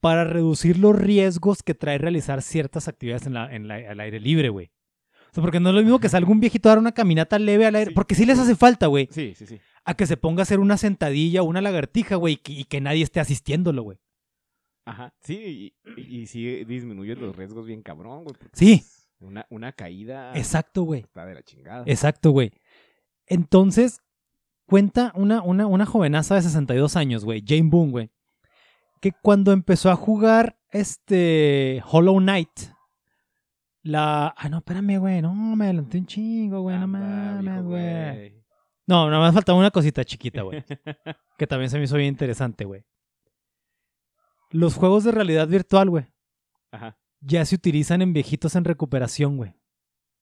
para 0.00 0.24
reducir 0.24 0.78
los 0.78 0.94
riesgos 0.96 1.62
que 1.62 1.74
trae 1.74 1.98
realizar 1.98 2.42
ciertas 2.42 2.86
actividades 2.86 3.26
en 3.26 3.34
la, 3.34 3.52
en 3.52 3.66
la- 3.66 3.76
al 3.90 3.98
aire 4.00 4.20
libre, 4.20 4.50
güey. 4.50 4.70
Sea, 5.34 5.42
porque 5.42 5.60
no 5.60 5.70
es 5.70 5.74
lo 5.74 5.82
mismo 5.82 5.98
que 5.98 6.08
salga 6.08 6.30
un 6.30 6.40
viejito 6.40 6.68
a 6.68 6.72
dar 6.72 6.78
una 6.78 6.92
caminata 6.92 7.38
leve 7.38 7.66
al 7.66 7.74
aire, 7.74 7.90
Sí. 7.90 7.94
porque 7.94 8.14
sí 8.14 8.24
les 8.24 8.38
hace 8.38 8.54
falta, 8.56 8.86
güey, 8.86 9.08
Sí, 9.10 9.34
sí, 9.36 9.46
sí. 9.46 9.58
a 9.84 9.94
que 9.94 10.06
se 10.06 10.16
ponga 10.16 10.42
a 10.42 10.44
hacer 10.44 10.60
una 10.60 10.76
sentadilla 10.76 11.42
o 11.42 11.44
una 11.46 11.60
lagartija, 11.60 12.16
güey, 12.16 12.34
y 12.34 12.36
que- 12.36 12.52
y 12.52 12.64
que 12.64 12.80
nadie 12.80 13.02
esté 13.02 13.20
asistiéndolo, 13.20 13.82
güey. 13.82 13.98
Ajá. 14.86 15.12
Sí, 15.22 15.74
y, 15.96 16.00
y, 16.00 16.20
y 16.22 16.26
sí 16.26 16.64
disminuye 16.64 17.16
los 17.16 17.34
riesgos 17.34 17.66
bien 17.66 17.82
cabrón, 17.82 18.24
güey. 18.24 18.36
Sí. 18.52 18.76
pues, 18.78 19.08
Una, 19.20 19.46
una 19.48 19.72
caída 19.72 20.32
Exacto, 20.36 20.82
güey. 20.82 21.00
está 21.00 21.24
de 21.24 21.34
la 21.34 21.42
chingada. 21.42 21.84
Exacto, 21.86 22.30
güey. 22.30 22.52
Entonces, 23.26 24.00
cuenta 24.66 25.12
una, 25.14 25.42
una, 25.42 25.66
una 25.66 25.86
jovenaza 25.86 26.34
de 26.34 26.42
62 26.42 26.96
años, 26.96 27.24
güey, 27.24 27.42
Jane 27.46 27.70
Boone, 27.70 27.90
güey, 27.90 28.10
que 29.00 29.12
cuando 29.22 29.52
empezó 29.52 29.90
a 29.90 29.96
jugar 29.96 30.58
este 30.70 31.82
Hollow 31.90 32.18
Knight, 32.18 32.50
la... 33.84 34.34
Ah, 34.36 34.48
no, 34.48 34.58
espérame, 34.58 34.98
güey, 34.98 35.22
no, 35.22 35.32
me 35.32 35.66
adelanté 35.66 35.98
un 35.98 36.06
chingo, 36.06 36.62
güey, 36.62 36.76
no 36.76 36.82
Anda, 36.84 36.98
mames, 36.98 37.62
güey. 37.64 38.44
No, 38.86 39.08
nada 39.08 39.20
más 39.22 39.32
faltaba 39.34 39.58
una 39.58 39.70
cosita 39.70 40.04
chiquita, 40.04 40.42
güey, 40.42 40.64
que 41.38 41.46
también 41.46 41.70
se 41.70 41.78
me 41.78 41.84
hizo 41.84 41.96
bien 41.96 42.08
interesante, 42.08 42.64
güey. 42.64 42.84
Los 44.50 44.74
juegos 44.74 45.04
de 45.04 45.12
realidad 45.12 45.48
virtual, 45.48 45.90
güey, 45.90 46.06
Ajá. 46.70 46.98
ya 47.20 47.44
se 47.44 47.54
utilizan 47.54 48.02
en 48.02 48.12
viejitos 48.12 48.56
en 48.56 48.64
recuperación, 48.64 49.36
güey. 49.36 49.54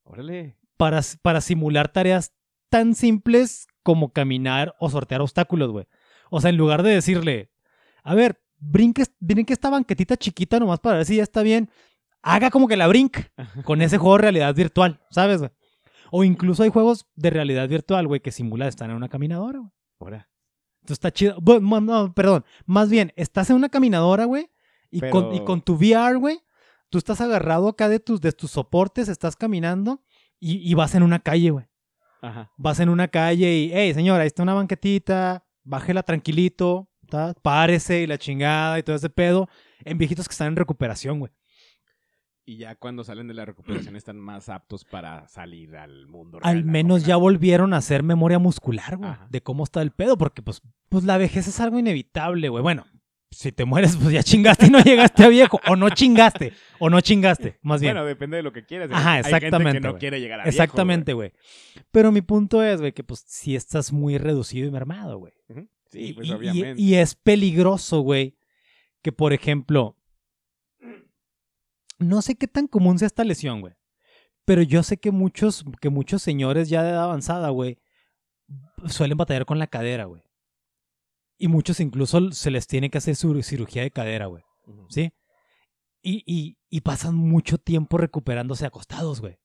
Órale. 0.05 0.59
para, 0.77 1.01
para 1.23 1.41
simular 1.41 1.89
tareas 1.93 2.33
tan 2.69 2.95
simples 2.95 3.69
como 3.83 4.13
caminar 4.13 4.75
o 4.81 4.91
sortear 4.91 5.21
obstáculos, 5.21 5.71
güey. 5.71 5.87
O 6.31 6.41
sea, 6.41 6.51
en 6.51 6.57
lugar 6.57 6.83
de 6.83 6.91
decirle, 6.91 7.53
a 8.03 8.15
ver, 8.15 8.41
brinque, 8.59 9.05
brinque 9.21 9.53
esta 9.53 9.71
banquetita 9.71 10.17
chiquita 10.17 10.59
nomás 10.59 10.81
para 10.81 10.97
ver 10.97 11.07
si 11.07 11.17
ya 11.17 11.23
está 11.23 11.43
bien, 11.43 11.71
haga 12.23 12.51
como 12.51 12.69
que 12.69 12.77
la 12.77 12.87
brinque 12.89 13.31
con 13.65 13.83
ese 13.83 13.99
juego 13.99 14.17
de 14.17 14.23
realidad 14.23 14.55
virtual, 14.55 15.01
¿sabes, 15.11 15.39
güey? 15.41 15.51
O 16.11 16.25
incluso 16.25 16.63
hay 16.63 16.69
juegos 16.71 17.07
de 17.15 17.31
realidad 17.31 17.69
virtual, 17.69 18.07
güey, 18.07 18.21
que 18.21 18.33
simulan 18.33 18.69
estar 18.69 18.89
en 18.91 18.97
una 18.97 19.09
caminadora, 19.09 19.59
güey. 19.61 19.71
Ahora. 20.01 20.29
Entonces 20.83 20.97
está 20.97 21.11
chido. 21.13 21.37
Bu- 21.41 21.61
no, 21.83 22.13
perdón. 22.13 22.45
Más 22.67 22.91
bien, 22.91 23.13
estás 23.17 23.49
en 23.51 23.57
una 23.57 23.69
caminadora, 23.69 24.25
güey, 24.25 24.51
y, 24.91 25.01
con, 25.11 25.35
y 25.35 25.45
con 25.45 25.63
tu 25.63 25.75
VR, 25.75 26.17
güey, 26.17 26.41
tú 26.91 26.99
estás 26.99 27.21
agarrado 27.21 27.69
acá 27.69 27.89
de 27.89 27.99
tus, 28.01 28.21
de 28.21 28.33
tus 28.33 28.51
soportes, 28.51 29.09
estás 29.09 29.37
caminando 29.37 30.03
y, 30.39 30.57
y 30.69 30.75
vas 30.75 30.95
en 30.95 31.03
una 31.03 31.19
calle, 31.21 31.51
güey. 31.51 31.67
Ajá. 32.21 32.53
Vas 32.57 32.79
en 32.81 32.89
una 32.89 33.09
calle 33.09 33.53
y, 33.57 33.71
hey, 33.73 33.95
señora, 33.95 34.23
ahí 34.23 34.27
está 34.27 34.43
una 34.43 34.55
banquetita, 34.55 35.45
bájela 35.65 36.03
tranquilito, 36.03 36.89
¿tá? 37.09 37.35
párese 37.43 38.03
y 38.03 38.07
la 38.07 38.19
chingada 38.19 38.79
y 38.79 38.83
todo 38.83 38.97
ese 38.97 39.09
pedo. 39.09 39.49
En 39.85 39.99
viejitos 39.99 40.29
que 40.29 40.33
están 40.33 40.49
en 40.49 40.57
recuperación, 40.57 41.21
güey. 41.21 41.33
Y 42.45 42.57
ya 42.57 42.75
cuando 42.75 43.05
salen 43.05 43.29
de 43.29 43.35
la 43.35 43.45
recuperación 43.45 43.95
están 43.95 44.19
más 44.19 44.49
aptos 44.49 44.85
para 44.85 45.29
salir 45.29 45.77
al 45.77 46.09
mundo 46.09 46.41
real. 46.41 46.57
Al 46.57 46.65
menos 46.65 47.05
ya 47.07 47.17
volvieron 47.17 47.73
a 47.73 47.77
hacer 47.77 48.03
memoria 48.03 48.39
muscular, 48.41 48.97
güey, 48.97 49.11
Ajá. 49.11 49.29
de 49.31 49.43
cómo 49.43 49.63
está 49.63 49.81
el 49.81 49.93
pedo, 49.93 50.19
porque 50.19 50.43
pues, 50.43 50.61
pues 50.89 51.05
la 51.05 51.19
vejez 51.19 51.47
es 51.47 51.61
algo 51.61 51.79
inevitable, 51.79 52.49
güey. 52.49 52.63
Bueno, 52.63 52.85
si 53.31 53.53
te 53.53 53.65
mueres, 53.65 53.97
pues 53.97 54.13
ya 54.13 54.23
chingaste 54.25 54.67
y 54.67 54.71
no 54.71 54.81
llegaste 54.83 55.25
a 55.25 55.29
viejo. 55.29 55.61
O 55.69 55.77
no 55.77 55.89
chingaste. 55.91 56.53
O 56.81 56.91
no 56.91 57.01
chingaste, 57.01 57.59
más 57.63 57.81
bien. 57.81 57.95
Bueno, 57.95 58.07
depende 58.07 58.39
de 58.39 58.43
lo 58.43 58.53
que 58.53 58.67
quieras. 58.67 58.91
Ajá, 58.93 59.13
Hay 59.13 59.23
gente 59.23 59.37
exactamente, 59.37 59.81
que 59.81 59.87
no 59.87 59.99
quiere 59.99 60.21
llegar 60.21 60.41
a 60.41 60.43
viejo, 60.43 60.51
Exactamente, 60.51 61.13
güey. 61.13 61.33
Pero 61.93 62.11
mi 62.11 62.23
punto 62.23 62.63
es, 62.65 62.81
güey, 62.81 62.93
que 62.93 63.05
pues 63.05 63.25
si 63.27 63.55
estás 63.55 63.93
muy 63.93 64.19
reducido 64.19 64.67
y 64.67 64.71
mermado, 64.73 65.17
güey. 65.19 65.33
Sí, 65.91 66.13
pues 66.13 66.27
Y- 66.27 66.31
y- 66.31 66.35
obviamente. 66.35 66.83
Y, 66.83 66.95
es 66.97 67.15
peligroso, 67.15 68.01
güey, 68.01 68.37
que 69.01 69.13
por 69.13 69.33
ejemplo, 69.33 69.97
no 72.03 72.23
sé 72.23 72.37
qué 72.37 72.49
tan 72.49 72.67
común 72.67 72.99
sea 72.99 73.07
esta 73.07 73.25
lesión, 73.25 73.61
güey. 73.61 73.75
Pero 74.45 74.63
yo 74.63 74.83
sé 74.83 74.97
que 74.97 75.11
muchos, 75.11 75.65
que 75.81 75.89
muchos 75.89 76.23
señores 76.23 76.69
ya 76.69 76.83
de 76.83 76.91
edad 76.91 77.05
avanzada, 77.05 77.51
güey, 77.51 77.79
suelen 78.87 79.19
batallar 79.19 79.47
con 79.47 79.59
la 79.59 79.67
cadera, 79.67 80.07
güey. 80.07 80.23
Y 81.39 81.49
muchos 81.49 81.81
incluso 81.81 82.33
se 82.33 82.51
les 82.51 82.67
tiene 82.67 82.91
que 82.91 82.99
hacer 82.99 83.17
su 83.17 83.41
cirugía 83.43 83.83
de 83.83 83.91
cadera, 83.91 84.27
güey. 84.27 84.43
¿Sí? 84.89 85.13
Y, 86.03 86.23
y, 86.27 86.59
y 86.69 86.81
pasan 86.81 87.15
mucho 87.15 87.59
tiempo 87.59 87.99
recuperándose 87.99 88.67
acostados, 88.67 89.21
güey 89.21 89.39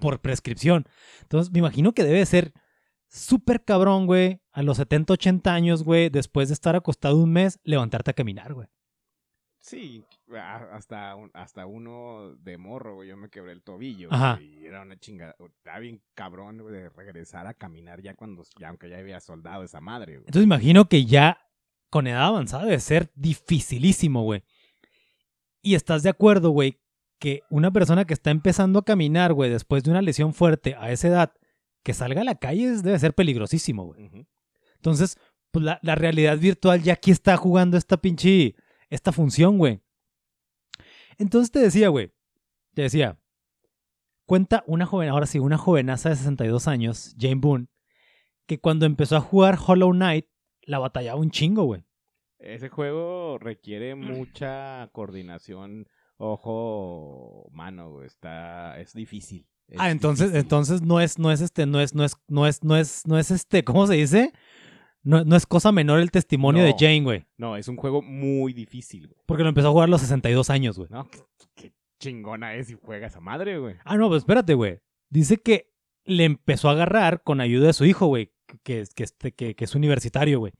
por 0.00 0.20
prescripción. 0.20 0.86
Entonces, 1.22 1.52
me 1.52 1.58
imagino 1.60 1.92
que 1.92 2.04
debe 2.04 2.24
ser 2.26 2.52
súper 3.08 3.64
cabrón, 3.64 4.06
güey, 4.06 4.40
a 4.52 4.62
los 4.62 4.78
70, 4.78 5.14
80 5.14 5.52
años, 5.52 5.82
güey, 5.82 6.08
después 6.08 6.48
de 6.48 6.54
estar 6.54 6.76
acostado 6.76 7.18
un 7.18 7.32
mes, 7.32 7.58
levantarte 7.62 8.10
a 8.10 8.14
caminar, 8.14 8.54
güey. 8.54 8.68
Sí, 9.60 10.04
hasta, 10.40 11.14
un- 11.16 11.30
hasta 11.34 11.66
uno 11.66 12.34
de 12.36 12.58
morro, 12.58 12.96
güey. 12.96 13.08
Yo 13.08 13.16
me 13.16 13.28
quebré 13.28 13.52
el 13.52 13.62
tobillo. 13.62 14.08
Ajá. 14.12 14.34
güey, 14.36 14.60
Y 14.62 14.66
era 14.66 14.82
una 14.82 14.96
chingada. 14.98 15.34
Estaba 15.38 15.78
bien 15.78 16.02
cabrón, 16.14 16.58
güey, 16.58 16.74
de 16.74 16.88
regresar 16.90 17.46
a 17.46 17.54
caminar 17.54 18.00
ya 18.02 18.14
cuando, 18.14 18.42
ya, 18.58 18.68
aunque 18.68 18.88
ya 18.88 18.98
había 18.98 19.20
soldado 19.20 19.62
esa 19.64 19.80
madre, 19.80 20.14
güey. 20.14 20.24
Entonces, 20.26 20.44
imagino 20.44 20.88
que 20.88 21.04
ya 21.04 21.38
con 21.90 22.06
edad 22.06 22.24
avanzada 22.26 22.64
debe 22.64 22.80
ser 22.80 23.10
dificilísimo, 23.14 24.22
güey. 24.22 24.42
Y 25.60 25.74
estás 25.74 26.02
de 26.02 26.08
acuerdo, 26.10 26.50
güey, 26.50 26.80
que 27.18 27.42
una 27.50 27.70
persona 27.70 28.04
que 28.04 28.14
está 28.14 28.30
empezando 28.30 28.78
a 28.80 28.84
caminar, 28.84 29.32
güey, 29.32 29.50
después 29.50 29.84
de 29.84 29.90
una 29.90 30.02
lesión 30.02 30.34
fuerte 30.34 30.74
a 30.76 30.90
esa 30.90 31.08
edad, 31.08 31.32
que 31.84 31.94
salga 31.94 32.20
a 32.22 32.24
la 32.24 32.36
calle 32.36 32.70
debe 32.82 32.98
ser 32.98 33.14
peligrosísimo, 33.14 33.84
güey. 33.86 34.10
Entonces, 34.76 35.18
pues 35.50 35.64
la, 35.64 35.78
la 35.82 35.94
realidad 35.94 36.38
virtual 36.38 36.82
ya 36.82 36.94
aquí 36.94 37.10
está 37.10 37.36
jugando 37.36 37.76
esta 37.76 37.96
pinche, 37.96 38.54
esta 38.88 39.12
función, 39.12 39.58
güey. 39.58 39.80
Entonces 41.18 41.50
te 41.50 41.58
decía, 41.60 41.88
güey, 41.88 42.12
te 42.74 42.82
decía, 42.82 43.18
cuenta 44.26 44.64
una 44.66 44.86
joven, 44.86 45.08
ahora 45.08 45.26
sí, 45.26 45.38
una 45.38 45.58
jovenaza 45.58 46.08
de 46.10 46.16
62 46.16 46.68
años, 46.68 47.14
Jane 47.18 47.36
Boone, 47.36 47.66
que 48.46 48.58
cuando 48.60 48.86
empezó 48.86 49.16
a 49.16 49.20
jugar 49.20 49.58
Hollow 49.64 49.92
Knight, 49.92 50.26
la 50.62 50.78
batallaba 50.78 51.20
un 51.20 51.30
chingo, 51.30 51.64
güey. 51.64 51.84
Ese 52.38 52.68
juego 52.68 53.38
requiere 53.38 53.94
mucha 53.94 54.88
coordinación 54.92 55.86
ojo-mano, 56.16 57.90
güey. 57.92 58.06
Está, 58.06 58.80
es 58.80 58.92
difícil. 58.94 59.46
Es 59.68 59.78
Ah, 59.80 59.90
entonces, 59.90 60.26
difícil. 60.28 60.40
entonces 60.42 60.82
no 60.82 61.00
es, 61.00 61.18
no 61.18 61.30
es 61.30 61.40
este, 61.40 61.66
no 61.66 61.80
es, 61.80 61.94
no 61.94 62.04
es, 62.04 62.16
no 62.28 62.46
es, 62.46 62.62
no 62.64 62.76
es, 62.76 63.06
no 63.06 63.18
es 63.18 63.30
este, 63.30 63.64
¿cómo 63.64 63.86
se 63.86 63.94
dice? 63.94 64.32
No, 65.04 65.24
no 65.24 65.34
es 65.36 65.46
cosa 65.46 65.72
menor 65.72 65.98
el 66.00 66.10
testimonio 66.10 66.62
de. 66.62 66.74
Jane, 66.78 67.02
güey. 67.02 67.26
No, 67.36 67.56
es 67.56 67.66
un 67.68 67.76
juego 67.76 68.02
muy 68.02 68.52
difícil, 68.52 69.08
güey. 69.08 69.20
Porque 69.26 69.42
lo 69.42 69.48
empezó 69.48 69.68
a 69.68 69.72
jugar 69.72 69.88
a 69.88 69.90
los 69.90 70.00
62 70.00 70.48
años, 70.50 70.76
güey. 70.78 70.88
No, 70.90 71.08
qué, 71.54 71.72
chingona 71.98 72.54
es 72.54 72.68
si 72.68 72.74
juega 72.74 73.06
esa 73.08 73.20
madre, 73.20 73.58
güey. 73.58 73.76
Ah, 73.84 73.96
no, 73.96 74.08
pues 74.08 74.18
espérate, 74.18 74.54
güey. 74.54 74.78
Dice 75.10 75.38
que 75.38 75.72
le 76.04 76.24
empezó 76.24 76.68
a 76.68 76.72
agarrar 76.72 77.22
con 77.22 77.40
ayuda 77.40 77.66
de 77.68 77.72
su 77.72 77.84
hijo, 77.84 78.06
güey, 78.06 78.32
que, 78.62 78.80
es- 78.80 78.94
que, 78.94 79.02
este- 79.04 79.32
que, 79.32 79.54
que 79.56 79.64
es 79.64 79.74
universitario, 79.74 80.38
güey. 80.38 80.52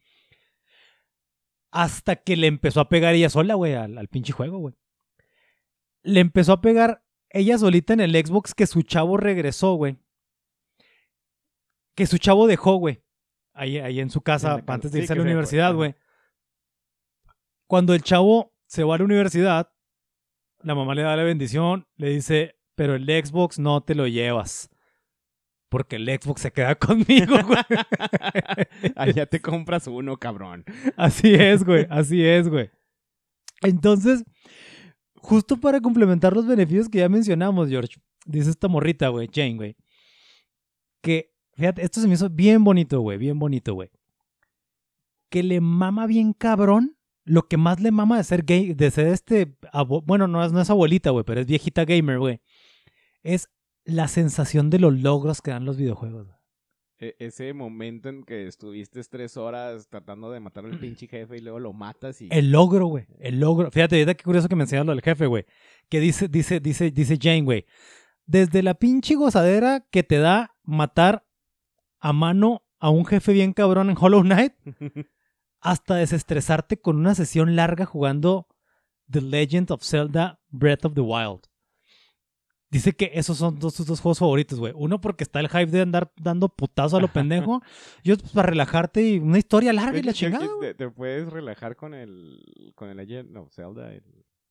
Hasta 1.70 2.16
que 2.16 2.36
le 2.36 2.48
empezó 2.48 2.80
a 2.80 2.88
pegar 2.88 3.14
ella 3.14 3.30
sola, 3.30 3.54
güey, 3.54 3.74
al, 3.74 3.96
al 3.96 4.08
pinche 4.08 4.32
juego, 4.32 4.58
güey. 4.58 4.74
Le 6.02 6.20
empezó 6.20 6.52
a 6.52 6.60
pegar 6.60 7.04
ella 7.30 7.56
solita 7.58 7.92
en 7.94 8.00
el 8.00 8.12
Xbox 8.14 8.54
que 8.54 8.66
su 8.66 8.82
chavo 8.82 9.16
regresó, 9.16 9.74
güey. 9.74 9.96
Que 11.94 12.06
su 12.06 12.18
chavo 12.18 12.46
dejó, 12.46 12.76
güey. 12.76 13.02
Ahí, 13.54 13.78
ahí 13.78 14.00
en 14.00 14.10
su 14.10 14.20
casa, 14.20 14.58
En 14.58 14.64
antes 14.66 14.92
de 14.92 14.98
Sí, 14.98 15.02
irse 15.02 15.12
a 15.12 15.16
la 15.16 15.22
universidad, 15.22 15.74
güey. 15.74 15.94
Cuando 17.66 17.94
el 17.94 18.02
chavo 18.02 18.54
se 18.66 18.84
va 18.84 18.94
a 18.94 18.98
la 18.98 19.04
universidad, 19.04 19.72
la 20.60 20.74
mamá 20.74 20.94
le 20.94 21.02
da 21.02 21.16
la 21.16 21.22
bendición, 21.22 21.86
le 21.96 22.10
dice, 22.10 22.56
pero 22.74 22.94
el 22.94 23.04
Xbox 23.06 23.58
no 23.58 23.82
te 23.82 23.94
lo 23.94 24.06
llevas. 24.06 24.70
Porque 25.68 25.96
el 25.96 26.06
Xbox 26.06 26.42
se 26.42 26.52
queda 26.52 26.74
conmigo, 26.78 27.36
güey. 27.46 27.58
Allá 28.96 29.26
te 29.26 29.40
compras 29.40 29.86
uno, 29.86 30.16
cabrón. 30.16 30.64
Así 30.96 31.34
es, 31.34 31.64
güey. 31.64 31.86
Así 31.88 32.24
es, 32.24 32.48
güey. 32.48 32.70
Entonces, 33.62 34.24
justo 35.14 35.58
para 35.58 35.80
complementar 35.80 36.34
los 36.34 36.46
beneficios 36.46 36.88
que 36.88 36.98
ya 36.98 37.08
mencionamos, 37.08 37.68
George, 37.68 37.96
dice 38.26 38.50
esta 38.50 38.68
morrita, 38.68 39.08
güey, 39.08 39.28
Jane, 39.32 39.54
güey, 39.54 39.76
que, 41.00 41.31
fíjate, 41.54 41.82
esto 41.82 42.00
se 42.00 42.08
me 42.08 42.14
hizo 42.14 42.28
bien 42.30 42.64
bonito, 42.64 43.00
güey, 43.00 43.18
bien 43.18 43.38
bonito, 43.38 43.74
güey. 43.74 43.90
Que 45.28 45.42
le 45.42 45.60
mama 45.60 46.06
bien 46.06 46.32
cabrón 46.32 46.96
lo 47.24 47.48
que 47.48 47.56
más 47.56 47.80
le 47.80 47.90
mama 47.90 48.16
de 48.16 48.24
ser 48.24 48.44
gay, 48.44 48.74
de 48.74 48.90
ser 48.90 49.06
este, 49.08 49.54
bueno, 50.04 50.26
no 50.28 50.44
es, 50.44 50.52
no 50.52 50.60
es 50.60 50.70
abuelita, 50.70 51.10
güey, 51.10 51.24
pero 51.24 51.40
es 51.40 51.46
viejita 51.46 51.84
gamer, 51.84 52.18
güey. 52.18 52.40
Es 53.22 53.48
la 53.84 54.08
sensación 54.08 54.70
de 54.70 54.78
los 54.78 55.00
logros 55.00 55.40
que 55.40 55.52
dan 55.52 55.64
los 55.64 55.76
videojuegos. 55.76 56.26
E- 56.98 57.16
ese 57.18 57.52
momento 57.52 58.08
en 58.08 58.24
que 58.24 58.46
estuviste 58.46 59.02
tres 59.04 59.36
horas 59.36 59.88
tratando 59.88 60.30
de 60.30 60.40
matar 60.40 60.64
al 60.64 60.78
pinche 60.78 61.06
jefe 61.08 61.36
y 61.36 61.40
luego 61.40 61.58
lo 61.58 61.72
matas 61.72 62.20
y... 62.22 62.28
El 62.30 62.52
logro, 62.52 62.86
güey. 62.86 63.06
El 63.18 63.40
logro. 63.40 63.70
Fíjate, 63.70 63.96
ahorita 63.96 64.14
qué 64.14 64.24
curioso 64.24 64.48
que 64.48 64.56
me 64.56 64.64
enseñas 64.64 64.86
lo 64.86 64.92
del 64.92 65.02
jefe, 65.02 65.26
güey. 65.26 65.44
Que 65.88 66.00
dice, 66.00 66.28
dice, 66.28 66.60
dice, 66.60 66.90
dice 66.90 67.18
Jane, 67.20 67.42
güey. 67.42 67.66
Desde 68.26 68.62
la 68.62 68.74
pinche 68.74 69.14
gozadera 69.16 69.84
que 69.90 70.02
te 70.04 70.18
da 70.18 70.54
matar 70.62 71.24
a 72.04 72.12
mano 72.12 72.62
a 72.78 72.90
un 72.90 73.06
jefe 73.06 73.32
bien 73.32 73.52
cabrón 73.52 73.88
en 73.90 73.96
Hollow 73.98 74.22
Knight, 74.22 74.54
hasta 75.60 75.94
desestresarte 75.94 76.80
con 76.80 76.96
una 76.96 77.14
sesión 77.14 77.54
larga 77.56 77.86
jugando 77.86 78.48
The 79.10 79.20
Legend 79.20 79.70
of 79.70 79.82
Zelda 79.84 80.40
Breath 80.50 80.84
of 80.84 80.94
the 80.94 81.00
Wild. 81.00 81.42
Dice 82.70 82.94
que 82.94 83.10
esos 83.14 83.36
son 83.36 83.58
dos, 83.58 83.74
sus 83.74 83.86
dos 83.86 84.00
juegos 84.00 84.18
favoritos, 84.18 84.58
güey. 84.58 84.72
Uno 84.74 84.98
porque 85.00 85.24
está 85.24 85.40
el 85.40 85.48
hype 85.48 85.66
de 85.66 85.82
andar 85.82 86.10
dando 86.16 86.48
putazo 86.48 86.96
a 86.96 87.00
lo 87.00 87.08
pendejo. 87.12 87.60
Y 88.02 88.10
otro 88.12 88.22
pues, 88.24 88.32
para 88.32 88.48
relajarte 88.48 89.02
y 89.02 89.18
una 89.18 89.38
historia 89.38 89.72
larga 89.74 89.98
y 89.98 90.02
la 90.02 90.14
chingada, 90.14 90.46
te- 90.76 90.90
puedes 90.90 91.28
relajar 91.30 91.76
con 91.76 91.92
el 91.94 92.72
con 92.74 92.88
el 92.88 92.96
Legend 92.96 93.36
of 93.36 93.52
Zelda, 93.52 93.92
el 93.92 94.02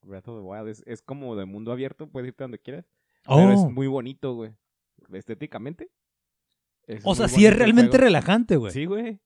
Breath 0.03 0.27
of 0.27 0.37
the 0.39 0.43
Wild. 0.47 0.67
Es, 0.69 0.83
es 0.85 1.01
como 1.01 1.35
de 1.35 1.45
mundo 1.45 1.71
abierto, 1.71 2.07
puedes 2.07 2.27
irte 2.27 2.43
donde 2.43 2.59
quieras. 2.59 2.85
Pero 3.25 3.37
Oh. 3.39 3.51
es 3.67 3.73
muy 3.73 3.87
bonito, 3.87 4.35
güey. 4.35 4.51
Estéticamente. 5.11 5.89
O 7.03 7.15
sea, 7.15 7.27
sí 7.27 7.45
es 7.45 7.55
realmente 7.55 7.91
juego. 7.91 8.03
relajante, 8.05 8.55
güey. 8.57 8.71
Sí, 8.73 8.85
güey. 8.85 9.19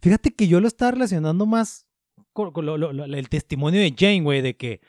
Fíjate 0.00 0.34
que 0.34 0.48
yo 0.48 0.60
lo 0.60 0.68
estaba 0.68 0.90
relacionando 0.92 1.46
más 1.46 1.86
con, 2.32 2.52
con 2.52 2.66
lo- 2.66 2.76
lo- 2.78 2.92
lo- 2.92 3.04
el 3.04 3.28
testimonio 3.28 3.80
de 3.80 3.94
Jane, 3.96 4.22
güey, 4.22 4.42
de 4.42 4.56
que, 4.56 4.80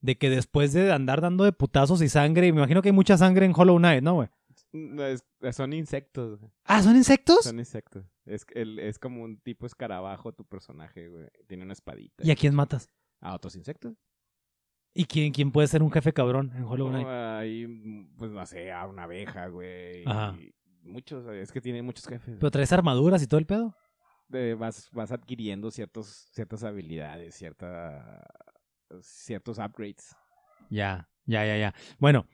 de 0.00 0.16
que 0.16 0.30
después 0.30 0.72
de 0.72 0.92
andar 0.92 1.20
dando 1.20 1.44
de 1.44 1.52
putazos 1.52 2.00
y 2.02 2.08
sangre, 2.08 2.50
me 2.52 2.58
imagino 2.58 2.82
que 2.82 2.88
hay 2.88 2.94
mucha 2.94 3.16
sangre 3.18 3.46
en 3.46 3.52
Hollow 3.54 3.76
Knight, 3.78 4.02
¿no, 4.02 4.14
güey? 4.14 4.28
No, 4.72 5.04
es- 5.04 5.24
son 5.52 5.72
insectos. 5.72 6.38
güey. 6.40 6.50
Ah, 6.64 6.82
¿son 6.82 6.96
insectos? 6.96 7.44
Son 7.44 7.58
insectos. 7.58 8.04
Es, 8.24 8.44
el, 8.54 8.78
es 8.78 8.98
como 8.98 9.22
un 9.22 9.38
tipo 9.38 9.66
escarabajo 9.66 10.32
tu 10.32 10.44
personaje, 10.44 11.08
güey. 11.08 11.26
Tiene 11.46 11.64
una 11.64 11.74
espadita. 11.74 12.24
¿Y 12.26 12.30
a 12.30 12.36
quién 12.36 12.54
matas? 12.54 12.90
¿A 13.20 13.34
otros 13.34 13.54
insectos? 13.56 13.94
¿Y 14.96 15.04
quién, 15.06 15.32
quién 15.32 15.50
puede 15.50 15.66
ser 15.68 15.82
un 15.82 15.90
jefe 15.90 16.12
cabrón 16.12 16.52
en 16.56 16.64
Hollow 16.64 16.88
Knight? 16.88 17.06
No, 17.06 17.36
ahí, 17.36 17.66
pues 18.16 18.30
no 18.30 18.46
sé, 18.46 18.70
a 18.72 18.86
una 18.86 19.04
abeja, 19.04 19.48
güey. 19.48 20.04
Ajá. 20.06 20.36
y 20.40 20.54
Muchos, 20.84 21.26
es 21.26 21.50
que 21.50 21.60
tiene 21.60 21.82
muchos 21.82 22.06
jefes. 22.06 22.36
¿Pero 22.38 22.50
traes 22.50 22.72
armaduras 22.72 23.22
y 23.22 23.26
todo 23.26 23.38
el 23.40 23.46
pedo? 23.46 23.74
de- 24.28 24.54
vas, 24.54 24.88
vas 24.92 25.12
adquiriendo 25.12 25.70
ciertos, 25.70 26.26
ciertas 26.32 26.64
habilidades, 26.64 27.34
cierta, 27.34 28.26
ciertos 29.00 29.58
upgrades. 29.58 30.14
Ya, 30.70 31.08
ya, 31.26 31.44
ya, 31.44 31.56
ya. 31.56 31.74
Bueno, 31.98 32.26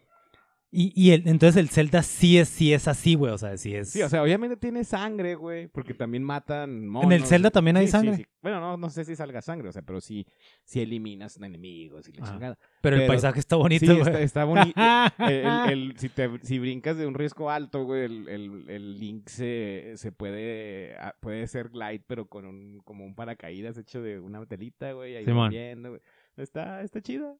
y, 0.72 0.92
y 0.94 1.10
el, 1.12 1.26
entonces 1.26 1.56
el 1.56 1.68
Zelda 1.68 2.02
sí 2.02 2.38
es, 2.38 2.48
sí 2.48 2.72
es 2.72 2.86
así, 2.86 3.14
güey, 3.16 3.32
o 3.32 3.38
sea, 3.38 3.56
sí 3.56 3.74
es... 3.74 3.90
Sí, 3.90 4.02
o 4.02 4.08
sea, 4.08 4.22
obviamente 4.22 4.56
tiene 4.56 4.84
sangre, 4.84 5.34
güey, 5.34 5.66
porque 5.68 5.94
también 5.94 6.22
matan 6.22 6.86
monos. 6.86 7.12
el 7.12 7.24
Zelda 7.24 7.50
también 7.50 7.76
hay 7.76 7.86
Sí, 7.86 7.92
sangre? 7.92 8.16
sí. 8.16 8.26
Bueno, 8.40 8.60
no, 8.60 8.76
no 8.76 8.88
sé 8.88 9.04
si 9.04 9.16
salga 9.16 9.42
sangre, 9.42 9.68
o 9.68 9.72
sea, 9.72 9.82
pero 9.82 10.00
sí, 10.00 10.26
sí 10.64 10.80
eliminas 10.80 11.36
enemigos 11.36 12.08
y 12.08 12.12
la 12.12 12.22
Ajá. 12.22 12.32
chingada. 12.32 12.58
pero 12.80 12.96
el 12.96 13.06
paisaje 13.06 13.40
está 13.40 13.56
bonito, 13.56 13.84
sí, 13.84 13.92
güey. 13.92 14.00
está, 14.02 14.20
está 14.20 14.44
bonito. 14.44 14.72
Si, 15.96 16.08
te, 16.08 16.30
si 16.42 16.58
brincas 16.58 16.96
de 16.96 17.06
un 17.06 17.14
riesgo 17.14 17.50
alto, 17.50 17.84
güey, 17.84 18.04
el, 18.04 18.28
el, 18.28 18.64
el 18.70 18.98
Link 18.98 19.28
se, 19.28 19.92
se 19.96 20.12
puede, 20.12 20.94
ah, 20.98 21.14
puede 21.20 21.46
ser 21.48 21.68
glide, 21.70 22.02
pero 22.06 22.26
con 22.26 22.46
un, 22.46 22.80
como 22.84 23.04
un 23.04 23.14
paracaídas 23.14 23.76
hecho 23.76 24.00
de 24.02 24.18
una 24.20 24.44
telita, 24.46 24.92
güey, 24.92 25.16
ahí 25.16 25.24
viendo, 25.50 25.90
güey. 25.90 26.00
Está, 26.36 26.82
está 26.82 27.00
chido. 27.02 27.38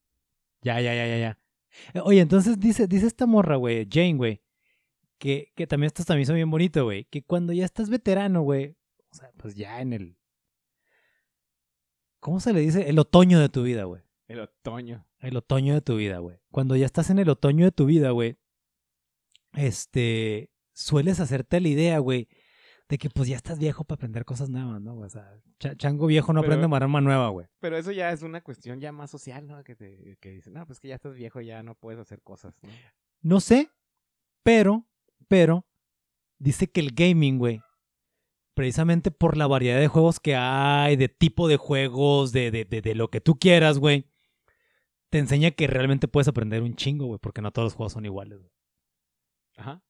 Ya, 0.63 0.81
ya, 0.81 0.95
ya, 0.95 1.07
ya, 1.07 1.17
ya. 1.19 1.39
Eh, 1.95 2.01
Oye, 2.03 2.21
entonces 2.21 2.59
dice, 2.59 2.87
dice 2.87 3.07
esta 3.07 3.27
morra, 3.27 3.57
güey, 3.57 3.87
Jane, 3.91 4.15
güey, 4.15 4.43
que, 5.19 5.53
que 5.55 5.67
también 5.67 5.89
esto 5.89 6.05
también 6.05 6.23
hizo 6.23 6.35
bien 6.35 6.51
bonito, 6.51 6.85
güey, 6.85 7.05
que 7.05 7.23
cuando 7.23 7.53
ya 7.53 7.65
estás 7.65 7.91
veterano, 7.91 8.43
güey, 8.43 8.77
o 9.11 9.15
sea, 9.15 9.31
pues 9.37 9.55
ya 9.55 9.81
en 9.81 9.93
el... 9.93 10.17
¿Cómo 12.21 12.41
se 12.41 12.53
le 12.53 12.61
dice? 12.61 12.89
El 12.89 12.99
otoño 12.99 13.41
de 13.41 13.49
tu 13.49 13.63
vida, 13.63 13.85
güey. 13.85 14.03
El 14.29 14.41
otoño. 14.41 15.07
El 15.19 15.37
otoño 15.37 15.75
de 15.75 15.81
tu 15.81 15.97
vida, 15.97 16.19
güey. 16.19 16.39
Cuando 16.51 16.77
ya 16.77 16.87
estás 16.87 17.11
en 17.11 17.19
el 17.19 17.29
otoño 17.29 17.65
de 17.65 17.73
tu 17.73 17.87
vida, 17.87 18.11
güey, 18.11 18.37
este, 19.55 20.51
sueles 20.73 21.19
hacerte 21.21 21.61
la 21.61 21.69
idea, 21.69 21.99
güey, 21.99 22.29
de 22.91 22.99
que 22.99 23.09
pues 23.09 23.29
ya 23.29 23.37
estás 23.37 23.59
viejo 23.59 23.85
para 23.85 23.95
aprender 23.95 24.25
cosas 24.25 24.51
nuevas, 24.51 24.83
¿no? 24.83 24.97
O 24.99 25.09
sea, 25.09 25.33
cha- 25.59 25.75
chango 25.77 26.07
viejo 26.07 26.33
no 26.33 26.41
Pero- 26.43 26.53
aprende 26.53 26.69
maroma 26.69 27.01
nueva, 27.01 27.29
güey. 27.29 27.47
Pero 27.61 27.77
eso 27.79 27.93
ya 27.93 28.11
es 28.11 28.23
una 28.23 28.43
cuestión 28.43 28.81
ya 28.81 28.91
más 28.93 29.11
social, 29.11 29.47
¿no? 29.47 29.63
Que 29.65 29.77
te 29.77 30.17
que 30.21 30.31
dicen, 30.31 30.53
no, 30.55 30.67
pues 30.67 30.81
que 30.81 30.89
ya 30.89 30.97
estás 30.97 31.15
viejo, 31.15 31.41
ya 31.41 31.63
no 31.63 31.75
puedes 31.77 32.01
hacer 32.01 32.21
cosas, 32.21 32.55
¿no? 32.63 32.69
No 33.23 33.41
sé, 33.41 33.71
pero, 34.43 34.87
pero, 35.29 35.65
dice 36.39 36.71
que 36.71 36.81
el 36.81 36.91
gaming, 36.93 37.39
güey, 37.39 37.63
precisamente 38.55 39.11
por 39.11 39.37
la 39.37 39.47
variedad 39.47 39.79
de 39.79 39.89
juegos 39.89 40.19
que 40.21 40.35
hay, 40.37 40.97
de 40.97 41.09
tipo 41.09 41.47
de 41.49 41.57
juegos, 41.59 42.33
de, 42.33 42.51
de, 42.51 42.65
de, 42.65 42.83
de 42.83 42.95
lo 42.95 43.09
que 43.09 43.21
tú 43.21 43.39
quieras, 43.39 43.79
güey, 43.79 44.07
te 45.11 45.19
enseña 45.19 45.51
que 45.53 45.67
realmente 45.67 46.09
puedes 46.09 46.29
aprender 46.29 46.63
un 46.63 46.75
chingo, 46.75 47.07
güey, 47.07 47.19
porque 47.21 47.41
no 47.41 47.53
todos 47.53 47.67
los 47.67 47.75
juegos 47.75 47.93
son 47.93 48.05
iguales, 48.05 48.39
güey. 48.41 48.53
Ajá. 49.57 49.83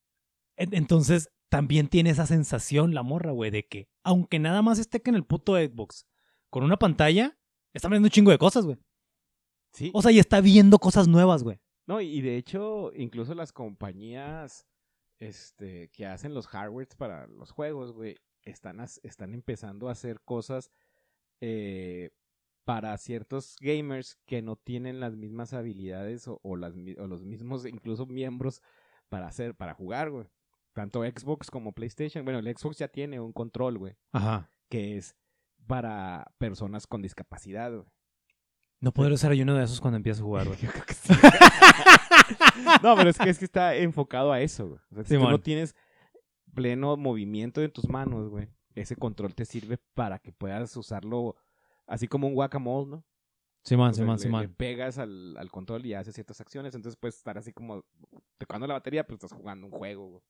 En- 0.57 0.75
Entonces, 0.75 1.31
también 1.51 1.89
tiene 1.89 2.11
esa 2.11 2.27
sensación 2.27 2.95
la 2.95 3.03
morra, 3.03 3.33
güey, 3.33 3.51
de 3.51 3.67
que 3.67 3.89
aunque 4.03 4.39
nada 4.39 4.63
más 4.63 4.79
esté 4.79 5.03
que 5.03 5.11
en 5.11 5.17
el 5.17 5.25
puto 5.27 5.57
Xbox 5.57 6.07
con 6.49 6.63
una 6.65 6.79
pantalla, 6.79 7.39
está 7.75 7.89
aprendiendo 7.89 8.07
un 8.07 8.11
chingo 8.11 8.31
de 8.31 8.39
cosas, 8.39 8.65
güey. 8.65 8.79
Sí. 9.73 9.91
O 9.95 10.01
sea, 10.03 10.11
y 10.13 10.19
está 10.19 10.41
viendo 10.41 10.79
cosas 10.79 11.07
nuevas, 11.07 11.43
güey. 11.43 11.61
No, 11.87 12.01
y 12.01 12.21
de 12.23 12.37
hecho, 12.37 12.93
incluso 12.95 13.35
las 13.35 13.53
compañías 13.53 14.67
este, 15.19 15.89
que 15.91 16.07
hacen 16.07 16.35
los 16.35 16.47
hardwares 16.47 16.95
para 16.97 17.27
los 17.27 17.51
juegos, 17.51 17.93
güey, 17.93 18.17
están, 18.43 18.81
están 19.03 19.35
empezando 19.35 19.89
a 19.89 19.93
hacer 19.93 20.21
cosas 20.23 20.71
eh, 21.41 22.11
para 22.65 22.97
ciertos 22.99 23.57
gamers 23.61 24.17
que 24.27 24.43
no 24.43 24.57
tienen 24.57 25.01
las 25.01 25.17
mismas 25.17 25.53
habilidades 25.53 26.27
o, 26.29 26.41
o 26.43 26.57
las, 26.57 26.77
mi- 26.77 26.95
o 26.99 27.07
los 27.07 27.25
mismos, 27.25 27.67
incluso 27.67 28.07
miembros 28.07 28.63
para 29.09 29.27
hacer, 29.29 29.55
para 29.57 29.75
jugar, 29.75 30.11
güey. 30.11 30.27
Tanto 30.73 31.03
Xbox 31.03 31.51
como 31.51 31.73
PlayStation. 31.73 32.25
Bueno, 32.25 32.39
el 32.39 32.57
Xbox 32.57 32.79
ya 32.79 32.89
tiene 32.89 33.21
un 33.21 33.33
control, 33.33 33.79
güey, 33.79 33.97
Ajá. 34.13 34.51
que 34.69 34.97
es 34.97 35.17
para 35.67 36.33
personas 36.39 36.87
con 36.87 37.03
discapacidad, 37.03 37.73
güey. 37.73 37.87
No 38.81 38.93
podré 38.93 39.17
ser 39.19 39.33
uno 39.43 39.55
de 39.55 39.65
esos 39.65 39.81
cuando 39.81 39.99
empiezo 39.99 40.23
a 40.23 40.27
jugar, 40.27 40.47
güey. 40.47 40.59
Yo 40.63 40.71
creo 40.71 40.85
que 40.85 40.95
sí. 40.95 41.13
no, 42.83 42.97
pero 42.97 43.11
es 43.11 43.19
que, 43.19 43.29
es 43.29 43.39
que 43.39 43.45
está 43.45 43.77
enfocado 43.77 44.33
a 44.33 44.41
eso, 44.41 44.69
güey. 44.69 44.81
O 44.91 44.95
sea, 44.95 45.05
si 45.05 45.17
tú 45.17 45.29
no 45.29 45.41
tienes 45.41 45.75
pleno 46.55 46.97
movimiento 46.97 47.61
en 47.63 47.71
tus 47.71 47.89
manos, 47.89 48.29
güey, 48.29 48.49
ese 48.75 48.97
control 48.97 49.35
te 49.35 49.45
sirve 49.45 49.79
para 49.95 50.19
que 50.19 50.33
puedas 50.33 50.75
usarlo 50.77 51.37
así 51.87 52.09
como 52.09 52.27
un 52.27 52.35
guacamole, 52.35 52.91
¿no? 52.91 53.05
Simón, 53.63 53.93
Simón, 53.95 54.19
Simón. 54.19 54.55
pegas 54.57 54.97
al, 54.97 55.37
al 55.37 55.51
control 55.51 55.85
y 55.85 55.93
haces 55.93 56.15
ciertas 56.15 56.41
acciones, 56.41 56.75
entonces 56.75 56.97
puedes 56.99 57.17
estar 57.17 57.37
así 57.37 57.53
como 57.53 57.85
tocando 58.39 58.67
la 58.67 58.75
batería, 58.75 59.05
pero 59.05 59.17
estás 59.17 59.33
jugando 59.33 59.67
un 59.67 59.73
juego, 59.73 60.09
güey. 60.09 60.23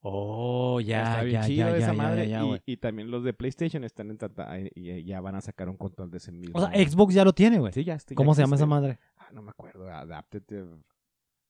Oh, 0.00 0.80
ya, 0.80 1.24
ya, 1.24 1.46
ya, 1.48 1.76
esa 1.76 1.88
ya, 1.88 1.92
madre. 1.92 2.28
ya, 2.28 2.42
ya, 2.44 2.62
y- 2.66 2.76
también 2.76 3.10
los 3.10 3.24
de 3.24 3.32
PlayStation 3.34 3.82
están 3.82 4.10
en 4.10 4.18
trata- 4.18 4.48
y 4.74 5.04
ya 5.04 5.20
van 5.20 5.34
a 5.34 5.40
sacar 5.40 5.68
un 5.68 5.76
control 5.76 6.10
de 6.10 6.18
ese 6.18 6.30
mismo. 6.30 6.56
O 6.56 6.60
sea, 6.64 6.70
Xbox 6.88 7.14
ya 7.14 7.24
lo 7.24 7.32
tiene, 7.32 7.58
güey. 7.58 7.72
Sí, 7.72 7.82
ya 7.84 7.98
¿Cómo 8.14 8.34
se 8.34 8.42
llama 8.42 8.56
esa 8.56 8.66
madre? 8.66 8.98
Ah, 9.16 9.28
no 9.32 9.42
me 9.42 9.50
acuerdo. 9.50 9.90
Adaptive. 9.90 10.66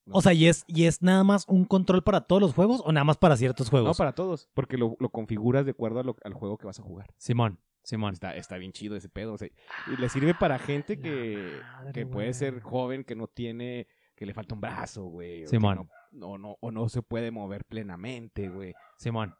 no 0.05 0.15
O 0.15 0.21
sea, 0.21 0.33
¿y 0.33 0.47
es, 0.47 0.63
¿y 0.67 0.85
es 0.85 1.03
nada 1.03 1.23
más 1.23 1.45
un 1.47 1.65
control 1.65 2.03
para 2.03 2.21
todos 2.21 2.41
los 2.41 2.53
juegos 2.55 2.81
o 2.83 2.91
nada 2.91 3.03
más 3.03 3.17
para 3.17 3.37
ciertos 3.37 3.67
No, 3.67 3.71
juegos? 3.71 3.97
para 3.97 4.13
todos, 4.13 4.49
porque 4.55 4.77
lo, 4.77 4.95
lo 4.99 5.09
configuras 5.09 5.65
de 5.65 5.71
acuerdo 5.71 6.01
lo- 6.01 6.15
al 6.23 6.33
juego 6.33 6.57
que 6.57 6.65
vas 6.65 6.79
a 6.79 6.83
jugar. 6.83 7.07
Simón, 7.17 7.59
Simón. 7.83 8.13
Está, 8.13 8.35
está 8.35 8.57
bien 8.57 8.71
chido 8.71 8.95
ese 8.95 9.09
pedo. 9.09 9.33
o 9.33 9.37
sea, 9.37 9.47
y 9.47 10.01
le 10.01 10.09
sirve 10.09 10.33
para 10.33 10.57
gente 10.57 10.95
la 10.95 11.01
que, 11.03 11.59
madre, 11.77 11.91
que 11.93 12.03
güey. 12.03 12.13
puede 12.13 12.33
ser 12.33 12.59
joven, 12.61 13.03
que 13.03 13.15
no 13.15 13.27
tiene, 13.27 13.85
que 14.15 14.25
le 14.25 14.33
falta 14.33 14.55
un 14.55 14.61
brazo, 14.61 15.03
güey. 15.05 15.43
o 15.43 15.47
Simón. 15.47 15.75
No, 15.75 15.89
no, 16.11 16.37
no- 16.37 16.57
o 16.61 16.71
no 16.71 16.89
se 16.89 17.01
puede 17.01 17.31
mover 17.31 17.65
plenamente, 17.65 18.49
güey. 18.49 18.73
Simón. 18.97 19.35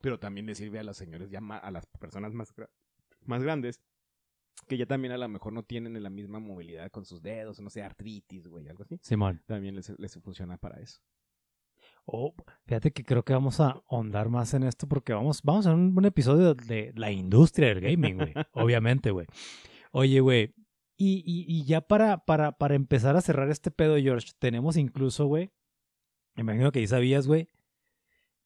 Pero 0.00 0.18
también 0.18 0.46
le 0.46 0.54
sirve 0.54 0.78
a 0.78 0.84
los 0.84 0.96
señores, 0.96 1.30
ya 1.30 1.38
a 1.40 1.70
las 1.70 1.86
personas 1.86 2.34
más, 2.34 2.52
más 3.22 3.42
grandes, 3.42 3.80
que 4.68 4.76
ya 4.76 4.86
también 4.86 5.12
a 5.12 5.18
lo 5.18 5.28
mejor 5.28 5.52
no 5.52 5.62
tienen 5.62 6.00
la 6.02 6.10
misma 6.10 6.38
movilidad 6.40 6.90
con 6.90 7.04
sus 7.06 7.22
dedos, 7.22 7.60
no 7.60 7.70
sé, 7.70 7.82
artritis, 7.82 8.46
güey, 8.46 8.68
algo 8.68 8.82
así. 8.84 8.98
Simón. 9.02 9.42
También 9.46 9.74
les, 9.74 9.88
les 9.98 10.14
funciona 10.22 10.58
para 10.58 10.80
eso. 10.80 11.00
Oh, 12.06 12.34
fíjate 12.66 12.92
que 12.92 13.02
creo 13.04 13.24
que 13.24 13.32
vamos 13.32 13.60
a 13.60 13.82
ahondar 13.88 14.28
más 14.28 14.52
en 14.52 14.62
esto 14.64 14.86
porque 14.86 15.14
vamos, 15.14 15.40
vamos 15.42 15.66
a 15.66 15.72
un, 15.72 15.96
un 15.96 16.04
episodio 16.04 16.54
de 16.54 16.92
la 16.96 17.10
industria 17.10 17.68
del 17.68 17.80
gaming, 17.80 18.16
güey. 18.16 18.34
Obviamente, 18.52 19.10
güey. 19.10 19.26
Oye, 19.90 20.20
güey. 20.20 20.54
Y, 20.96 21.22
y, 21.26 21.44
y 21.48 21.64
ya 21.64 21.80
para, 21.80 22.18
para, 22.24 22.52
para 22.52 22.74
empezar 22.74 23.16
a 23.16 23.20
cerrar 23.22 23.48
este 23.50 23.70
pedo, 23.70 23.96
George, 23.96 24.32
tenemos 24.38 24.76
incluso, 24.76 25.26
güey. 25.26 25.50
Me 26.34 26.40
imagino 26.42 26.72
que 26.72 26.80
ya 26.80 26.88
sabías, 26.88 27.26
güey. 27.26 27.48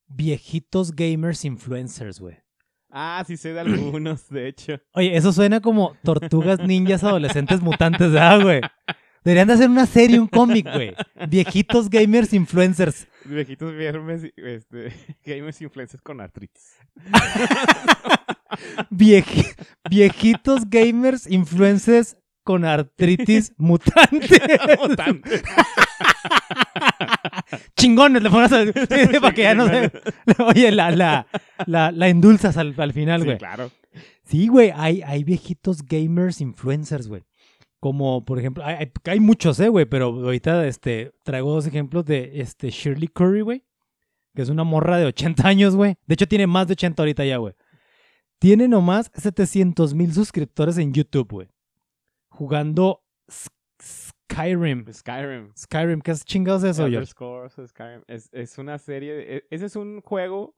Viejitos 0.07 0.93
gamers 0.95 1.45
influencers, 1.45 2.21
güey. 2.21 2.37
Ah, 2.91 3.23
sí 3.27 3.37
sé 3.37 3.53
de 3.53 3.61
algunos, 3.61 4.29
de 4.31 4.49
hecho. 4.49 4.81
Oye, 4.95 5.17
eso 5.17 5.33
suena 5.33 5.61
como 5.61 5.95
tortugas 6.03 6.61
ninjas 6.61 7.05
adolescentes 7.05 7.61
mutantes, 7.61 8.13
¿verdad, 8.13 8.41
güey? 8.43 8.61
Deberían 9.25 9.49
de 9.49 9.55
hacer 9.55 9.69
una 9.69 9.85
serie, 9.85 10.19
un 10.19 10.29
cómic, 10.29 10.67
güey. 10.73 10.95
Viejitos 11.29 11.91
gamers 11.91 12.33
influencers. 12.33 13.07
Viejitos 13.25 13.75
viernes, 13.75 14.23
este, 14.37 14.93
gamers 15.25 15.61
influencers 15.61 16.03
con 16.03 16.21
artritis. 16.21 16.77
Vieji- 18.91 19.55
viejitos 19.91 20.69
gamers 20.69 21.27
influencers 21.27 22.17
con 22.45 22.65
artritis 22.65 23.53
mutante. 23.59 24.41
Mutante. 24.81 25.43
Chingones, 27.77 28.23
le 28.23 28.31
pones 28.31 28.53
a... 28.53 28.65
sí, 28.65 28.73
sí, 29.13 29.21
para 29.21 29.35
que 29.35 29.43
ya 29.43 29.55
no 29.55 29.67
se... 29.69 29.91
Oye, 30.45 30.71
la, 30.73 30.91
la, 30.91 31.27
la, 31.67 31.91
la 31.91 32.09
endulzas 32.09 32.57
al, 32.57 32.75
al 32.77 32.93
final, 32.93 33.21
Sí, 33.21 33.27
güey. 33.27 33.39
claro. 33.39 33.71
Sí, 34.25 34.49
güey, 34.49 34.73
hay, 34.75 35.03
hay 35.03 35.25
viejitos 35.25 35.83
gamers 35.83 36.41
influencers, 36.41 37.09
güey. 37.09 37.25
Como, 37.81 38.25
por 38.25 38.39
ejemplo, 38.39 38.65
hay, 38.65 38.91
hay, 39.05 39.21
muchos, 39.21 39.59
eh, 39.61 39.69
güey, 39.69 39.87
pero 39.87 40.07
ahorita 40.07 40.67
este, 40.67 41.13
traigo 41.23 41.53
dos 41.55 41.67
ejemplos 41.67 42.05
de 42.05 42.41
este, 42.41 42.71
Shirley 42.71 43.09
Curry, 43.09 43.43
güey, 43.43 43.65
que 44.35 44.43
es 44.43 44.49
una 44.49 44.65
morra 44.65 44.99
de 44.99 45.07
80 45.07 45.47
años, 45.47 45.77
güey. 45.77 45.97
De 46.07 46.15
hecho, 46.15 46.27
tiene 46.27 46.47
más 46.47 46.67
de 46.67 46.73
80 46.73 47.03
ahorita 47.03 47.25
ya, 47.25 47.37
güey. 47.37 47.55
Tiene 48.41 48.69
nomás 48.69 49.11
700 49.15 49.95
mil 49.95 50.13
suscriptores 50.13 50.77
en 50.79 50.93
YouTube, 50.93 51.29
güey. 51.31 51.49
Jugando 52.29 53.03
Skyrim. 54.31 54.85
Skyrim. 54.93 55.53
Skyrim, 55.57 56.01
¿qué 56.01 56.11
es 56.13 56.25
chingados 56.25 56.63
es 56.65 56.71
eso, 56.77 56.87
Elder? 56.87 57.07
Scrolls, 57.07 57.55
Skyrim. 57.69 58.03
Es, 58.07 58.29
es 58.33 58.59
una 58.59 58.79
serie, 58.79 59.15
de- 59.15 59.37
e- 59.37 59.45
ese 59.51 59.67
es 59.67 59.77
un 59.77 60.01
juego 60.03 60.55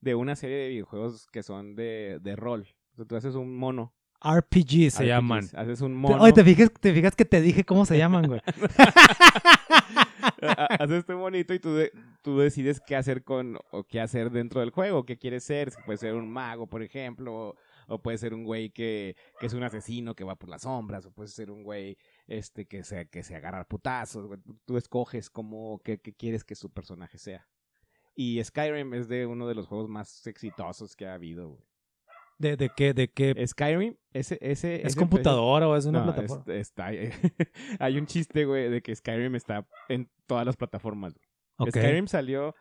de 0.00 0.14
una 0.14 0.36
serie 0.36 0.56
de 0.56 0.68
videojuegos 0.68 1.26
que 1.32 1.42
son 1.42 1.74
de, 1.74 2.18
de 2.20 2.36
rol. 2.36 2.66
O 2.92 2.96
sea, 2.96 3.04
tú 3.06 3.16
haces 3.16 3.34
un 3.34 3.56
mono. 3.56 3.94
RPG 4.22 4.90
se 4.90 5.02
RPGs, 5.02 5.06
llaman. 5.06 5.44
Haces 5.54 5.80
un 5.80 5.94
mono. 5.94 6.22
Oye, 6.22 6.32
¿te 6.32 6.44
fijas, 6.44 6.70
te 6.80 6.92
fijas 6.94 7.14
que 7.16 7.24
te 7.24 7.40
dije 7.40 7.64
cómo 7.64 7.84
se 7.86 7.98
llaman, 7.98 8.26
güey. 8.26 8.40
Ha- 10.40 10.66
Haces 10.78 10.98
este 11.00 11.14
monito 11.14 11.52
y 11.54 11.58
tú, 11.58 11.74
de- 11.74 11.92
tú 12.22 12.38
decides 12.38 12.80
qué 12.86 12.96
hacer 12.96 13.22
con 13.24 13.58
o 13.70 13.84
qué 13.84 14.00
hacer 14.00 14.30
dentro 14.30 14.60
del 14.60 14.70
juego, 14.70 15.04
qué 15.04 15.18
quieres 15.18 15.44
ser. 15.44 15.70
Si 15.70 15.80
Puede 15.82 15.98
ser 15.98 16.14
un 16.14 16.30
mago, 16.30 16.66
por 16.66 16.82
ejemplo, 16.82 17.34
o, 17.34 17.54
o 17.88 17.98
puede 18.02 18.18
ser 18.18 18.32
un 18.34 18.44
güey 18.44 18.70
que, 18.70 19.16
que 19.38 19.46
es 19.46 19.52
un 19.54 19.62
asesino 19.62 20.14
que 20.14 20.24
va 20.24 20.36
por 20.36 20.48
las 20.48 20.62
sombras, 20.62 21.04
o 21.06 21.10
puede 21.12 21.28
ser 21.28 21.50
un 21.50 21.62
güey 21.62 21.96
este 22.26 22.66
que 22.66 22.84
se, 22.84 23.08
que 23.08 23.22
se 23.22 23.36
agarra 23.36 23.64
putazos. 23.68 24.26
güey. 24.26 24.40
Tú, 24.40 24.58
tú 24.64 24.76
escoges 24.76 25.30
cómo 25.30 25.80
qué, 25.84 25.98
qué 26.00 26.12
quieres 26.14 26.44
que 26.44 26.54
su 26.54 26.70
personaje 26.72 27.18
sea. 27.18 27.46
Y 28.16 28.42
Skyrim 28.42 28.94
es 28.94 29.08
de 29.08 29.26
uno 29.26 29.46
de 29.48 29.54
los 29.54 29.66
juegos 29.66 29.88
más 29.88 30.26
exitosos 30.26 30.94
que 30.96 31.06
ha 31.06 31.14
habido. 31.14 31.48
güey. 31.50 31.62
¿De, 32.38 32.56
de 32.56 32.70
qué? 32.76 32.94
¿De 32.94 33.08
qué? 33.12 33.44
Skyrim, 33.46 33.96
ese, 34.12 34.38
ese, 34.40 34.76
¿Es 34.76 34.86
ese- 34.86 34.98
computadora 34.98 35.68
o 35.68 35.76
es 35.76 35.86
una 35.86 36.00
no, 36.04 36.12
plataforma? 36.12 36.44
es- 36.52 36.68
está, 36.68 36.86
hay 37.78 37.96
un 37.98 38.06
chiste, 38.06 38.44
güey, 38.44 38.68
de 38.70 38.82
que 38.82 38.94
Skyrim 38.94 39.34
está 39.36 39.66
en 39.88 40.10
todas 40.26 40.44
las 40.44 40.56
plataformas. 40.56 41.14
güey. 41.58 41.70
Skyrim 41.70 42.06
salió 42.08 42.54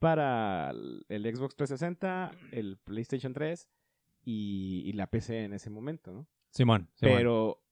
para 0.00 0.70
el 0.70 1.04
el 1.08 1.22
Xbox 1.36 1.54
360, 1.54 2.32
el 2.50 2.78
PlayStation 2.78 3.32
3 3.32 3.68
y, 4.24 4.82
y 4.86 4.92
la 4.94 5.06
PC 5.08 5.44
en 5.44 5.52
ese 5.52 5.70
momento, 5.70 6.12
¿no? 6.12 6.26
Simón, 6.50 6.88
Simón. 6.94 7.16
Pero 7.16 7.62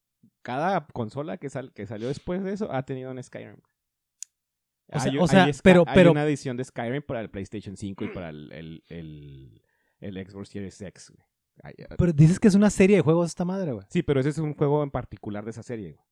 cada 0.43 0.87
consola 0.87 1.37
que, 1.39 1.49
sal- 1.51 1.73
que 1.73 1.87
salió 1.87 2.09
después 2.09 2.43
de 2.43 2.53
eso 2.53 2.73
ha 2.73 2.83
tenido 2.85 3.11
un 3.11 3.23
Skyrim. 3.23 3.57
O 4.93 4.99
sea- 4.99 5.11
Hay- 5.13 5.19
o 5.19 5.27
sea, 5.29 5.45
hay 5.45 5.53
pero- 5.63 5.85
hay 5.87 5.95
pero- 5.95 6.11
una 6.13 6.25
edición 6.25 6.57
de 6.57 6.65
Skyrim 6.65 7.03
para 7.03 7.21
el 7.21 7.31
PlayStation 7.31 7.77
5 7.77 8.05
y 8.05 8.09
para 8.09 8.31
el, 8.31 8.51
el, 8.53 8.85
el, 8.89 9.63
el 10.01 10.27
Xbox 10.29 10.49
Series 10.49 10.81
X. 10.81 11.13
Pero 11.99 12.13
dices 12.13 12.41
que 12.41 12.49
es 12.49 12.55
una 12.55 12.71
serie 12.71 12.97
de 12.97 13.03
juegos 13.03 13.29
esta 13.29 13.45
madre, 13.45 13.73
güey. 13.73 13.87
Sí, 13.91 14.03
pero 14.03 14.19
ese 14.21 14.31
es 14.31 14.39
un 14.39 14.55
juego 14.55 14.83
en 14.83 14.91
particular 14.91 15.45
de 15.45 15.51
esa 15.51 15.63
serie. 15.63 15.93
güey. 15.93 16.05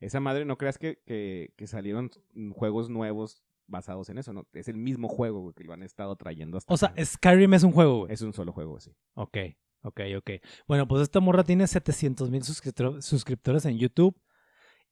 Esa 0.00 0.18
madre, 0.20 0.44
no 0.44 0.56
creas 0.58 0.78
que, 0.78 1.02
que, 1.06 1.52
que 1.56 1.66
salieron 1.66 2.10
mm, 2.32 2.52
juegos 2.52 2.88
nuevos 2.90 3.42
basados 3.66 4.08
en 4.10 4.18
eso, 4.18 4.32
¿no? 4.32 4.46
Es 4.52 4.68
el 4.68 4.76
mismo 4.76 5.08
juego, 5.08 5.40
güey, 5.40 5.54
que 5.54 5.64
lo 5.64 5.72
han 5.72 5.82
estado 5.82 6.16
trayendo 6.16 6.58
hasta 6.58 6.72
O 6.74 6.76
sea. 6.76 6.92
Skyrim 7.02 7.54
es 7.54 7.62
un 7.62 7.72
juego, 7.72 8.00
güey. 8.00 8.12
es 8.12 8.20
un 8.22 8.32
solo 8.32 8.52
juego, 8.52 8.80
sí. 8.80 8.92
Ok, 9.14 9.36
Ok, 9.84 10.00
ok. 10.16 10.30
Bueno, 10.66 10.88
pues 10.88 11.02
esta 11.02 11.20
morra 11.20 11.44
tiene 11.44 11.66
700 11.66 12.30
mil 12.30 12.42
suscriptores 12.42 13.66
en 13.66 13.78
YouTube 13.78 14.18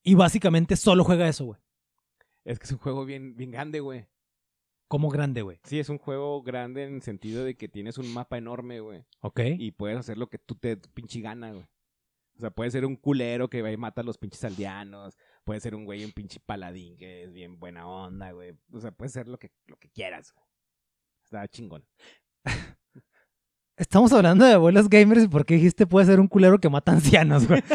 y 0.03 0.15
básicamente 0.15 0.77
solo 0.77 1.03
juega 1.03 1.27
eso, 1.27 1.47
güey. 1.47 1.61
Es 2.45 2.59
que 2.59 2.67
es 2.67 2.73
un 2.73 2.79
juego 2.79 3.07
bien, 3.07 3.35
bien 3.35 3.51
grande, 3.51 3.81
güey. 3.81 4.07
¿Cómo 4.89 5.09
grande, 5.09 5.41
güey? 5.41 5.59
Sí, 5.65 5.79
es 5.79 5.89
un 5.89 5.97
juego 5.97 6.43
grande 6.43 6.85
en 6.85 6.97
el 6.97 7.03
sentido 7.03 7.43
de 7.43 7.57
que 7.57 7.69
tienes 7.69 7.97
un 7.97 8.13
mapa 8.13 8.37
enorme, 8.37 8.81
güey. 8.81 9.03
Ok. 9.21 9.41
Y 9.59 9.71
puedes 9.71 9.97
hacer 9.97 10.19
lo 10.19 10.29
que 10.29 10.37
tú 10.37 10.57
te 10.57 10.77
pinche 10.77 11.23
gana, 11.23 11.53
güey. 11.53 11.65
O 12.37 12.41
sea, 12.41 12.51
puede 12.51 12.71
ser 12.71 12.85
un 12.85 12.97
culero 12.97 13.49
que 13.49 13.63
va 13.63 13.71
y 13.71 13.77
mata 13.79 14.03
a 14.03 14.05
los 14.05 14.19
pinches 14.19 14.45
aldeanos. 14.45 15.17
Puede 15.45 15.61
ser 15.61 15.75
un 15.75 15.87
güey, 15.87 16.05
un 16.05 16.13
pinche 16.13 16.41
paladín 16.41 16.99
que 16.99 17.25
es 17.25 17.33
bien 17.33 17.59
buena 17.59 17.89
onda, 17.89 18.33
güey. 18.33 18.59
O 18.71 18.81
sea, 18.81 18.91
puede 18.91 19.09
ser 19.09 19.29
lo 19.29 19.39
que, 19.39 19.51
lo 19.67 19.79
que 19.79 19.89
quieras, 19.89 20.35
güey. 20.35 20.47
Está 21.25 21.49
chingón. 21.49 21.87
Estamos 23.77 24.13
hablando 24.13 24.45
de 24.45 24.53
abuelos 24.53 24.89
gamers 24.89 25.25
y 25.25 25.29
por 25.29 25.45
qué 25.47 25.55
dijiste 25.55 25.87
puede 25.87 26.07
ser 26.07 26.21
un 26.21 26.29
culero 26.29 26.59
que 26.61 26.69
mata 26.69 26.93
ancianos, 26.93 27.47
güey. 27.49 27.63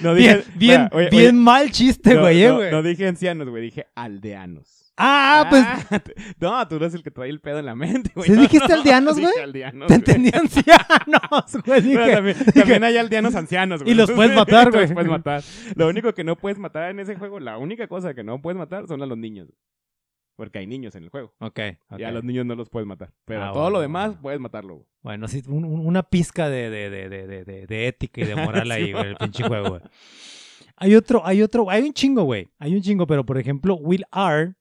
No 0.00 0.14
bien, 0.14 0.42
bien, 0.56 0.88
Oye, 0.90 1.10
bien 1.10 1.22
oye, 1.26 1.32
mal 1.32 1.70
chiste, 1.70 2.14
no, 2.14 2.22
güey, 2.22 2.42
eh, 2.42 2.48
no, 2.48 2.56
güey. 2.56 2.70
no 2.72 2.82
dije 2.82 3.06
ancianos, 3.06 3.48
güey, 3.48 3.62
dije 3.62 3.86
aldeanos. 3.94 4.92
ah, 4.96 5.46
pues 5.48 6.02
no, 6.40 6.66
tú 6.66 6.74
eres 6.76 6.94
el 6.94 7.04
que 7.04 7.12
trae 7.12 7.30
el 7.30 7.40
pedo 7.40 7.60
en 7.60 7.66
la 7.66 7.76
mente, 7.76 8.10
güey. 8.12 8.28
¿Sí 8.28 8.34
No, 8.34 8.40
dijiste 8.42 8.66
no, 8.68 8.74
aldeanos, 8.74 9.14
dije 9.16 9.30
güey? 9.30 9.44
aldeanos, 9.44 9.86
te 9.86 9.94
entendí 9.94 10.30
ancianos, 10.34 11.62
güey. 11.64 11.80
Dije, 11.82 12.12
también, 12.12 12.36
también 12.52 12.84
hay 12.84 12.96
aldeanos 12.96 13.34
ancianos, 13.36 13.82
güey. 13.82 13.92
Y 13.92 13.94
los 13.96 14.10
puedes 14.10 14.34
matar, 14.34 14.72
güey. 14.72 14.86
Los 14.86 14.92
puedes 14.92 15.10
matar. 15.10 15.42
Lo 15.76 15.88
único 15.88 16.12
que 16.14 16.24
no 16.24 16.34
puedes 16.34 16.58
matar 16.58 16.90
en 16.90 16.98
ese 16.98 17.14
juego, 17.14 17.38
la 17.38 17.58
única 17.58 17.86
cosa 17.86 18.12
que 18.12 18.24
no 18.24 18.42
puedes 18.42 18.58
matar 18.58 18.88
son 18.88 19.02
a 19.02 19.06
los 19.06 19.16
niños. 19.18 19.48
Porque 20.36 20.58
hay 20.58 20.66
niños 20.66 20.94
en 20.94 21.04
el 21.04 21.10
juego. 21.10 21.34
ok, 21.40 21.60
ok. 21.90 21.98
Y 22.00 22.04
a 22.04 22.10
los 22.10 22.24
niños 22.24 22.46
no 22.46 22.54
los 22.54 22.68
puedes 22.70 22.86
matar. 22.86 23.12
Pero 23.24 23.44
Ah, 23.44 23.52
todo 23.52 23.62
bueno, 23.64 23.70
lo 23.76 23.80
demás 23.82 24.06
bueno. 24.08 24.22
puedes 24.22 24.40
matarlo, 24.40 24.74
güey. 24.76 24.86
Bueno, 25.02 25.28
sí, 25.28 25.42
un- 25.46 25.64
un- 25.64 25.86
una 25.86 26.02
pizca 26.02 26.48
de, 26.48 26.70
de, 26.70 26.90
de, 26.90 27.66
de, 27.66 27.86
ética 27.88 28.20
y 28.22 28.24
de 28.24 28.34
moral 28.36 28.70
ahí, 28.70 28.92
güey, 28.92 29.08
el 29.08 29.16
pinche 29.16 29.44
juego, 29.46 29.68
güey. 29.70 29.82
Hay 30.76 30.94
otro, 30.94 31.24
hay 31.24 31.42
otro, 31.42 31.68
hay 31.70 31.82
un 31.82 31.92
chingo, 31.92 32.22
güey. 32.24 32.50
Hay 32.58 32.74
un 32.74 32.80
chingo, 32.82 33.06
pero 33.06 33.24
por 33.24 33.38
ejemplo, 33.38 33.74
Will 33.74 34.04
R. 34.12 34.54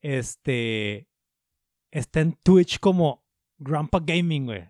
Este. 0.00 1.08
Está 1.90 2.20
en 2.20 2.32
Twitch 2.34 2.78
como 2.78 3.24
Grandpa 3.58 4.00
Gaming, 4.04 4.46
güey. 4.46 4.68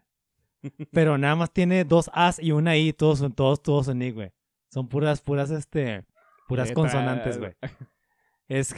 Pero 0.92 1.18
nada 1.18 1.34
más 1.36 1.52
tiene 1.52 1.84
dos 1.84 2.10
As 2.12 2.38
y 2.40 2.52
una 2.52 2.76
I, 2.76 2.92
todos 2.92 3.18
son, 3.18 3.32
todos, 3.32 3.62
todos 3.62 3.86
son 3.86 4.00
I, 4.00 4.10
güey. 4.12 4.32
Son 4.70 4.88
puras, 4.88 5.20
puras, 5.20 5.50
este. 5.50 6.04
Puras 6.48 6.70
consonantes, 6.72 7.38
güey. 7.38 7.52
Es 8.48 8.72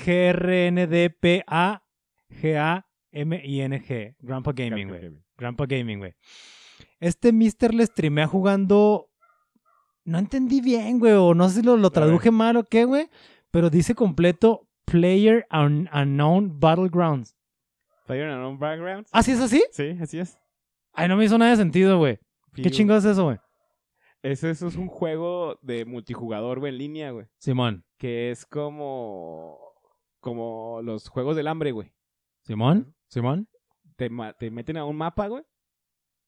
G-R-N-D-P-A-G-A-M-I-N-G. 3.10 4.16
Grandpa 4.20 4.52
Gaming, 4.52 4.88
güey. 4.88 5.10
Grandpa 5.36 5.66
Gaming, 5.66 5.98
güey. 5.98 6.14
Este 7.00 7.32
mister 7.32 7.74
le 7.74 7.84
streamea 7.86 8.26
jugando. 8.26 9.10
No 10.04 10.18
entendí 10.18 10.60
bien, 10.60 10.98
güey, 10.98 11.12
o 11.12 11.34
no 11.34 11.48
sé 11.48 11.56
si 11.60 11.62
lo, 11.66 11.76
lo 11.76 11.90
traduje 11.90 12.30
mal 12.30 12.56
o 12.56 12.64
qué, 12.64 12.84
güey. 12.84 13.08
Pero 13.50 13.68
dice 13.70 13.94
completo 13.94 14.66
Player 14.86 15.46
Un- 15.52 15.88
Unknown 15.92 16.58
Battlegrounds. 16.58 17.36
Player 18.06 18.28
Unknown 18.30 18.58
Backgrounds. 18.58 19.10
¿Ah, 19.12 19.22
sí 19.22 19.32
es 19.32 19.40
así? 19.40 19.62
Sí, 19.70 19.96
así 20.00 20.18
es. 20.18 20.38
Ay, 20.94 21.08
no 21.08 21.16
me 21.16 21.24
hizo 21.26 21.36
nada 21.36 21.50
de 21.50 21.58
sentido, 21.58 21.98
güey. 21.98 22.18
¿Qué 22.54 22.64
Sí, 22.64 22.70
chingados 22.70 23.04
es 23.04 23.12
eso, 23.12 23.24
güey? 23.24 23.36
Eso, 24.22 24.48
eso 24.48 24.66
es 24.66 24.76
un 24.76 24.88
juego 24.88 25.58
de 25.62 25.84
multijugador, 25.84 26.58
güey, 26.58 26.72
en 26.72 26.78
línea, 26.78 27.10
güey. 27.12 27.26
Simón. 27.38 27.84
Que 27.99 28.30
es 28.30 28.46
como. 28.46 29.59
Como 30.20 30.80
los 30.82 31.09
juegos 31.09 31.36
del 31.36 31.46
hambre, 31.46 31.72
güey. 31.72 31.92
Simón. 32.42 32.94
Simón. 33.09 33.49
Te, 33.96 34.11
te 34.38 34.51
meten 34.51 34.76
a 34.78 34.84
un 34.84 34.96
mapa, 34.96 35.28
güey. 35.28 35.44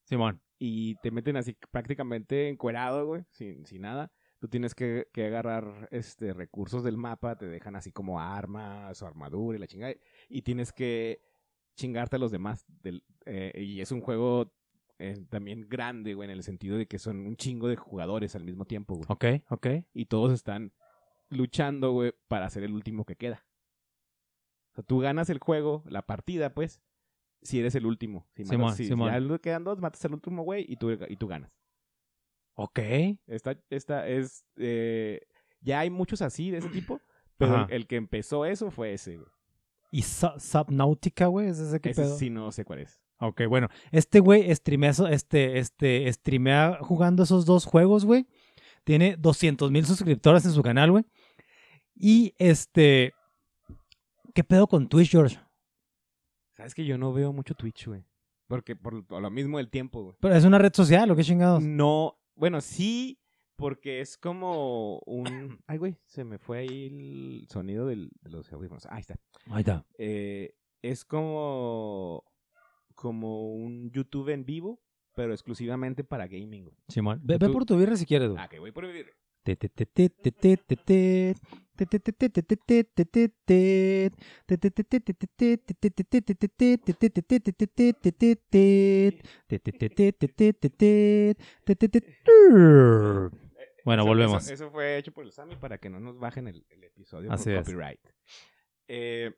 Simón. 0.03 0.41
y 0.59 0.95
te 0.95 1.09
meten 1.09 1.37
así 1.37 1.57
prácticamente 1.71 2.49
encuerado, 2.49 3.05
güey, 3.05 3.23
sin, 3.29 3.65
sin 3.65 3.81
nada. 3.81 4.11
Tú 4.39 4.47
tienes 4.47 4.75
que, 4.75 5.07
que 5.13 5.25
agarrar 5.25 5.87
este 5.91 6.33
recursos 6.33 6.83
del 6.83 6.97
mapa, 6.97 7.37
te 7.37 7.47
dejan 7.47 7.75
así 7.75 7.91
como 7.91 8.19
armas 8.19 9.01
o 9.01 9.07
armadura 9.07 9.57
y 9.57 9.61
la 9.61 9.67
chingada. 9.67 9.93
Y 10.29 10.41
tienes 10.41 10.71
que 10.73 11.21
chingarte 11.75 12.15
a 12.15 12.19
los 12.19 12.31
demás. 12.31 12.65
Del, 12.81 13.03
eh, 13.25 13.53
y 13.55 13.81
es 13.81 13.91
un 13.91 14.01
juego 14.01 14.51
eh, 14.99 15.25
también 15.29 15.67
grande, 15.69 16.13
güey, 16.13 16.29
en 16.29 16.35
el 16.35 16.43
sentido 16.43 16.77
de 16.77 16.87
que 16.87 16.99
son 16.99 17.25
un 17.25 17.37
chingo 17.37 17.67
de 17.67 17.75
jugadores 17.75 18.35
al 18.35 18.43
mismo 18.43 18.65
tiempo, 18.65 18.95
güey. 18.95 19.05
Ok, 19.09 19.43
ok. 19.49 19.67
Y 19.93 20.05
todos 20.05 20.31
están 20.31 20.73
luchando, 21.31 21.91
güey, 21.91 22.13
para 22.27 22.49
ser 22.49 22.63
el 22.63 22.73
último 22.73 23.05
que 23.05 23.15
queda. 23.15 23.45
O 24.71 24.75
sea, 24.75 24.83
tú 24.83 24.99
ganas 24.99 25.29
el 25.29 25.39
juego, 25.39 25.83
la 25.87 26.05
partida, 26.05 26.53
pues, 26.53 26.81
si 27.41 27.59
eres 27.59 27.73
el 27.75 27.85
último. 27.85 28.27
Si, 28.35 28.43
matas- 28.43 28.49
Simón, 28.51 28.75
si- 28.75 28.83
si 28.83 28.89
Simón. 28.89 29.11
ya 29.11 29.19
le 29.19 29.39
quedan 29.39 29.63
dos, 29.63 29.79
matas 29.79 30.03
al 30.05 30.13
último, 30.13 30.43
güey, 30.43 30.65
y 30.67 30.75
tú, 30.77 30.91
y 30.91 31.15
tú 31.17 31.27
ganas. 31.27 31.51
Ok. 32.55 32.79
Esta, 33.27 33.57
esta 33.69 34.07
es. 34.07 34.45
eh, 34.57 35.21
ya 35.61 35.79
hay 35.79 35.89
muchos 35.89 36.21
así 36.21 36.51
de 36.51 36.57
ese 36.59 36.69
tipo, 36.69 36.99
pero 37.37 37.65
el, 37.65 37.73
el 37.73 37.87
que 37.87 37.95
empezó 37.95 38.45
eso 38.45 38.71
fue 38.71 38.93
ese, 38.93 39.17
güey. 39.17 39.29
¿Y 39.91 40.03
Su- 40.03 40.31
Subnautica, 40.39 41.27
güey? 41.27 41.47
¿Es 41.47 41.59
ese 41.59 41.79
pedo? 41.79 42.17
sí 42.17 42.29
no 42.29 42.51
sé 42.51 42.63
cuál 42.65 42.79
es. 42.79 43.01
Ok, 43.19 43.41
bueno. 43.47 43.67
Este 43.91 44.19
güey 44.19 44.53
streamea, 44.55 44.91
este, 45.11 45.59
este, 45.59 46.11
streamea 46.13 46.79
jugando 46.81 47.23
esos 47.23 47.45
dos 47.45 47.65
juegos, 47.65 48.05
güey. 48.05 48.25
Tiene 48.83 49.15
200 49.17 49.69
mil 49.69 49.85
suscriptores 49.85 50.43
en 50.45 50.51
su 50.53 50.63
canal, 50.63 50.89
güey. 50.91 51.03
Y 51.95 52.33
este... 52.37 53.13
¿Qué 54.33 54.43
pedo 54.43 54.67
con 54.67 54.87
Twitch, 54.87 55.11
George? 55.11 55.37
Sabes 56.53 56.73
que 56.73 56.85
yo 56.85 56.97
no 56.97 57.11
veo 57.13 57.33
mucho 57.33 57.53
Twitch, 57.53 57.87
güey. 57.87 58.05
Porque 58.47 58.75
por 58.75 59.09
lo- 59.09 59.29
mismo 59.31 59.57
del 59.57 59.69
tiempo, 59.69 60.03
güey. 60.03 60.15
¿Pero 60.19 60.35
es 60.35 60.45
una 60.45 60.57
red 60.57 60.73
social 60.73 61.09
o 61.11 61.15
qué 61.15 61.23
chingados? 61.23 61.63
No, 61.63 62.17
bueno, 62.35 62.61
sí, 62.61 63.19
porque 63.55 64.01
es 64.01 64.17
como 64.17 64.99
un. 65.05 65.59
Ay, 65.67 65.77
güey, 65.77 65.97
se 66.05 66.23
me 66.23 66.37
fue 66.37 66.59
ahí 66.59 66.87
el 66.87 67.47
sonido 67.49 67.85
del- 67.87 68.11
de 68.21 68.29
los 68.29 68.51
audífonos. 68.51 68.85
Ahí 68.87 68.99
está. 69.01 69.15
Ahí 69.47 69.61
está. 69.61 69.85
Eh, 69.97 70.53
es 70.81 71.05
como. 71.05 72.23
Como 72.95 73.53
un 73.53 73.89
YouTube 73.91 74.29
en 74.29 74.45
vivo, 74.45 74.81
pero 75.15 75.33
exclusivamente 75.33 76.03
para 76.03 76.27
gaming, 76.27 76.65
güey. 76.65 76.75
Simón. 76.89 77.19
Ve, 77.23 77.39
por 77.39 77.65
tu 77.65 77.77
birra 77.77 77.95
si 77.95 78.05
quieres, 78.05 78.29
güey. 78.29 78.41
Ah, 78.43 78.47
que 78.49 78.59
voy 78.59 78.71
por 78.71 78.85
vivir. 78.85 79.05
Te, 79.05 79.11
bueno, 93.83 94.05
volvemos. 94.05 94.43
Eso, 94.43 94.53
eso, 94.53 94.71
fue 94.71 94.97
hecho 94.97 95.11
por 95.11 95.25
el 95.25 95.31
Sami 95.31 95.55
para 95.55 95.79
que 95.79 95.89
no 95.89 95.99
nos 95.99 96.19
bajen 96.19 96.47
el, 96.47 96.65
el 96.69 96.83
episodio 96.83 97.31
Así 97.31 97.49
por 97.49 97.63
copyright. 97.63 97.99
Es. 98.05 98.13
Eh, 98.87 99.31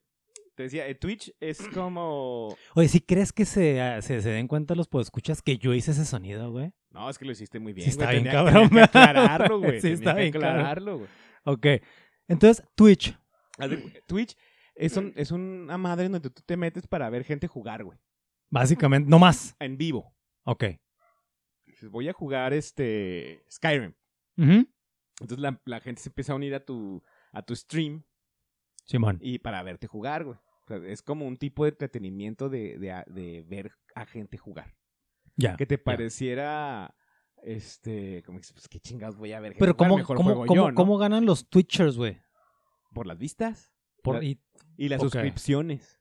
te 0.55 0.63
decía, 0.63 0.87
eh, 0.87 0.95
Twitch 0.95 1.33
es 1.39 1.57
como. 1.73 2.55
Oye, 2.75 2.87
¿sí 2.87 3.01
crees 3.01 3.31
que 3.33 3.45
se, 3.45 3.81
ah, 3.81 4.01
se, 4.01 4.21
se 4.21 4.29
den 4.29 4.47
cuenta 4.47 4.75
los 4.75 4.87
podescuchas 4.87 5.41
que 5.41 5.57
yo 5.57 5.73
hice 5.73 5.91
ese 5.91 6.05
sonido, 6.05 6.51
güey? 6.51 6.71
No, 6.91 7.09
es 7.09 7.17
que 7.17 7.25
lo 7.25 7.31
hiciste 7.31 7.59
muy 7.59 7.73
bien. 7.73 7.85
Sí, 7.85 7.91
está 7.91 8.05
güey. 8.05 8.17
bien 8.21 8.25
Tenía- 8.25 8.43
cabrón, 8.45 8.69
tenía 8.69 8.87
que 8.87 8.97
aclararlo, 8.99 9.59
güey. 9.59 9.75
Sí, 9.75 9.81
Tenía 9.81 9.93
está 9.95 10.15
que 10.15 10.21
bien 10.21 10.33
cabrón. 10.33 10.49
aclararlo, 10.51 10.97
güey. 10.99 11.09
Ok. 11.45 11.65
Entonces, 12.27 12.63
Twitch. 12.75 13.17
Haz 13.57 13.69
de- 13.71 14.01
Twitch 14.07 14.35
es, 14.75 14.95
un- 14.97 15.13
es 15.15 15.31
una 15.31 15.77
madre 15.77 16.09
donde 16.09 16.29
tú 16.29 16.41
te 16.45 16.55
metes 16.57 16.87
para 16.87 17.09
ver 17.09 17.23
gente 17.23 17.47
jugar, 17.47 17.83
güey. 17.83 17.99
Básicamente, 18.49 19.09
no 19.09 19.17
más. 19.19 19.55
En 19.59 19.77
vivo. 19.77 20.15
Ok. 20.45 20.65
Dices, 21.65 21.89
voy 21.89 22.07
a 22.09 22.13
jugar 22.13 22.53
este 22.53 23.43
Skyrim. 23.51 23.93
Ujú. 24.37 24.67
Entonces 25.21 25.39
la, 25.39 25.59
la 25.65 25.79
gente 25.79 26.01
se 26.01 26.09
empieza 26.09 26.33
a 26.33 26.35
unir 26.35 26.53
a 26.55 26.63
tu, 26.63 27.03
a 27.31 27.41
tu 27.41 27.55
stream 27.55 28.03
Simón. 28.85 29.19
y 29.21 29.39
para 29.39 29.61
verte 29.63 29.87
jugar, 29.87 30.23
güey. 30.25 30.37
O 30.37 30.67
sea, 30.67 30.77
es 30.77 31.01
como 31.01 31.27
un 31.27 31.37
tipo 31.37 31.63
de 31.65 31.71
entretenimiento 31.71 32.49
de, 32.49 32.77
de, 33.07 33.43
ver 33.47 33.71
a 33.95 34.05
gente 34.05 34.37
jugar. 34.37 34.75
Ya. 35.35 35.55
Que 35.57 35.65
te 35.65 35.77
pareciera, 35.77 36.95
este, 37.41 38.23
como 38.23 38.37
dices, 38.37 38.53
pues 38.53 38.67
qué 38.69 38.79
chingados 38.79 39.17
voy 39.17 39.33
a 39.33 39.39
ver. 39.39 39.55
Pero 39.59 39.73
jugar, 39.73 39.89
¿cómo, 39.89 39.97
mejor 39.97 40.17
cómo, 40.17 40.29
juego 40.29 40.45
cómo, 40.45 40.55
yo, 40.55 40.69
¿no? 40.71 40.75
cómo 40.75 40.97
ganan 40.97 41.25
los 41.25 41.49
Twitchers, 41.49 41.97
güey? 41.97 42.21
Por 42.93 43.07
las 43.07 43.17
vistas 43.17 43.73
Por- 44.03 44.17
La- 44.17 44.23
y- 44.23 44.39
y 44.77 44.89
las 44.89 45.01
suscripciones. 45.01 45.99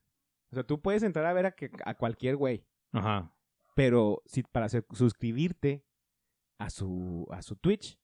O 0.50 0.54
sea, 0.54 0.64
tú 0.64 0.80
puedes 0.82 1.02
entrar 1.02 1.24
a 1.26 1.32
ver 1.32 1.46
a, 1.46 1.52
que, 1.52 1.70
a 1.84 1.94
cualquier 1.94 2.36
güey, 2.36 2.66
Ajá. 2.92 3.34
pero 3.74 4.22
si 4.26 4.42
para 4.42 4.68
suscribirte 4.68 5.86
a 6.58 6.68
su, 6.68 7.26
a 7.30 7.40
su 7.42 7.56
Twitch, 7.56 7.98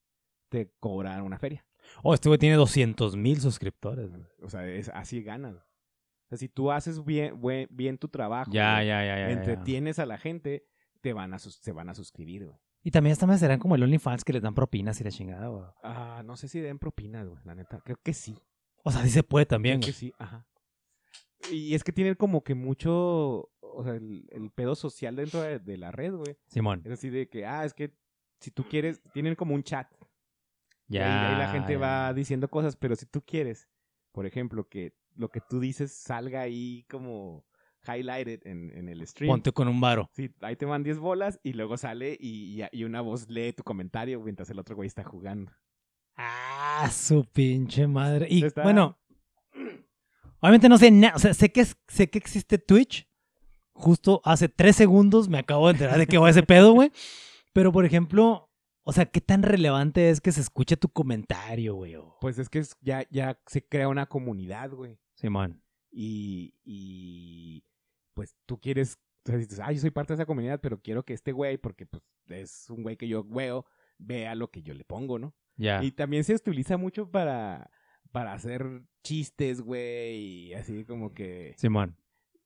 te 0.48 0.72
cobran 0.80 1.22
una 1.22 1.38
feria. 1.38 1.66
Oh, 2.02 2.14
este 2.14 2.28
güey 2.28 2.38
tiene 2.38 2.56
200 2.56 3.16
mil 3.16 3.40
suscriptores. 3.40 4.10
güey. 4.10 4.22
O 4.42 4.48
sea, 4.50 4.66
es, 4.68 4.88
así 4.90 5.22
ganas. 5.22 5.56
O 5.56 6.28
sea, 6.30 6.38
si 6.38 6.48
tú 6.48 6.70
haces 6.70 7.04
bien, 7.04 7.40
buen- 7.40 7.68
bien 7.70 7.96
tu 7.98 8.08
trabajo, 8.08 8.50
Ya, 8.52 8.74
güey, 8.76 8.86
ya, 8.88 9.04
ya, 9.04 9.16
ya, 9.16 9.28
ya. 9.28 9.30
entretienes 9.30 9.98
a 9.98 10.06
la 10.06 10.18
gente, 10.18 10.66
te 11.00 11.12
van 11.12 11.32
a, 11.34 11.38
sus- 11.38 11.56
se 11.56 11.72
van 11.72 11.88
a 11.88 11.94
suscribir, 11.94 12.46
güey. 12.46 12.58
Y 12.82 12.90
también 12.90 13.12
esta 13.12 13.26
vez 13.26 13.40
serán 13.40 13.58
como 13.58 13.74
el 13.74 13.82
OnlyFans 13.82 14.24
que 14.24 14.32
les 14.32 14.42
dan 14.42 14.54
propinas 14.54 15.00
y 15.00 15.04
la 15.04 15.10
chingada, 15.10 15.48
güey. 15.48 15.64
Ah, 15.82 16.22
no 16.24 16.36
sé 16.36 16.48
si 16.48 16.60
den 16.60 16.78
propinas, 16.78 17.26
güey, 17.28 17.40
la 17.44 17.54
neta. 17.54 17.80
Creo 17.84 17.98
que 18.02 18.12
sí. 18.14 18.38
O 18.84 18.90
sea, 18.92 19.02
sí 19.02 19.10
se 19.10 19.22
puede 19.22 19.46
también, 19.46 19.80
Creo 19.80 19.92
que 19.92 19.98
sí, 19.98 20.12
ajá. 20.18 20.46
Y 21.50 21.74
es 21.74 21.82
que 21.84 21.92
tienen 21.92 22.14
como 22.14 22.42
que 22.44 22.54
mucho, 22.54 23.50
o 23.60 23.84
sea, 23.84 23.94
el, 23.94 24.26
el 24.30 24.50
pedo 24.50 24.74
social 24.74 25.16
dentro 25.16 25.40
de, 25.40 25.58
de 25.58 25.76
la 25.76 25.90
red, 25.90 26.12
güey. 26.14 26.36
Simón. 26.46 26.82
Es 26.84 26.92
así 26.92 27.10
de 27.10 27.28
que, 27.28 27.46
ah, 27.46 27.64
es 27.64 27.74
que 27.74 27.94
si 28.40 28.50
tú 28.50 28.64
quieres, 28.64 29.02
tienen 29.12 29.34
como 29.34 29.54
un 29.54 29.62
chat. 29.62 29.88
Y 30.88 30.96
ahí- 30.96 31.02
Ya. 31.04 31.30
ahí 31.32 31.38
la 31.38 31.52
gente 31.52 31.72
ya. 31.74 31.78
va 31.78 32.14
diciendo 32.14 32.48
cosas, 32.48 32.76
pero 32.76 32.96
si 32.96 33.06
tú 33.06 33.22
quieres, 33.24 33.68
por 34.12 34.26
ejemplo, 34.26 34.68
que 34.68 34.94
lo 35.16 35.30
que 35.30 35.40
tú 35.40 35.60
dices 35.60 35.92
salga 35.92 36.40
ahí 36.42 36.84
como 36.90 37.44
highlighted 37.86 38.46
en, 38.46 38.70
en 38.76 38.88
el 38.88 39.06
stream. 39.06 39.30
Ponte 39.30 39.52
con 39.52 39.68
un 39.68 39.80
varo. 39.80 40.10
Sí, 40.14 40.30
ahí 40.40 40.56
te 40.56 40.66
van 40.66 40.82
10 40.82 40.98
bolas 40.98 41.40
y 41.42 41.52
luego 41.54 41.76
sale 41.76 42.16
y, 42.20 42.62
y- 42.62 42.66
y 42.72 42.84
una 42.84 43.00
voz 43.00 43.28
lee 43.28 43.52
tu 43.52 43.62
comentario 43.62 44.20
mientras 44.20 44.50
el 44.50 44.58
otro 44.58 44.76
güey 44.76 44.86
está 44.86 45.04
jugando. 45.04 45.52
Ah, 46.16 46.88
su 46.92 47.24
pinche 47.24 47.86
madre. 47.86 48.26
Y 48.30 48.44
Está- 48.44 48.62
bueno, 48.62 48.98
obviamente 50.40 50.68
no 50.68 50.78
sé 50.78 50.90
nada. 50.90 51.14
O 51.16 51.18
sea, 51.18 51.34
sé 51.34 51.50
que, 51.52 51.64
sé 51.86 52.10
que 52.10 52.18
existe 52.18 52.58
Twitch. 52.58 53.08
Justo 53.72 54.20
hace 54.24 54.48
tres 54.48 54.74
segundos 54.76 55.28
me 55.28 55.38
acabo 55.38 55.66
de 55.68 55.72
enterar 55.74 55.98
de 55.98 56.06
que 56.06 56.18
va 56.18 56.30
ese 56.30 56.42
pedo, 56.42 56.72
güey. 56.72 56.90
Pero, 57.52 57.70
por 57.72 57.84
ejemplo, 57.84 58.47
o 58.88 58.92
sea, 58.92 59.04
¿qué 59.04 59.20
tan 59.20 59.42
relevante 59.42 60.08
es 60.08 60.22
que 60.22 60.32
se 60.32 60.40
escuche 60.40 60.78
tu 60.78 60.88
comentario, 60.88 61.74
güey? 61.74 61.94
Pues 62.22 62.38
es 62.38 62.48
que 62.48 62.60
es- 62.60 62.74
ya, 62.80 63.06
ya 63.10 63.38
se 63.46 63.62
crea 63.62 63.86
una 63.88 64.06
comunidad, 64.06 64.70
güey. 64.70 64.98
Simón. 65.14 65.62
Y, 65.90 66.54
y 66.64 67.64
pues 68.14 68.34
tú 68.46 68.58
quieres, 68.58 68.98
o 69.26 69.28
sea, 69.28 69.36
dices, 69.36 69.60
ah, 69.60 69.70
yo 69.72 69.80
soy 69.80 69.90
parte 69.90 70.14
de 70.14 70.16
esa 70.16 70.26
comunidad, 70.26 70.58
pero 70.62 70.80
quiero 70.80 71.04
que 71.04 71.12
este 71.12 71.32
güey, 71.32 71.58
porque 71.58 71.84
pues 71.84 72.02
es 72.28 72.70
un 72.70 72.82
güey 72.82 72.96
que 72.96 73.08
yo 73.08 73.24
veo, 73.24 73.66
vea 73.98 74.34
lo 74.34 74.50
que 74.50 74.62
yo 74.62 74.72
le 74.72 74.84
pongo, 74.84 75.18
¿no? 75.18 75.34
Ya. 75.56 75.84
Y 75.84 75.92
también 75.92 76.24
se 76.24 76.34
utiliza 76.34 76.78
mucho 76.78 77.10
para, 77.10 77.70
para 78.10 78.32
hacer 78.32 78.82
chistes, 79.02 79.60
güey, 79.60 80.16
y 80.48 80.54
así 80.54 80.84
como 80.86 81.12
que, 81.12 81.54
Simón. 81.58 81.94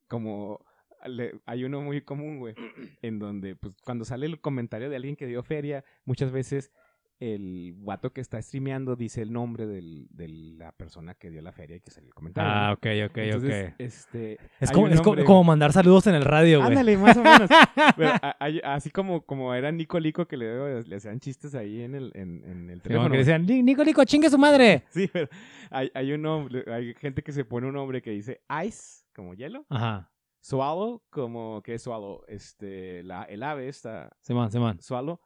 como, 0.08 0.64
le- 1.06 1.40
hay 1.46 1.64
uno 1.64 1.80
muy 1.80 2.00
común, 2.02 2.38
güey, 2.38 2.54
en 3.02 3.18
donde, 3.18 3.56
pues, 3.56 3.76
cuando 3.84 4.04
sale 4.04 4.26
el 4.26 4.40
comentario 4.40 4.90
de 4.90 4.96
alguien 4.96 5.16
que 5.16 5.26
dio 5.26 5.42
feria, 5.42 5.84
muchas 6.04 6.30
veces 6.32 6.72
el 7.20 7.74
guato 7.76 8.12
que 8.12 8.20
está 8.20 8.42
streameando 8.42 8.96
dice 8.96 9.22
el 9.22 9.32
nombre 9.32 9.64
del, 9.64 10.08
de 10.10 10.26
la 10.26 10.72
persona 10.72 11.14
que 11.14 11.30
dio 11.30 11.40
la 11.40 11.52
feria 11.52 11.76
y 11.76 11.80
que 11.80 11.92
salió 11.92 12.08
el 12.08 12.14
comentario. 12.14 12.50
Ah, 12.52 12.72
ok, 12.72 12.86
ok, 13.10 13.16
Entonces, 13.18 13.68
ok. 13.68 13.74
este... 13.78 14.38
Es, 14.58 14.72
como, 14.72 14.88
es 14.88 14.98
hombre- 15.00 15.24
como 15.24 15.44
mandar 15.44 15.72
saludos 15.72 16.08
en 16.08 16.16
el 16.16 16.24
radio, 16.24 16.58
güey. 16.58 16.70
Ándale, 16.70 16.96
más 16.96 17.16
o 17.16 17.22
menos. 17.22 17.48
Pero 17.96 18.08
a- 18.10 18.36
hay- 18.40 18.60
así 18.64 18.90
como, 18.90 19.24
como 19.24 19.54
era 19.54 19.70
Nico 19.70 20.00
Lico 20.00 20.26
que 20.26 20.36
le, 20.36 20.82
le 20.82 20.96
hacían 20.96 21.20
chistes 21.20 21.54
ahí 21.54 21.82
en 21.82 21.94
el, 21.94 22.10
en, 22.14 22.42
en 22.44 22.70
el 22.70 22.82
teléfono. 22.82 23.12
que 23.12 23.18
decían, 23.18 23.46
"Ni- 23.46 23.62
Nico, 23.62 23.84
Nico, 23.84 24.02
chingue 24.04 24.28
su 24.28 24.38
madre. 24.38 24.82
Sí, 24.90 25.08
pero 25.12 25.28
hay, 25.70 25.92
hay 25.94 26.12
un 26.12 26.22
nombre, 26.22 26.64
hay 26.72 26.92
gente 26.94 27.22
que 27.22 27.30
se 27.30 27.44
pone 27.44 27.68
un 27.68 27.74
nombre 27.74 28.02
que 28.02 28.10
dice 28.10 28.40
ice, 28.66 29.04
como 29.14 29.34
hielo, 29.34 29.64
Ajá. 29.68 30.10
Swallow, 30.42 31.02
como 31.08 31.62
que 31.62 31.74
es 31.74 31.82
swallow, 31.82 32.22
este, 32.28 33.02
la, 33.04 33.22
el 33.22 33.42
ave 33.42 33.68
esta, 33.68 34.10
Simón, 34.20 34.50
Simón. 34.50 34.78
swallow, 34.82 35.18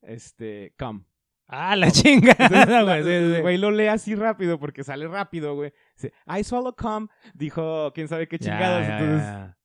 este, 0.00 0.74
come. 0.76 1.04
Ah, 1.46 1.76
la 1.76 1.90
chinga. 1.90 2.32
Entonces, 2.38 2.68
la- 2.68 2.82
güey, 2.82 3.02
sí, 3.04 3.42
sí. 3.54 3.58
lo 3.58 3.70
lee 3.70 3.86
así 3.88 4.14
rápido 4.14 4.58
porque 4.58 4.82
sale 4.82 5.06
rápido, 5.06 5.54
güey. 5.54 5.72
Dice, 5.96 6.12
I 6.26 6.42
swallow 6.42 6.74
come, 6.74 7.06
dijo 7.34 7.92
quién 7.94 8.08
sabe 8.08 8.26
qué 8.26 8.38
Ya, 8.38 8.44
chingados, 8.52 8.86
ya, 8.86 8.98
entonces, 8.98 9.26
ya. 9.26 9.58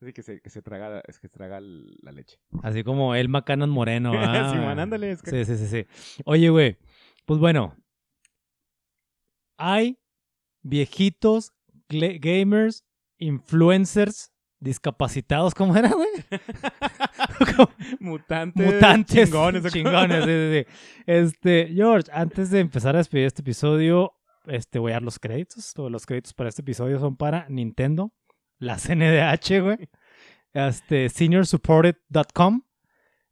así 0.00 0.12
que 0.12 0.22
se, 0.22 0.40
que 0.40 0.50
se 0.50 0.62
traga, 0.62 1.02
es 1.08 1.18
que 1.18 1.26
se 1.28 1.32
traga 1.34 1.58
la 1.60 2.12
leche. 2.12 2.38
Así 2.62 2.84
como 2.84 3.14
el 3.16 3.28
Macanon 3.28 3.70
Moreno. 3.70 4.12
ah. 4.14 4.70
Ándale, 4.78 5.10
es 5.10 5.22
que- 5.22 5.30
Sí, 5.32 5.44
sí, 5.44 5.56
sí, 5.58 5.66
sí. 5.66 6.20
Oye, 6.24 6.48
güey. 6.50 6.78
Pues 7.24 7.40
bueno. 7.40 7.74
Hay 9.58 9.98
viejitos, 10.62 11.52
gamers, 11.88 12.84
influencers, 13.18 14.32
discapacitados. 14.66 15.54
¿Cómo 15.54 15.76
era, 15.76 15.90
güey? 15.90 16.08
Mutantes. 18.00 18.74
Mutantes. 18.74 19.30
Chingones. 19.30 19.72
Chingones, 19.72 20.24
sí, 20.24 20.30
sí, 20.30 20.50
sí. 20.52 21.02
Este, 21.06 21.72
George, 21.74 22.10
antes 22.12 22.50
de 22.50 22.60
empezar 22.60 22.94
a 22.94 22.98
despedir 22.98 23.26
este 23.26 23.42
episodio, 23.42 24.12
este, 24.46 24.78
voy 24.78 24.92
a 24.92 24.96
dar 24.96 25.02
los 25.02 25.18
créditos. 25.18 25.72
Todos 25.72 25.90
los 25.90 26.04
créditos 26.04 26.34
para 26.34 26.48
este 26.48 26.62
episodio 26.62 26.98
son 26.98 27.16
para 27.16 27.46
Nintendo, 27.48 28.12
la 28.58 28.76
CNDH, 28.76 29.62
güey. 29.62 29.88
Este, 30.52 31.08
seniorsupported.com, 31.08 32.62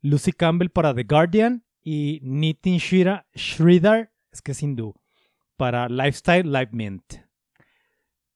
Lucy 0.02 0.32
Campbell 0.32 0.70
para 0.70 0.94
The 0.94 1.04
Guardian 1.04 1.64
y 1.82 2.20
Nitin 2.22 2.78
Shira, 2.78 3.26
Shridhar, 3.34 4.12
es 4.30 4.42
que 4.42 4.52
es 4.52 4.62
hindú, 4.62 4.94
para 5.56 5.88
Lifestyle 5.88 6.50
Live 6.50 6.70
Mint. 6.72 7.14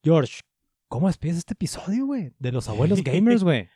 George, 0.03 0.41
¿cómo 0.89 1.07
despides 1.07 1.39
este 1.39 1.55
episodio, 1.55 2.07
güey? 2.07 2.33
De 2.39 2.53
los 2.53 2.69
abuelos 2.69 3.03
gamers, 3.05 3.45
güey. 3.45 3.69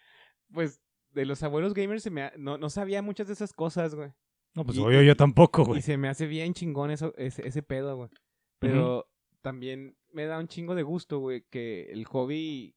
Pues 0.53 0.81
de 1.11 1.25
los 1.27 1.43
abuelos 1.43 1.75
gamers 1.75 2.03
se 2.03 2.11
me 2.11 2.23
ha- 2.23 2.33
no, 2.39 2.59
no 2.59 2.71
sabía 2.71 3.03
muchas 3.03 3.27
de 3.27 3.35
esas 3.35 3.53
cosas, 3.53 3.95
güey. 3.95 4.11
No, 4.55 4.65
pues 4.65 4.77
Y- 4.77 4.81
obvio 4.81 5.03
yo 5.03 5.17
tampoco, 5.17 5.63
Y 5.63 5.67
güey. 5.67 5.83
se 5.83 5.97
me 5.97 6.09
hace 6.09 6.27
bien 6.27 6.53
chingón 6.55 6.91
eso, 6.91 7.15
ese, 7.17 7.47
ese 7.47 7.63
pedo, 7.63 7.97
güey. 7.97 8.11
Pero 8.59 9.09
también 9.41 9.97
me 10.13 10.25
da 10.27 10.39
un 10.39 10.49
chingo 10.49 10.75
de 10.75 10.83
gusto, 10.83 11.19
güey, 11.19 11.45
que 11.51 11.91
el 11.91 12.05
hobby, 12.05 12.77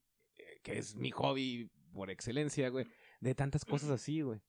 que 0.63 0.77
es 0.77 0.95
mi 0.95 1.11
hobby 1.11 1.69
por 1.93 2.09
excelencia, 2.09 2.69
güey, 2.69 2.86
de 3.21 3.36
tantas 3.36 3.65
cosas 3.65 3.89
así, 3.89 4.21
güey. 4.21 4.39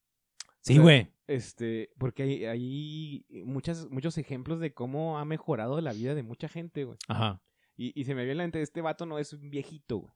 Sí, 0.60 0.72
o 0.72 0.76
sea, 0.76 0.82
güey. 0.82 1.12
Este, 1.28 1.90
porque 1.98 2.22
hay, 2.24 2.44
hay 2.44 3.26
muchas, 3.44 3.88
muchos 3.90 4.18
ejemplos 4.18 4.58
de 4.60 4.72
cómo 4.72 5.18
ha 5.18 5.24
mejorado 5.24 5.80
la 5.80 5.92
vida 5.92 6.14
de 6.14 6.22
mucha 6.22 6.48
gente, 6.48 6.84
güey. 6.84 6.98
Ajá. 7.08 7.40
Y, 7.76 7.98
y 8.00 8.04
se 8.04 8.14
me 8.14 8.22
viene 8.24 8.36
la 8.36 8.44
mente, 8.44 8.62
este 8.62 8.80
vato 8.80 9.06
no 9.06 9.18
es 9.18 9.32
un 9.32 9.50
viejito, 9.50 9.98
güey. 9.98 10.12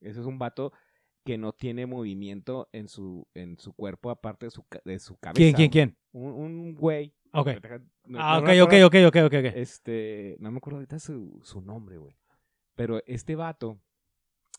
Ese 0.00 0.20
es 0.20 0.26
un 0.26 0.38
vato 0.38 0.72
que 1.24 1.36
no 1.38 1.52
tiene 1.52 1.86
movimiento 1.86 2.68
en 2.72 2.88
su, 2.88 3.26
en 3.34 3.58
su 3.58 3.72
cuerpo 3.74 4.10
aparte 4.10 4.46
de 4.46 4.50
su, 4.50 4.64
de 4.84 4.98
su 4.98 5.16
cabeza. 5.18 5.36
¿Quién, 5.36 5.54
quién, 5.54 5.70
quién? 5.70 5.98
Un, 6.12 6.32
un 6.32 6.74
güey. 6.74 7.14
Ok. 7.32 7.48
No- 8.06 8.18
Ah, 8.20 8.40
no 8.40 8.44
ok, 8.44 8.48
ok, 8.62 8.72
acuerdo- 8.72 8.86
ok, 8.86 8.94
ok, 9.08 9.16
ok, 9.26 9.34
ok. 9.34 9.56
Este, 9.56 10.36
no 10.40 10.50
me 10.50 10.56
acuerdo 10.58 10.78
ahorita 10.78 10.98
su, 10.98 11.40
su 11.42 11.60
nombre, 11.60 11.98
güey. 11.98 12.16
Pero 12.74 13.02
este 13.06 13.36
vato 13.36 13.80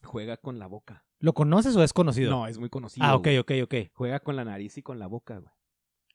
juega 0.03 0.37
con 0.37 0.59
la 0.59 0.67
boca. 0.67 1.05
¿Lo 1.19 1.33
conoces 1.33 1.75
o 1.75 1.83
es 1.83 1.91
conocido? 1.93 2.29
No, 2.29 2.47
es 2.47 2.57
muy 2.59 2.69
conocido. 2.69 3.05
Ah, 3.05 3.15
ok, 3.15 3.23
güey. 3.23 3.37
ok, 3.39 3.51
ok. 3.63 3.75
Juega 3.93 4.19
con 4.19 4.35
la 4.35 4.45
nariz 4.45 4.77
y 4.77 4.83
con 4.83 4.99
la 4.99 5.07
boca, 5.07 5.39
güey. 5.39 5.51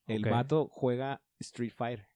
El 0.07 0.25
Ok. 0.25 0.31
vato 0.31 0.68
juega 0.70 1.22
Street 1.41 1.72
Fighter. 1.75 2.07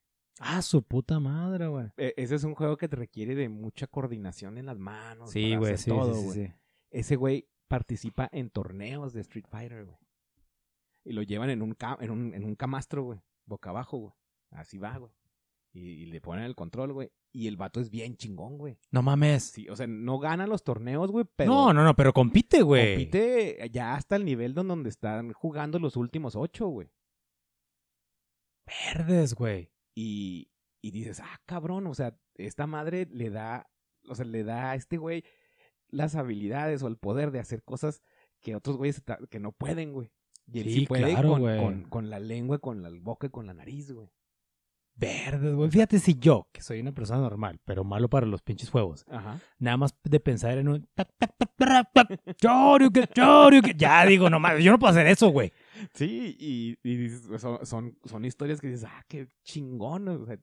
Ah, 0.41 0.63
su 0.63 0.83
puta 0.83 1.19
madre, 1.21 1.67
güey. 1.67 1.87
E- 1.97 2.15
ese 2.17 2.35
es 2.37 2.45
un 2.45 2.55
juego 2.55 2.77
que 2.77 2.89
te 2.89 2.97
requiere 2.97 3.35
de 3.35 3.49
mucha 3.49 3.87
coordinación 3.87 4.57
en 4.59 4.67
las 4.67 4.79
manos. 4.79 5.31
Sí, 5.31 5.57
güey, 5.57 5.77
sí, 5.77 5.91
todo, 5.91 6.15
sí, 6.15 6.31
sí. 6.31 6.53
Ese 6.91 7.17
güey 7.17 7.49
participa 7.67 8.29
en 8.33 8.51
torneos 8.51 9.13
de 9.13 9.21
Street 9.21 9.47
Fighter, 9.49 9.85
güey. 9.85 9.99
Y 11.05 11.13
lo 11.13 11.23
llevan 11.23 11.51
en 11.51 11.63
un, 11.63 11.77
en 12.01 12.11
un, 12.11 12.35
en 12.35 12.45
un 12.45 12.55
camastro, 12.55 13.03
güey. 13.03 13.21
Boca 13.47 13.71
abajo, 13.71 13.99
güey. 13.99 14.13
Así 14.51 14.79
va, 14.79 14.97
güey. 14.99 15.13
Y, 15.73 15.81
y 15.81 16.07
le 16.07 16.21
ponen 16.21 16.45
el 16.45 16.55
control, 16.55 16.93
güey. 16.93 17.11
Y 17.33 17.47
el 17.47 17.57
vato 17.57 17.81
es 17.81 17.91
bien 17.91 18.17
chingón, 18.17 18.57
güey. 18.59 18.79
No 18.91 19.03
mames. 19.03 19.45
Sí, 19.45 19.69
o 19.69 19.77
sea, 19.77 19.87
no 19.87 20.19
gana 20.19 20.47
los 20.47 20.65
torneos, 20.65 21.11
güey, 21.11 21.27
pero 21.37 21.51
no, 21.53 21.73
no, 21.75 21.85
no, 21.85 21.95
pero 21.95 22.13
compite, 22.13 22.63
güey. 22.63 22.95
compite 22.95 23.69
ya 23.71 23.95
hasta 23.95 24.17
el 24.17 24.25
nivel 24.25 24.55
don- 24.55 24.69
donde 24.69 24.89
están 24.89 25.33
jugando 25.33 25.79
los 25.79 25.97
últimos 25.97 26.37
ocho, 26.37 26.69
güey. 26.69 26.91
Verdes, 28.67 29.35
güey. 29.35 29.71
Y, 30.01 30.49
y 30.81 30.93
dices, 30.93 31.19
ah, 31.19 31.41
cabrón, 31.45 31.89
o 31.89 31.95
sea, 31.95 32.17
esta 32.37 32.69
madre 32.69 33.09
le 33.11 33.31
da, 33.31 33.69
o 34.09 34.15
sea, 34.15 34.25
le 34.25 34.45
da 34.45 34.71
a 34.71 34.75
este 34.77 34.97
güey 34.97 35.25
las 35.89 36.15
habilidades 36.15 36.85
o 36.85 36.87
el 36.87 36.97
poder 36.99 37.33
de 37.33 37.41
hacer 37.41 37.65
cosas 37.65 38.01
que 38.41 38.55
otros 38.55 38.77
güeyes 38.77 39.03
que 39.29 39.41
no 39.41 39.51
pueden, 39.51 39.93
güey. 39.93 40.13
Y 40.47 40.61
él 40.61 40.67
sí, 40.67 40.75
Sí, 40.81 40.87
puede 40.87 41.11
claro, 41.11 41.31
con, 41.31 41.41
güey. 41.41 41.59
con, 41.59 41.83
con 41.89 42.11
la 42.11 42.21
lengua, 42.21 42.61
con 42.61 42.81
la 42.81 42.91
boca 43.01 43.27
y 43.27 43.31
con 43.31 43.49
la 43.49 43.55
nariz, 43.55 43.91
güey. 43.91 44.09
Verdes, 44.95 45.55
güey. 45.55 45.69
Fíjate 45.69 45.99
si 45.99 46.15
yo, 46.17 46.49
que 46.53 46.61
soy 46.63 46.79
una 46.81 46.93
persona 46.93 47.21
normal, 47.21 47.59
pero 47.65 47.83
malo 47.83 48.09
para 48.09 48.27
los 48.27 48.43
pinches 48.43 48.71
juegos, 48.71 49.05
Ajá. 49.09 49.41
nada 49.59 49.77
más 49.79 49.97
de 50.05 50.21
pensar 50.21 50.59
en 50.59 50.69
un... 50.69 50.89
Ya 53.77 54.07
digo, 54.07 54.31
no 54.31 54.39
mames, 54.39 54.63
yo 54.63 54.71
no 54.71 54.79
puedo 54.79 54.93
hacer 54.93 55.09
eso, 55.09 55.29
güey. 55.31 55.53
Sí, 55.95 56.37
y, 56.39 56.77
pues, 56.77 57.41
son, 57.41 57.65
son, 57.67 57.99
son 58.05 58.25
historias 58.25 58.61
que 58.61 58.69
dices, 58.69 58.85
ah, 58.89 59.05
qué 59.09 59.29
chingón. 59.45 60.09
O 60.09 60.27
sea, 60.27 60.39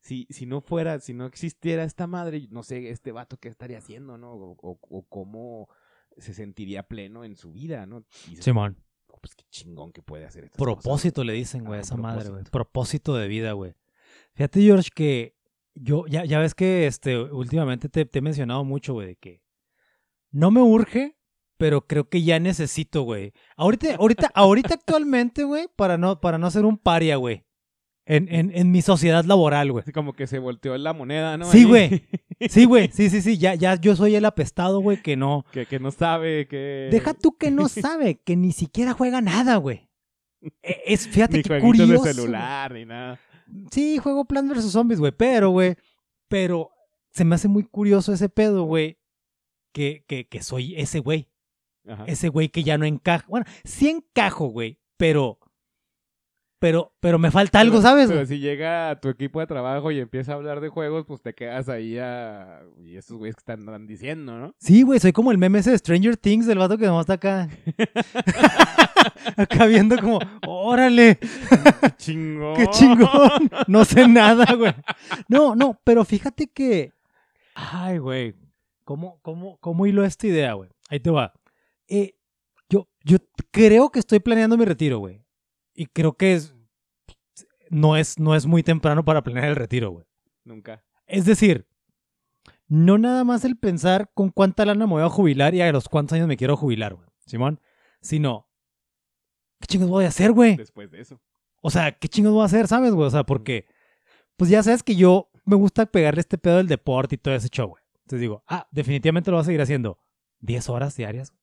si, 0.00 0.26
si 0.30 0.46
no 0.46 0.60
fuera, 0.60 1.00
si 1.00 1.14
no 1.14 1.26
existiera 1.26 1.84
esta 1.84 2.06
madre, 2.06 2.46
no 2.50 2.62
sé, 2.62 2.90
este 2.90 3.12
vato 3.12 3.36
qué 3.36 3.48
estaría 3.48 3.78
haciendo, 3.78 4.16
¿no? 4.18 4.32
O, 4.32 4.56
o- 4.60 4.78
o 4.88 5.02
cómo 5.08 5.68
se 6.16 6.34
sentiría 6.34 6.82
pleno 6.84 7.24
en 7.24 7.36
su 7.36 7.52
vida, 7.52 7.86
¿no? 7.86 8.04
Dices, 8.28 8.44
Simón. 8.44 8.76
"Oh, 9.08 9.18
pues 9.20 9.34
qué 9.34 9.44
chingón 9.50 9.92
que 9.92 10.02
puede 10.02 10.24
hacer 10.24 10.44
cosas". 10.50 10.58
Propósito 10.58 11.24
le 11.24 11.32
dicen, 11.32 11.64
güey, 11.64 11.78
a 11.78 11.82
esa 11.82 11.96
madre, 11.96 12.30
güey. 12.30 12.42
propósito. 12.44 12.50
Propósito 12.50 13.16
de 13.16 13.28
vida, 13.28 13.52
güey. 13.52 13.74
Fíjate, 14.34 14.62
George, 14.62 14.90
que 14.94 15.36
yo, 15.74 16.06
ya, 16.06 16.24
ya 16.24 16.38
ves 16.38 16.54
que 16.54 16.86
este, 16.86 17.18
últimamente 17.18 17.88
te, 17.88 18.04
te 18.06 18.18
he 18.20 18.22
mencionado 18.22 18.64
mucho, 18.64 18.94
güey, 18.94 19.08
de 19.08 19.16
que 19.16 19.42
no 20.30 20.50
me 20.50 20.60
urge, 20.60 21.17
pero 21.58 21.86
creo 21.86 22.08
que 22.08 22.22
ya 22.22 22.38
necesito, 22.40 23.02
güey. 23.02 23.32
Ahorita, 23.56 23.94
ahorita, 23.96 24.30
ahorita 24.34 24.74
actualmente, 24.74 25.44
güey, 25.44 25.68
para 25.76 25.98
no, 25.98 26.20
para 26.20 26.38
no 26.38 26.50
ser 26.50 26.64
un 26.64 26.78
paria, 26.78 27.16
güey. 27.16 27.44
en, 28.06 28.32
en, 28.34 28.50
en 28.54 28.70
mi 28.70 28.80
sociedad 28.80 29.24
laboral, 29.24 29.70
güey. 29.72 29.84
Como 29.92 30.14
que 30.14 30.26
se 30.26 30.38
volteó 30.38 30.76
la 30.78 30.94
moneda, 30.94 31.36
¿no? 31.36 31.44
Sí, 31.44 31.64
güey. 31.64 32.06
Sí, 32.48 32.66
güey. 32.66 32.88
Sí, 32.92 33.10
sí, 33.10 33.20
sí. 33.20 33.36
Ya, 33.36 33.56
ya 33.56 33.74
yo 33.80 33.96
soy 33.96 34.14
el 34.14 34.24
apestado, 34.24 34.78
güey, 34.78 35.02
que 35.02 35.16
no. 35.16 35.44
que, 35.50 35.66
que 35.66 35.80
no 35.80 35.90
sabe 35.90 36.46
que... 36.46 36.88
Deja 36.92 37.12
tú 37.12 37.36
que 37.36 37.50
no 37.50 37.68
sabe, 37.68 38.20
que 38.22 38.36
ni 38.36 38.52
siquiera 38.52 38.92
juega 38.92 39.20
nada, 39.20 39.56
güey. 39.56 39.90
E- 40.62 40.82
Es, 40.86 41.08
fíjate 41.08 41.38
Ni 41.38 41.42
qué 41.42 41.58
curioso. 41.58 42.04
de 42.04 42.14
celular, 42.14 42.72
ni 42.72 42.84
nada. 42.84 43.18
Sí, 43.72 43.98
juego 43.98 44.24
Plants 44.24 44.54
vs. 44.56 44.70
Zombies, 44.70 45.00
güey. 45.00 45.10
Pero, 45.10 45.50
güey. 45.50 45.74
Pero 46.28 46.70
se 47.10 47.24
me 47.24 47.34
hace 47.34 47.48
muy 47.48 47.64
curioso 47.64 48.12
ese 48.12 48.28
pedo, 48.28 48.62
güey. 48.62 49.00
Que, 49.72 50.04
que, 50.06 50.28
que 50.28 50.40
soy 50.40 50.76
ese 50.76 51.00
güey. 51.00 51.28
Ajá. 51.88 52.04
Ese 52.06 52.28
güey 52.28 52.48
que 52.48 52.62
ya 52.62 52.76
no 52.78 52.84
encaja. 52.84 53.24
Bueno, 53.28 53.46
sí 53.64 53.88
encajo, 53.88 54.46
güey. 54.48 54.78
Pero. 54.96 55.38
Pero, 56.60 56.92
pero 56.98 57.20
me 57.20 57.30
falta 57.30 57.60
algo, 57.60 57.74
Pero- 57.76 57.82
¿sabes? 57.82 58.08
Pero 58.08 58.26
si 58.26 58.40
llega 58.40 58.90
a 58.90 59.00
tu 59.00 59.08
equipo 59.08 59.38
de 59.38 59.46
trabajo 59.46 59.92
y 59.92 60.00
empieza 60.00 60.32
a 60.32 60.34
hablar 60.34 60.60
de 60.60 60.68
juegos, 60.70 61.04
pues 61.06 61.22
te 61.22 61.32
quedas 61.32 61.68
ahí 61.68 61.98
a... 61.98 62.62
Y 62.82 62.96
estos 62.96 63.16
güeyes 63.16 63.36
que 63.36 63.40
están 63.52 63.86
diciendo, 63.86 64.36
¿no? 64.36 64.54
Sí, 64.58 64.82
güey, 64.82 64.98
soy 64.98 65.12
como 65.12 65.30
el 65.30 65.38
meme 65.38 65.60
ese 65.60 65.70
de 65.70 65.78
Stranger 65.78 66.16
Things 66.16 66.46
del 66.48 66.58
vato 66.58 66.76
que 66.76 66.86
nomás 66.86 67.02
está 67.08 67.12
acá. 67.12 67.48
acá 69.36 69.66
viendo 69.66 69.96
como, 69.98 70.18
órale, 70.48 71.16
¡Qué 71.80 71.90
chingón! 71.96 72.56
qué 72.56 72.66
chingón. 72.68 73.50
No 73.68 73.84
sé 73.84 74.08
nada, 74.08 74.52
güey. 74.54 74.74
No, 75.28 75.54
no, 75.54 75.80
pero 75.84 76.04
fíjate 76.04 76.48
que. 76.48 76.92
Ay, 77.54 77.98
güey. 77.98 78.34
¿Cómo, 78.84 79.20
cómo, 79.22 79.58
cómo 79.58 79.86
hilo 79.86 80.04
esta 80.04 80.26
idea, 80.26 80.54
güey? 80.54 80.70
Ahí 80.88 80.98
te 81.00 81.10
va. 81.10 81.34
Eh, 81.88 82.16
yo, 82.68 82.88
yo 83.02 83.18
creo 83.50 83.90
que 83.90 83.98
estoy 83.98 84.20
planeando 84.20 84.56
mi 84.56 84.64
retiro, 84.64 84.98
güey. 84.98 85.24
Y 85.74 85.86
creo 85.86 86.16
que 86.16 86.34
es. 86.34 86.54
No 87.70 87.96
es, 87.96 88.18
no 88.18 88.34
es 88.34 88.46
muy 88.46 88.62
temprano 88.62 89.04
para 89.04 89.22
planear 89.22 89.48
el 89.48 89.56
retiro, 89.56 89.90
güey. 89.90 90.06
Nunca. 90.44 90.84
Es 91.06 91.24
decir, 91.24 91.66
no 92.66 92.98
nada 92.98 93.24
más 93.24 93.44
el 93.44 93.56
pensar 93.56 94.10
con 94.14 94.30
cuánta 94.30 94.64
lana 94.64 94.86
me 94.86 94.92
voy 94.92 95.02
a 95.02 95.08
jubilar 95.08 95.54
y 95.54 95.62
a 95.62 95.72
los 95.72 95.88
cuántos 95.88 96.14
años 96.16 96.28
me 96.28 96.36
quiero 96.36 96.56
jubilar, 96.56 96.94
güey. 96.94 97.08
Simón. 97.26 97.60
Sino, 98.00 98.48
¿qué 99.60 99.66
chingos 99.66 99.88
voy 99.88 100.04
a 100.04 100.08
hacer, 100.08 100.32
güey? 100.32 100.56
Después 100.56 100.90
de 100.90 101.00
eso. 101.00 101.20
O 101.60 101.70
sea, 101.70 101.92
¿qué 101.92 102.08
chingos 102.08 102.32
voy 102.32 102.42
a 102.42 102.46
hacer, 102.46 102.68
sabes, 102.68 102.92
güey? 102.92 103.06
O 103.06 103.10
sea, 103.10 103.24
porque, 103.24 103.66
pues 104.36 104.50
ya 104.50 104.62
sabes 104.62 104.82
que 104.82 104.94
yo 104.94 105.30
me 105.44 105.56
gusta 105.56 105.86
pegarle 105.86 106.20
este 106.20 106.38
pedo 106.38 106.58
del 106.58 106.68
deporte 106.68 107.16
y 107.16 107.18
todo 107.18 107.34
ese 107.34 107.48
show, 107.48 107.68
güey. 107.68 107.82
Entonces 108.02 108.20
digo, 108.20 108.44
ah, 108.46 108.68
definitivamente 108.70 109.30
lo 109.30 109.38
voy 109.38 109.42
a 109.42 109.44
seguir 109.44 109.60
haciendo. 109.60 109.98
10 110.40 110.68
horas 110.68 110.96
diarias. 110.96 111.34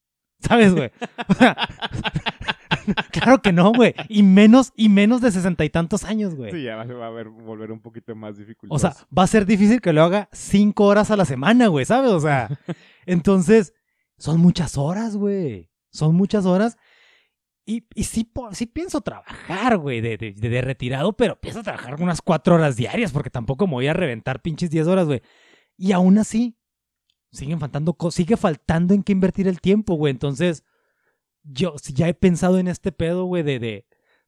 ¿Sabes, 0.47 0.73
güey? 0.73 0.91
O 1.27 1.33
sea, 1.37 1.57
claro 3.11 3.41
que 3.41 3.51
no, 3.51 3.71
güey. 3.73 3.95
Y 4.09 4.23
menos, 4.23 4.73
y 4.75 4.89
menos 4.89 5.21
de 5.21 5.31
sesenta 5.31 5.65
y 5.65 5.69
tantos 5.69 6.03
años, 6.03 6.35
güey. 6.35 6.51
Sí, 6.51 6.63
ya 6.63 6.75
va, 6.75 7.07
a 7.07 7.09
ver, 7.09 7.29
volver 7.29 7.71
un 7.71 7.79
poquito 7.79 8.15
más 8.15 8.37
difícil. 8.37 8.69
O 8.69 8.79
sea, 8.79 8.95
va 9.17 9.23
a 9.23 9.27
ser 9.27 9.45
difícil 9.45 9.81
que 9.81 9.93
lo 9.93 10.03
haga 10.03 10.29
cinco 10.31 10.85
horas 10.85 11.11
a 11.11 11.17
la 11.17 11.25
semana, 11.25 11.67
güey, 11.67 11.85
¿sabes? 11.85 12.11
O 12.11 12.19
sea, 12.19 12.49
entonces, 13.05 13.73
son 14.17 14.39
muchas 14.39 14.77
horas, 14.77 15.15
güey. 15.15 15.69
Son 15.91 16.15
muchas 16.15 16.45
horas. 16.45 16.77
Y, 17.65 17.87
y 17.95 18.03
sí, 18.03 18.31
sí 18.51 18.67
pienso 18.67 19.01
trabajar, 19.01 19.77
güey, 19.77 19.99
de, 19.99 20.17
de, 20.17 20.33
de 20.33 20.61
retirado, 20.61 21.13
pero 21.13 21.39
pienso 21.39 21.63
trabajar 21.63 21.99
unas 21.99 22.21
cuatro 22.21 22.55
horas 22.55 22.75
diarias, 22.75 23.11
porque 23.11 23.31
tampoco 23.31 23.65
me 23.65 23.73
voy 23.73 23.87
a 23.87 23.93
reventar 23.93 24.41
pinches 24.41 24.69
10 24.69 24.85
horas, 24.87 25.07
güey. 25.07 25.23
Y 25.75 25.91
aún 25.91 26.19
así, 26.19 26.55
siguen 27.35 27.59
faltando, 27.59 27.95
sigue 28.11 28.37
faltando 28.37 28.93
en 28.93 29.03
qué 29.03 29.11
invertir 29.11 29.47
el 29.47 29.61
tiempo, 29.61 29.95
güey. 29.95 30.11
Entonces, 30.11 30.63
yo 31.43 31.75
ya 31.93 32.07
he 32.07 32.13
pensado 32.13 32.57
en 32.57 32.67
este 32.67 32.91
pedo, 32.91 33.25
güey, 33.25 33.43
de, 33.43 33.59
de, 33.59 33.85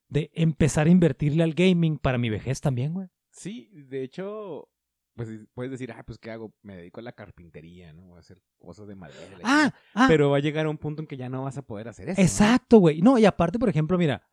de 0.10 0.32
empezar 0.34 0.88
a 0.88 0.92
invertirle 0.92 1.44
al 1.44 1.54
gaming 1.54 1.98
para 1.98 2.18
mi 2.18 2.30
vejez 2.30 2.62
también, 2.62 2.94
güey. 2.94 3.08
Sí, 3.32 3.70
de 3.72 4.04
hecho, 4.04 4.70
pues 5.16 5.30
puedes 5.54 5.72
decir, 5.72 5.92
ah, 5.92 6.04
pues 6.06 6.20
¿qué 6.20 6.32
hago? 6.32 6.54
Me 6.62 6.76
dedico 6.78 7.00
a 7.00 7.04
la 7.04 7.12
carpintería, 7.12 7.92
¿no? 7.94 8.16
A 8.16 8.20
hacer 8.20 8.42
cosas 8.60 8.88
de 8.88 8.96
madera. 8.96 9.38
Ah, 9.44 9.74
ah, 9.94 10.06
Pero 10.08 10.30
va 10.30 10.38
a 10.38 10.42
llegar 10.42 10.66
a 10.66 10.70
un 10.70 10.78
punto 10.78 11.02
en 11.02 11.08
que 11.08 11.18
ya 11.18 11.30
no 11.30 11.44
vas 11.44 11.58
a 11.58 11.64
poder 11.64 11.88
hacer 11.88 12.10
eso. 12.10 12.22
Exacto, 12.22 12.78
güey. 12.78 13.02
No, 13.02 13.18
y 13.18 13.26
aparte, 13.26 13.58
por 13.60 13.70
ejemplo, 13.70 13.98
mira, 13.98 14.28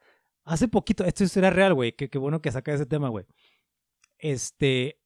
hace 0.45 0.69
poquito, 0.69 1.05
esto 1.05 1.25
era 1.39 1.51
real, 1.51 1.75
güey, 1.75 1.93
qué, 1.93 2.09
qué 2.09 2.19
bueno 2.19 2.41
que 2.43 2.53
saca 2.53 2.73
ese 2.73 2.87
tema, 2.87 3.09
güey. 3.09 3.25
Este, 4.19 5.01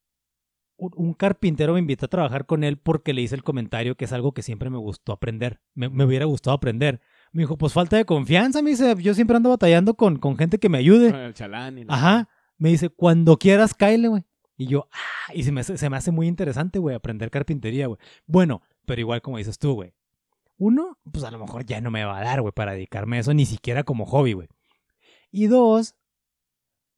un, 0.79 1.13
carpintero 1.13 1.73
me 1.73 1.79
invitó 1.79 2.05
a 2.05 2.09
trabajar 2.09 2.45
con 2.45 2.63
él 2.63 2.77
porque 2.77 3.13
le 3.13 3.21
hice 3.21 3.35
el 3.35 3.43
comentario 3.43 3.95
que 3.95 4.05
es 4.05 4.13
algo 4.13 4.31
que 4.31 4.41
siempre 4.41 4.69
me 4.69 4.77
gustó 4.77 5.11
aprender, 5.11 5.59
me, 5.75 5.89
me 5.89 6.05
hubiera 6.05 6.25
gustado 6.25 6.55
aprender. 6.55 7.01
Me 7.31 7.43
dijo, 7.43 7.57
pues 7.57 7.73
falta 7.73 7.97
de 7.97 8.05
confianza, 8.05 8.61
me 8.61 8.71
dice, 8.71 8.95
yo 8.99 9.13
siempre 9.13 9.37
ando 9.37 9.49
batallando 9.49 9.93
con, 9.93 10.17
con 10.17 10.37
gente 10.37 10.57
que 10.57 10.69
me 10.69 10.79
ayude. 10.79 11.11
Con 11.11 11.19
el 11.19 11.33
chalán 11.33 11.77
y 11.77 11.83
la- 11.83 11.93
Ajá. 11.93 12.29
Me 12.57 12.69
dice, 12.69 12.89
cuando 12.89 13.37
quieras, 13.37 13.73
cáele, 13.73 14.07
güey. 14.07 14.23
Y 14.57 14.67
yo, 14.67 14.89
ah, 14.91 15.33
y 15.33 15.43
se 15.43 15.51
me, 15.51 15.63
se 15.63 15.89
me 15.89 15.95
hace 15.97 16.11
muy 16.11 16.27
interesante, 16.27 16.79
güey, 16.79 16.95
aprender 16.95 17.29
carpintería, 17.29 17.87
güey. 17.87 17.99
Bueno, 18.25 18.61
pero 18.85 18.99
igual 18.99 19.21
como 19.21 19.37
dices 19.37 19.59
tú, 19.59 19.73
güey. 19.73 19.93
Uno, 20.57 20.97
pues 21.09 21.23
a 21.23 21.31
lo 21.31 21.39
mejor 21.39 21.65
ya 21.65 21.79
no 21.79 21.91
me 21.91 22.03
va 22.03 22.17
a 22.19 22.23
dar, 22.23 22.41
güey, 22.41 22.51
para 22.51 22.73
dedicarme 22.73 23.17
a 23.17 23.19
eso, 23.21 23.33
ni 23.33 23.45
siquiera 23.45 23.83
como 23.83 24.05
hobby, 24.05 24.33
güey. 24.33 24.49
Y 25.31 25.47
dos, 25.47 25.95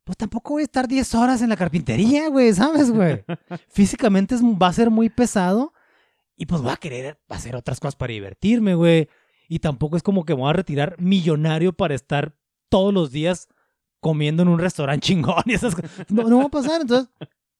pues 0.04 0.18
tampoco 0.18 0.54
voy 0.54 0.62
a 0.62 0.66
estar 0.66 0.88
10 0.88 1.16
horas 1.16 1.42
en 1.42 1.50
la 1.50 1.58
carpintería, 1.58 2.28
güey, 2.30 2.54
¿sabes, 2.54 2.92
güey? 2.92 3.24
Físicamente 3.70 4.36
es, 4.36 4.42
va 4.44 4.68
a 4.68 4.74
ser 4.74 4.90
muy 4.90 5.10
pesado 5.10 5.74
y 6.36 6.46
pues 6.46 6.62
voy 6.62 6.72
a 6.72 6.78
querer 6.78 7.20
hacer 7.30 7.56
otras 7.56 7.80
cosas 7.80 7.96
para 7.96 8.14
divertirme, 8.14 8.74
güey. 8.76 9.08
Y 9.48 9.60
tampoco 9.60 9.98
es 9.98 10.04
como 10.04 10.24
que 10.26 10.34
me 10.34 10.42
voy 10.42 10.50
a 10.50 10.54
retirar 10.54 10.96
millonario 11.00 11.74
para 11.74 11.94
estar 11.94 12.36
todos 12.70 12.94
los 12.94 13.12
días 13.12 13.48
comiendo 14.00 14.42
en 14.44 14.50
un 14.50 14.60
restaurante 14.60 15.06
chingón 15.08 15.44
y 15.46 15.54
esas 15.54 15.76
cosas. 15.76 15.92
No, 16.10 16.24
no 16.24 16.38
va 16.40 16.46
a 16.46 16.50
pasar. 16.50 16.82
Entonces, 16.82 17.10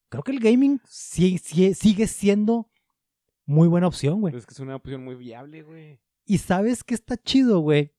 creo 0.10 0.24
que 0.24 0.32
el 0.32 0.40
gaming 0.40 0.80
sí- 0.88 1.38
sigue 1.38 2.08
siendo 2.08 2.70
muy 3.46 3.68
buena 3.68 3.88
opción, 3.88 4.22
güey. 4.22 4.36
Es 4.36 4.46
que 4.46 4.54
es 4.54 4.60
una 4.60 4.76
opción 4.78 5.04
muy 5.04 5.16
viable, 5.16 5.64
güey. 5.64 6.00
Y 6.26 6.38
sabes 6.38 6.84
que 6.84 6.94
está 6.96 7.18
chido, 7.18 7.60
güey. 7.60 7.92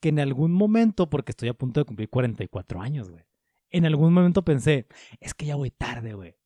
Que 0.00 0.08
en 0.08 0.18
algún 0.18 0.52
momento, 0.52 1.08
porque 1.10 1.30
estoy 1.32 1.48
a 1.50 1.54
punto 1.54 1.78
de 1.80 1.84
cumplir 1.84 2.08
44 2.08 2.80
años, 2.80 3.10
güey. 3.10 3.22
En 3.72 3.86
algún 3.86 4.12
momento 4.12 4.42
pensé, 4.44 4.86
es 5.20 5.34
que 5.34 5.46
ya 5.46 5.56
voy 5.56 5.70
tarde, 5.70 6.12
güey. 6.14 6.36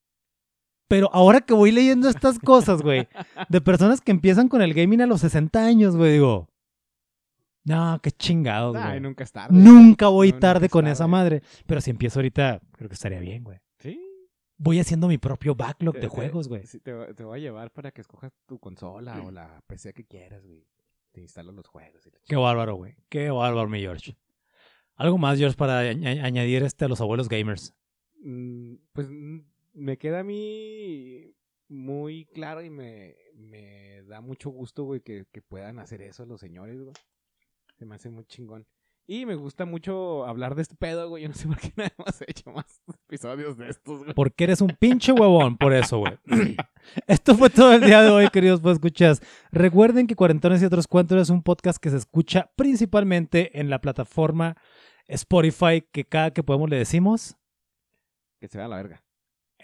Pero 0.89 1.11
ahora 1.13 1.41
que 1.41 1.53
voy 1.53 1.73
leyendo 1.73 2.09
estas 2.09 2.39
cosas, 2.39 2.81
güey, 2.83 3.09
de 3.49 3.61
personas 3.61 4.01
que 4.01 4.13
empiezan 4.13 4.49
con 4.49 4.63
el 4.63 4.73
gaming 4.73 5.01
a 5.03 5.07
los 5.07 5.21
60 5.23 5.65
años, 5.65 5.97
güey, 5.97 6.13
digo, 6.13 6.49
no, 7.65 7.99
qué 8.01 8.13
chingados, 8.13 8.77
güey. 8.81 9.01
nunca 9.01 9.25
es 9.25 9.33
tarde. 9.33 9.57
Nunca 9.59 10.07
voy 10.09 10.31
No, 10.33 10.39
tarde 10.39 10.69
con 10.69 10.83
tarde. 10.85 10.93
esa 10.93 11.07
madre. 11.09 11.43
Pero 11.67 11.81
si 11.81 11.91
empiezo 11.91 12.21
ahorita, 12.21 12.61
creo 12.73 12.89
que 12.89 12.95
estaría 12.95 13.19
bien, 13.19 13.43
güey. 13.43 13.59
Sí. 13.81 14.01
Voy 14.57 14.79
haciendo 14.79 15.09
mi 15.09 15.19
propio 15.19 15.57
backlog 15.57 15.95
Te- 15.95 16.01
de 16.03 16.07
te- 16.09 16.15
juegos, 16.15 16.47
güey. 16.49 16.65
sí, 16.65 16.79
te, 16.79 16.93
te 17.15 17.25
voy 17.25 17.41
a 17.41 17.43
llevar 17.43 17.73
para 17.73 17.91
que 17.91 18.01
escojas 18.03 18.33
tu 18.47 18.61
consola 18.61 19.21
o 19.23 19.33
la 19.33 19.61
PC 19.67 19.93
que 19.93 20.05
quieras, 20.05 20.47
güey. 20.47 20.65
Te 21.11 21.21
instalo 21.23 21.51
los 21.51 21.67
juegos. 21.67 22.07
y 22.07 22.11
Qué 22.29 22.37
bárbaro, 22.37 22.77
güey. 22.77 22.95
Qué 23.09 23.31
bárbaro, 23.31 23.69
mi 23.69 23.81
George. 23.81 24.17
Algo 24.97 25.19
más, 25.19 25.39
George, 25.39 25.57
para 25.57 25.83
añ- 25.93 26.23
añadir 26.23 26.63
este 26.63 26.85
a 26.85 26.89
los 26.89 27.01
abuelos 27.01 27.29
gamers. 27.29 27.75
Mm, 28.23 28.75
pues 28.93 29.09
me 29.75 29.99
queda 29.99 30.21
a 30.21 30.25
mí 30.25 31.35
muy 31.69 32.25
claro 32.27 32.63
y 32.63 32.71
me, 32.71 33.15
me 33.35 34.03
da 34.05 34.21
mucho 34.21 34.51
gusto, 34.51 34.85
güey, 34.85 35.01
que, 35.01 35.27
que 35.33 35.43
puedan 35.43 35.79
hacer 35.79 36.01
eso 36.03 36.25
los 36.25 36.41
señores, 36.41 36.81
güey. 36.81 36.95
Se 37.79 37.85
me 37.85 37.95
hace 37.95 38.09
muy 38.09 38.25
chingón. 38.25 38.67
Y 39.09 39.25
me 39.25 39.37
gusta 39.37 39.65
mucho 39.67 40.27
hablar 40.27 40.57
de 40.57 40.63
este 40.63 40.75
pedo, 40.75 41.09
güey. 41.09 41.23
Yo 41.23 41.29
no 41.29 41.35
sé 41.35 41.47
por 41.47 41.59
qué 41.59 41.73
no 41.77 41.85
hemos 41.85 42.23
hecho 42.27 42.51
más 42.51 42.81
episodios 43.07 43.57
de 43.57 43.69
estos, 43.69 44.01
güey. 44.01 44.15
Porque 44.15 44.45
eres 44.45 44.61
un 44.61 44.77
pinche 44.79 45.13
huevón, 45.13 45.57
por 45.57 45.73
eso, 45.73 45.99
güey. 45.99 46.19
Esto 47.07 47.37
fue 47.37 47.51
todo 47.51 47.73
el 47.73 47.83
día 47.83 48.03
de 48.03 48.11
hoy, 48.11 48.29
queridos 48.31 48.61
pues 48.61 48.75
escuchas. 48.75 49.23
Recuerden 49.53 50.09
que 50.09 50.17
Cuarentones 50.17 50.61
y 50.61 50.65
otros 50.65 50.89
cuentos 50.89 51.21
es 51.23 51.31
un 51.31 51.43
podcast 51.43 51.79
que 51.79 51.91
se 51.91 51.99
escucha 51.99 52.51
principalmente 52.57 53.61
en 53.61 53.71
la 53.71 53.81
plataforma 53.81 54.57
Spotify, 55.07 55.83
que 55.93 56.05
cada 56.05 56.33
que 56.33 56.43
podemos 56.43 56.69
le 56.69 56.79
decimos, 56.79 57.37
Que 58.41 58.49
se 58.49 58.59
vea 58.59 58.67
la 58.67 58.77
verga. 58.77 59.06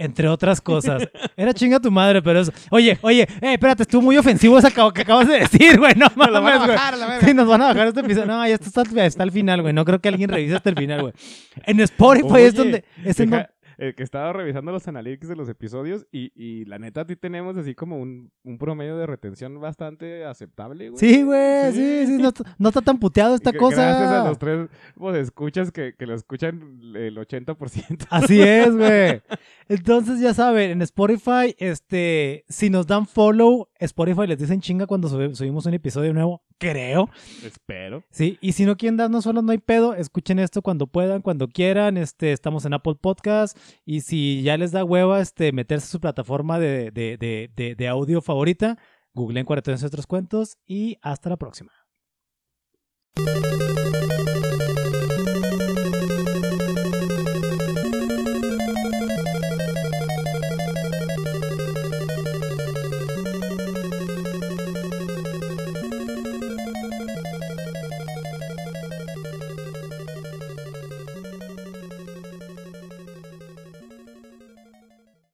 Entre 0.04 0.28
otras 0.28 0.60
cosas. 0.60 1.08
Era 1.36 1.52
chinga 1.54 1.80
tu 1.80 1.90
madre, 1.90 2.22
pero 2.22 2.40
eso. 2.40 2.52
Oye, 2.70 2.98
oye, 3.02 3.22
eh, 3.40 3.54
espérate, 3.54 3.82
estuvo 3.82 4.02
muy 4.02 4.16
ofensivo 4.16 4.58
eso 4.58 4.68
que 4.92 5.00
acabas 5.02 5.28
de 5.28 5.40
decir, 5.40 5.78
güey. 5.78 5.92
No 5.96 6.06
Me 6.16 6.26
lo 6.26 6.32
van 6.32 6.36
a 6.36 6.40
mames, 6.40 6.58
güey. 6.66 6.76
bajar 6.76 6.98
verga. 6.98 7.20
Sí, 7.26 7.34
nos 7.34 7.48
van 7.48 7.62
a 7.62 7.66
bajar 7.68 7.86
este 7.88 8.00
episodio. 8.00 8.26
No, 8.26 8.46
ya 8.46 8.54
está, 8.54 8.82
está 9.04 9.22
al 9.22 9.30
final, 9.32 9.62
güey. 9.62 9.72
No 9.72 9.84
creo 9.84 10.00
que 10.00 10.08
alguien 10.08 10.30
revise 10.30 10.56
hasta 10.56 10.70
el 10.70 10.76
final, 10.76 11.00
güey. 11.02 11.12
En 11.64 11.80
Spotify 11.80 12.26
Oye, 12.32 12.46
es 12.46 12.54
donde. 12.54 12.84
Es 13.04 13.20
en 13.20 13.30
Deja- 13.30 13.36
donde- 13.42 13.62
eh, 13.78 13.94
que 13.96 14.02
estaba 14.04 14.32
revisando 14.34 14.70
los 14.70 14.86
analytics 14.86 15.26
de 15.28 15.34
los 15.34 15.48
episodios 15.48 16.06
y, 16.12 16.30
y 16.36 16.66
la 16.66 16.78
neta, 16.78 17.00
a 17.00 17.04
ti 17.06 17.16
tenemos 17.16 17.56
así 17.56 17.74
como 17.74 17.98
un, 17.98 18.30
un 18.44 18.58
promedio 18.58 18.96
de 18.96 19.06
retención 19.06 19.58
bastante 19.60 20.24
aceptable, 20.24 20.90
güey. 20.90 21.00
Sí, 21.00 21.22
güey, 21.24 21.72
sí, 21.72 22.06
sí, 22.06 22.18
no, 22.18 22.30
no 22.58 22.68
está 22.68 22.82
tan 22.82 22.98
puteado 23.00 23.34
esta 23.34 23.52
cosa. 23.52 23.82
Gracias 23.82 24.10
a 24.10 24.28
los 24.28 24.38
tres 24.38 24.68
pues, 24.94 25.16
escuchas 25.16 25.72
que, 25.72 25.94
que 25.98 26.06
lo 26.06 26.14
escuchan 26.14 26.80
el 26.94 27.16
80%. 27.16 28.06
Así 28.10 28.40
es, 28.40 28.76
güey. 28.76 29.20
Entonces, 29.72 30.20
ya 30.20 30.34
saben, 30.34 30.70
en 30.70 30.82
Spotify, 30.82 31.54
este, 31.56 32.44
si 32.48 32.68
nos 32.68 32.86
dan 32.86 33.06
follow, 33.06 33.68
Spotify 33.80 34.26
les 34.26 34.38
dicen 34.38 34.60
chinga 34.60 34.86
cuando 34.86 35.08
sub- 35.08 35.34
subimos 35.34 35.64
un 35.64 35.72
episodio 35.72 36.12
nuevo, 36.12 36.42
creo. 36.58 37.08
Espero. 37.42 38.04
Sí, 38.10 38.36
y 38.42 38.52
si 38.52 38.66
no 38.66 38.76
quieren 38.76 38.98
darnos 38.98 39.24
follow, 39.24 39.40
no 39.42 39.50
hay 39.52 39.58
pedo, 39.58 39.94
escuchen 39.94 40.38
esto 40.38 40.60
cuando 40.60 40.86
puedan, 40.88 41.22
cuando 41.22 41.48
quieran, 41.48 41.96
este, 41.96 42.32
estamos 42.32 42.66
en 42.66 42.74
Apple 42.74 42.96
Podcast, 43.00 43.56
y 43.86 44.02
si 44.02 44.42
ya 44.42 44.58
les 44.58 44.72
da 44.72 44.84
hueva, 44.84 45.20
este, 45.20 45.52
meterse 45.52 45.86
a 45.86 45.90
su 45.92 46.00
plataforma 46.00 46.58
de, 46.58 46.90
de, 46.90 47.16
de, 47.56 47.74
de, 47.74 47.88
audio 47.88 48.20
favorita, 48.20 48.76
googleen 49.14 49.46
43 49.46 49.84
otros 49.84 50.06
cuentos, 50.06 50.58
y 50.66 50.98
hasta 51.00 51.30
la 51.30 51.38
próxima. 51.38 51.72